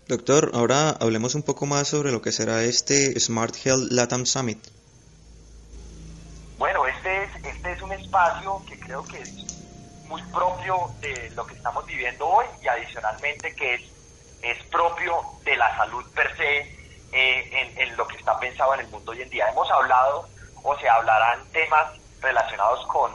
Doctor, 0.08 0.52
ahora 0.54 0.90
hablemos 0.90 1.34
un 1.34 1.42
poco 1.42 1.66
más 1.66 1.88
sobre 1.88 2.12
lo 2.12 2.22
que 2.22 2.30
será 2.30 2.62
este 2.62 3.18
Smart 3.18 3.54
Health 3.64 3.90
Latam 3.90 4.24
Summit. 4.24 4.64
Bueno, 6.58 6.86
este 6.86 7.24
es, 7.24 7.30
este 7.44 7.72
es 7.72 7.82
un 7.82 7.92
espacio 7.92 8.62
que 8.68 8.78
creo 8.78 9.04
que 9.04 9.20
es 9.20 9.55
muy 10.08 10.22
propio 10.24 10.90
de 11.00 11.30
lo 11.30 11.46
que 11.46 11.54
estamos 11.54 11.84
viviendo 11.86 12.26
hoy 12.26 12.46
y 12.62 12.68
adicionalmente 12.68 13.54
que 13.54 13.74
es, 13.74 13.82
es 14.42 14.62
propio 14.64 15.20
de 15.44 15.56
la 15.56 15.76
salud 15.76 16.04
per 16.14 16.36
se 16.36 16.58
eh, 17.12 17.74
en, 17.76 17.96
lo 17.96 18.06
que 18.06 18.16
está 18.16 18.38
pensado 18.38 18.74
en 18.74 18.80
el 18.80 18.88
mundo 18.88 19.12
hoy 19.12 19.22
en 19.22 19.30
día. 19.30 19.48
Hemos 19.48 19.70
hablado 19.70 20.28
o 20.62 20.76
se 20.78 20.88
hablarán 20.88 21.44
temas 21.52 21.92
relacionados 22.20 22.86
con 22.86 23.12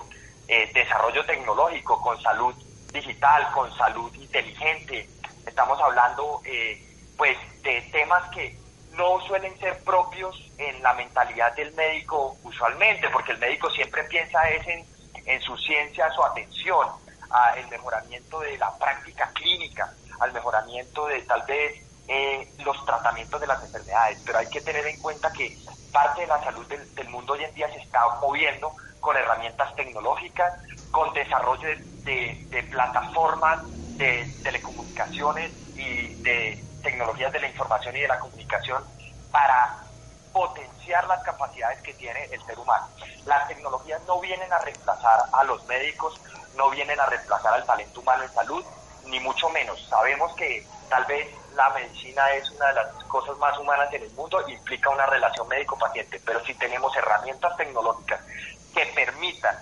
eh, 0.47 0.69
desarrollo 0.73 1.25
tecnológico, 1.25 2.01
con 2.01 2.21
salud 2.21 2.55
digital, 2.93 3.49
con 3.51 3.75
salud 3.77 4.13
inteligente, 4.15 5.07
Estamos 5.45 5.79
hablando 5.81 6.41
eh, 6.45 6.79
pues 7.17 7.37
de 7.63 7.81
temas 7.91 8.29
que 8.29 8.55
no 8.91 9.19
suelen 9.27 9.57
ser 9.59 9.83
propios 9.83 10.35
en 10.57 10.81
la 10.83 10.93
mentalidad 10.93 11.55
del 11.55 11.73
médico 11.73 12.37
usualmente, 12.43 13.09
porque 13.09 13.31
el 13.31 13.39
médico 13.39 13.69
siempre 13.71 14.03
piensa 14.03 14.47
es 14.49 14.67
en, 14.67 14.85
en 15.25 15.41
su 15.41 15.55
ciencia, 15.57 16.11
su 16.11 16.23
atención, 16.23 16.87
al 17.29 17.67
mejoramiento 17.69 18.39
de 18.39 18.57
la 18.57 18.77
práctica 18.77 19.31
clínica, 19.33 19.93
al 20.19 20.33
mejoramiento 20.33 21.07
de 21.07 21.21
tal 21.21 21.43
vez 21.43 21.73
eh, 22.07 22.53
los 22.59 22.85
tratamientos 22.85 23.39
de 23.39 23.47
las 23.47 23.63
enfermedades, 23.63 24.19
pero 24.25 24.39
hay 24.39 24.47
que 24.47 24.61
tener 24.61 24.85
en 24.85 24.97
cuenta 24.99 25.31
que 25.31 25.57
parte 25.91 26.21
de 26.21 26.27
la 26.27 26.43
salud 26.43 26.67
del, 26.67 27.09
mundo 27.09 27.33
hoy 27.33 27.43
en 27.43 27.53
día 27.53 27.71
se 27.71 27.79
está 27.79 28.01
moviendo 28.21 28.73
con 28.99 29.15
herramientas 29.15 29.73
tecnológicas, 29.75 30.53
con 30.91 31.13
desarrollo 31.13 31.69
de, 32.03 32.47
de 32.49 32.63
plataformas 32.63 33.59
de 33.97 34.39
telecomunicaciones 34.43 35.51
y 35.75 36.15
de 36.15 36.65
tecnologías 36.81 37.31
de 37.31 37.39
la 37.39 37.47
información 37.47 37.95
y 37.95 38.01
de 38.01 38.07
la 38.07 38.19
comunicación 38.19 38.83
para 39.31 39.90
potenciar 40.31 41.05
las 41.07 41.21
capacidades 41.23 41.81
que 41.81 41.93
tiene 41.93 42.25
el 42.31 42.43
ser 42.45 42.57
humano. 42.59 42.87
Las 43.25 43.47
tecnologías 43.47 44.01
no 44.07 44.19
vienen 44.19 44.51
a 44.51 44.59
reemplazar 44.59 45.25
a 45.31 45.43
los 45.43 45.63
médicos, 45.65 46.19
no 46.55 46.69
vienen 46.69 46.99
a 46.99 47.05
reemplazar 47.05 47.53
al 47.53 47.65
talento 47.65 48.01
humano 48.01 48.23
en 48.23 48.33
salud, 48.33 48.65
ni 49.05 49.19
mucho 49.19 49.49
menos. 49.49 49.81
Sabemos 49.89 50.33
que 50.35 50.65
tal 50.89 51.05
vez 51.05 51.27
la 51.53 51.69
medicina 51.71 52.31
es 52.31 52.49
una 52.51 52.67
de 52.67 52.73
las 52.73 53.03
cosas 53.05 53.37
más 53.37 53.57
humanas 53.57 53.91
en 53.93 54.03
el 54.03 54.11
mundo, 54.11 54.43
implica 54.47 54.89
una 54.89 55.05
relación 55.05 55.47
médico-paciente, 55.47 56.21
pero 56.25 56.43
si 56.45 56.53
tenemos 56.55 56.95
herramientas 56.95 57.55
tecnológicas 57.57 58.21
que 58.73 58.85
permitan 58.87 59.55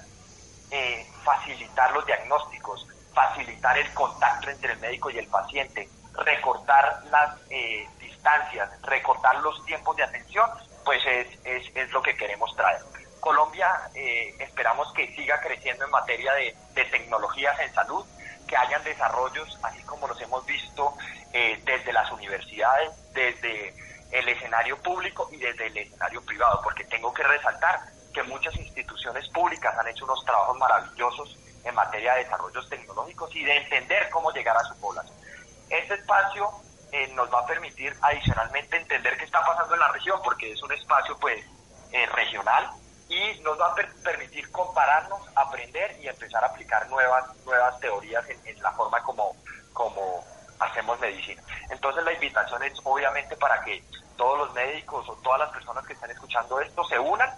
eh, 0.71 1.07
facilitar 1.23 1.91
los 1.91 2.05
diagnósticos, 2.05 2.87
facilitar 3.13 3.77
el 3.77 3.91
contacto 3.93 4.49
entre 4.49 4.73
el 4.73 4.79
médico 4.79 5.09
y 5.09 5.17
el 5.17 5.27
paciente, 5.27 5.89
recortar 6.23 7.03
las 7.11 7.35
eh, 7.49 7.87
distancias, 7.99 8.69
recortar 8.83 9.35
los 9.41 9.63
tiempos 9.65 9.95
de 9.95 10.03
atención, 10.03 10.49
pues 10.83 11.01
es, 11.05 11.27
es, 11.43 11.75
es 11.75 11.91
lo 11.91 12.01
que 12.01 12.15
queremos 12.15 12.55
traer. 12.55 12.81
Colombia 13.19 13.67
eh, 13.95 14.35
esperamos 14.39 14.91
que 14.93 15.13
siga 15.15 15.39
creciendo 15.41 15.85
en 15.85 15.91
materia 15.91 16.33
de, 16.33 16.55
de, 16.73 16.85
tecnologías 16.85 17.59
en 17.59 17.73
salud, 17.73 18.05
que 18.47 18.57
hayan 18.57 18.83
desarrollos, 18.83 19.59
así 19.61 19.83
como 19.83 20.07
los 20.07 20.19
hemos 20.21 20.45
visto 20.45 20.95
eh, 21.33 21.61
desde 21.65 21.93
las 21.93 22.11
universidades, 22.11 22.91
desde 23.13 23.73
el 24.11 24.27
escenario 24.27 24.77
público 24.81 25.29
y 25.31 25.37
desde 25.37 25.67
el 25.67 25.77
escenario 25.77 26.23
privado, 26.25 26.61
porque 26.63 26.83
tengo 26.85 27.13
que 27.13 27.23
resaltar 27.23 27.79
que 28.13 28.23
muchas 28.23 28.55
instituciones 28.55 29.27
públicas 29.29 29.77
han 29.77 29.87
hecho 29.87 30.05
unos 30.05 30.25
trabajos 30.25 30.57
maravillosos 30.57 31.37
en 31.63 31.75
materia 31.75 32.13
de 32.13 32.23
desarrollos 32.23 32.67
tecnológicos 32.69 33.35
y 33.35 33.43
de 33.43 33.57
entender 33.57 34.09
cómo 34.09 34.31
llegar 34.31 34.57
a 34.57 34.63
su 34.63 34.75
población. 34.79 35.18
Este 35.69 35.93
espacio 35.95 36.49
eh, 36.91 37.07
nos 37.15 37.31
va 37.33 37.39
a 37.39 37.45
permitir 37.45 37.95
adicionalmente 38.01 38.77
entender 38.77 39.17
qué 39.17 39.25
está 39.25 39.43
pasando 39.45 39.73
en 39.73 39.79
la 39.79 39.91
región, 39.91 40.19
porque 40.23 40.51
es 40.51 40.61
un 40.63 40.71
espacio 40.71 41.17
pues 41.19 41.43
eh, 41.91 42.05
regional 42.07 42.69
y 43.09 43.39
nos 43.41 43.59
va 43.59 43.67
a 43.67 43.75
permitir 44.03 44.51
compararnos, 44.51 45.19
aprender 45.35 45.97
y 45.99 46.07
empezar 46.07 46.43
a 46.43 46.47
aplicar 46.47 46.87
nuevas, 46.89 47.25
nuevas 47.43 47.79
teorías 47.79 48.23
en, 48.29 48.61
la 48.61 48.71
forma 48.73 49.01
como, 49.01 49.35
como 49.73 50.23
hacemos 50.59 50.99
medicina. 50.99 51.41
Entonces 51.71 52.03
la 52.03 52.13
invitación 52.13 52.61
es 52.63 52.73
obviamente 52.83 53.35
para 53.37 53.61
que 53.61 53.83
todos 54.15 54.37
los 54.37 54.53
médicos 54.53 55.07
o 55.09 55.15
todas 55.23 55.39
las 55.39 55.49
personas 55.49 55.85
que 55.85 55.93
están 55.93 56.11
escuchando 56.11 56.59
esto 56.59 56.83
se 56.85 56.99
unan 56.99 57.29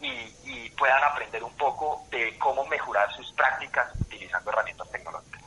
y, 0.00 0.70
puedan 0.70 1.04
aprender 1.04 1.44
un 1.44 1.54
poco 1.58 2.06
de 2.10 2.38
cómo 2.38 2.64
mejorar 2.64 3.12
sus 3.12 3.30
prácticas 3.34 3.86
utilizando 4.00 4.50
herramientas 4.50 4.90
tecnológicas. 4.90 5.39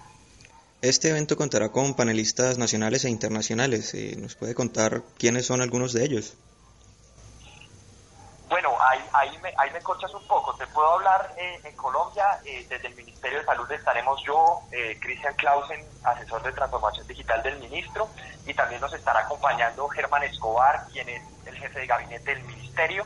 Este 0.83 1.11
evento 1.11 1.37
contará 1.37 1.69
con 1.69 1.93
panelistas 1.93 2.57
nacionales 2.57 3.05
e 3.05 3.09
internacionales. 3.09 3.93
Eh, 3.93 4.17
¿Nos 4.17 4.35
puede 4.35 4.53
contar 4.53 5.01
quiénes 5.17 5.45
son 5.45 5.61
algunos 5.61 5.93
de 5.93 6.03
ellos? 6.03 6.35
Bueno, 8.49 8.75
ahí, 8.81 8.99
ahí, 9.13 9.37
me, 9.41 9.53
ahí 9.55 9.71
me 9.71 9.79
corchas 9.79 10.13
un 10.13 10.27
poco. 10.27 10.53
Te 10.55 10.67
puedo 10.67 10.89
hablar 10.89 11.33
eh, 11.37 11.61
en 11.63 11.73
Colombia, 11.77 12.25
eh, 12.43 12.65
desde 12.67 12.89
el 12.89 12.95
Ministerio 12.95 13.39
de 13.39 13.45
Salud 13.45 13.71
estaremos 13.71 14.21
yo, 14.27 14.59
Cristian 14.99 15.33
Clausen, 15.35 15.85
asesor 16.03 16.43
de 16.43 16.51
transformación 16.51 17.07
digital 17.07 17.41
del 17.43 17.59
ministro, 17.59 18.09
y 18.45 18.53
también 18.53 18.81
nos 18.81 18.93
estará 18.93 19.21
acompañando 19.21 19.87
Germán 19.87 20.23
Escobar, 20.23 20.87
quien 20.91 21.07
es 21.07 21.23
el 21.45 21.55
jefe 21.55 21.79
de 21.79 21.87
gabinete 21.87 22.35
del 22.35 22.43
ministerio 22.43 23.05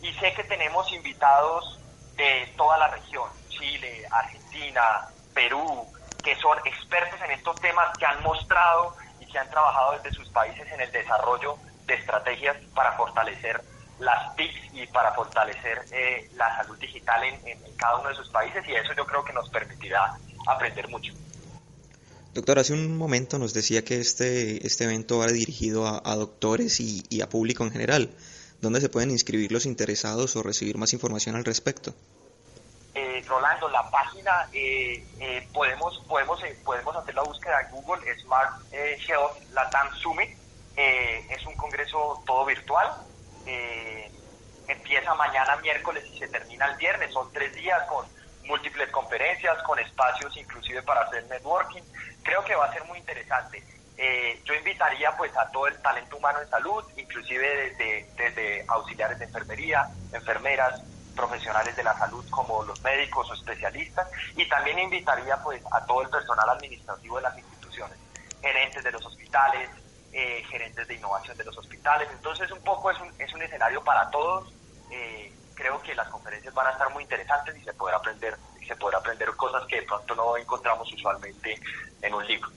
y 0.00 0.12
sé 0.20 0.32
que 0.34 0.44
tenemos 0.44 0.92
invitados 0.92 1.80
de 2.16 2.46
toda 2.56 2.78
la 2.78 2.86
región, 2.86 3.28
Chile, 3.48 4.06
Argentina, 4.08 5.08
Perú, 5.34 5.91
que 6.22 6.36
son 6.36 6.58
expertos 6.64 7.20
en 7.22 7.32
estos 7.32 7.60
temas, 7.60 7.96
que 7.98 8.06
han 8.06 8.22
mostrado 8.22 8.96
y 9.20 9.26
que 9.26 9.38
han 9.38 9.50
trabajado 9.50 9.92
desde 9.98 10.12
sus 10.12 10.28
países 10.30 10.70
en 10.70 10.80
el 10.80 10.90
desarrollo 10.92 11.56
de 11.86 11.94
estrategias 11.94 12.56
para 12.74 12.92
fortalecer 12.92 13.60
las 13.98 14.34
TICs 14.36 14.74
y 14.74 14.86
para 14.88 15.12
fortalecer 15.12 15.84
eh, 15.92 16.30
la 16.34 16.56
salud 16.56 16.78
digital 16.78 17.22
en, 17.24 17.58
cada 17.76 17.98
uno 17.98 18.10
de 18.10 18.14
sus 18.14 18.28
países 18.28 18.62
y 18.68 18.72
eso 18.72 18.92
yo 18.96 19.04
creo 19.06 19.24
que 19.24 19.32
nos 19.32 19.48
permitirá 19.48 20.16
aprender 20.46 20.88
mucho. 20.88 21.12
Doctor, 22.34 22.58
hace 22.58 22.72
un 22.72 22.96
momento 22.96 23.38
nos 23.38 23.52
decía 23.52 23.84
que 23.84 24.00
este, 24.00 24.66
este 24.66 24.84
evento 24.84 25.18
va 25.18 25.26
dirigido 25.26 25.86
a, 25.86 26.16
doctores 26.16 26.80
y, 26.80 27.20
a 27.20 27.28
público 27.28 27.64
en 27.64 27.72
general. 27.72 28.10
¿Dónde 28.60 28.80
se 28.80 28.88
pueden 28.88 29.10
inscribir 29.10 29.52
los 29.52 29.66
interesados 29.66 30.36
o 30.36 30.42
recibir 30.42 30.78
más 30.78 30.92
información 30.92 31.36
al 31.36 31.44
respecto? 31.44 31.94
Eh, 33.32 33.34
Rolando, 33.34 33.68
la 33.70 33.90
página 33.90 34.46
eh, 34.52 35.02
eh, 35.18 35.48
podemos 35.54 35.98
podemos 36.08 36.40
podemos 36.64 36.96
hacer 36.96 37.14
la 37.14 37.22
búsqueda 37.22 37.62
en 37.62 37.70
Google 37.70 38.18
Smart 38.20 38.52
Health 38.72 39.50
Latam 39.52 39.88
Summit. 39.96 40.36
es 40.76 41.46
un 41.46 41.54
congreso 41.56 42.22
todo 42.26 42.44
virtual. 42.44 42.88
empieza 44.68 45.14
mañana 45.14 45.56
miércoles 45.56 46.04
y 46.12 46.18
se 46.18 46.28
termina 46.28 46.66
el 46.66 46.76
viernes. 46.76 47.12
Son 47.12 47.32
tres 47.32 47.54
días 47.54 47.82
con 47.88 48.06
múltiples 48.44 48.90
conferencias, 48.90 49.62
con 49.62 49.78
espacios 49.78 50.36
inclusive 50.36 50.82
para 50.82 51.02
hacer 51.02 51.24
networking. 51.26 51.82
Creo 52.22 52.44
que 52.44 52.54
va 52.54 52.66
a 52.66 52.72
ser 52.72 52.84
muy 52.84 52.98
interesante. 52.98 53.62
Eh, 53.96 54.40
yo 54.44 54.54
invitaría 54.54 55.16
pues 55.16 55.34
a 55.36 55.50
todo 55.50 55.66
el 55.68 55.76
talento 55.82 56.16
humano 56.16 56.40
en 56.40 56.48
salud, 56.48 56.84
inclusive 56.96 57.46
desde, 57.46 58.06
desde 58.16 58.64
auxiliares 58.68 59.18
de 59.18 59.26
enfermería, 59.26 59.86
enfermeras, 60.12 60.82
profesionales 61.14 61.76
de 61.76 61.84
la 61.84 61.96
salud 61.98 62.24
como 62.30 62.62
los 62.64 62.80
médicos 62.82 63.30
o 63.30 63.34
especialistas 63.34 64.08
y 64.36 64.48
también 64.48 64.78
invitaría 64.78 65.36
pues 65.42 65.62
a 65.70 65.84
todo 65.84 66.02
el 66.02 66.08
personal 66.08 66.48
administrativo 66.50 67.16
de 67.16 67.22
las 67.22 67.38
instituciones, 67.38 67.98
gerentes 68.40 68.82
de 68.84 68.92
los 68.92 69.04
hospitales, 69.04 69.70
eh, 70.12 70.42
gerentes 70.50 70.86
de 70.88 70.94
innovación 70.94 71.36
de 71.36 71.44
los 71.44 71.56
hospitales. 71.56 72.08
Entonces 72.12 72.50
un 72.50 72.62
poco 72.62 72.90
es 72.90 73.00
un, 73.00 73.12
es 73.18 73.32
un 73.32 73.42
escenario 73.42 73.82
para 73.82 74.10
todos. 74.10 74.52
Eh, 74.90 75.32
creo 75.54 75.80
que 75.82 75.94
las 75.94 76.08
conferencias 76.08 76.52
van 76.54 76.66
a 76.66 76.70
estar 76.70 76.90
muy 76.92 77.02
interesantes 77.02 77.56
y 77.56 77.64
se 77.64 77.72
podrá 77.74 77.96
aprender 77.96 78.36
se 78.66 78.76
podrá 78.76 78.98
aprender 78.98 79.28
cosas 79.36 79.64
que 79.66 79.76
de 79.76 79.82
pronto 79.82 80.14
no 80.14 80.36
encontramos 80.36 80.90
usualmente 80.92 81.58
en 82.00 82.14
un 82.14 82.26
libro. 82.26 82.48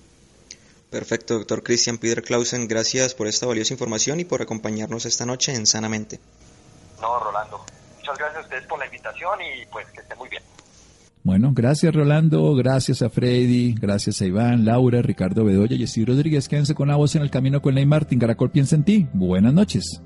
Perfecto, 0.90 1.34
doctor 1.34 1.64
Christian 1.64 1.98
Peter 1.98 2.24
Clausen, 2.24 2.68
gracias 2.68 3.14
por 3.16 3.28
esta 3.28 3.46
valiosa 3.46 3.74
información 3.74 4.20
y 4.20 4.26
por 4.26 4.42
acompañarnos 4.42 5.06
esta 5.06 5.26
noche 5.26 5.54
en 5.54 5.66
Sanamente. 5.66 6.20
No, 7.02 7.20
Rolando, 7.20 7.66
muchas 8.06 8.20
gracias 8.20 8.38
a 8.38 8.46
ustedes 8.46 8.66
por 8.68 8.80
la 8.80 8.86
invitación 8.86 9.40
y 9.42 9.66
pues 9.72 9.88
que 9.88 10.02
estén 10.02 10.18
muy 10.18 10.30
bien. 10.30 10.44
Bueno, 11.24 11.52
gracias 11.54 11.96
Rolando, 11.96 12.54
gracias 12.56 13.02
a 13.02 13.10
Freddy, 13.10 13.74
gracias 13.74 14.22
a 14.22 14.26
Iván, 14.26 14.64
Laura, 14.64 15.02
Ricardo 15.02 15.44
Bedoya 15.44 15.76
y 15.76 16.06
Rodríguez. 16.06 16.48
Quédense 16.48 16.76
con 16.76 16.88
la 16.88 16.96
voz 16.96 17.16
en 17.16 17.24
el 17.24 17.32
camino 17.32 17.62
con 17.62 17.74
Ley 17.74 17.86
Martín. 17.86 18.20
Caracol 18.20 18.52
piensa 18.52 18.76
en 18.76 18.84
ti. 18.84 19.08
Buenas 19.14 19.54
noches. 19.54 20.02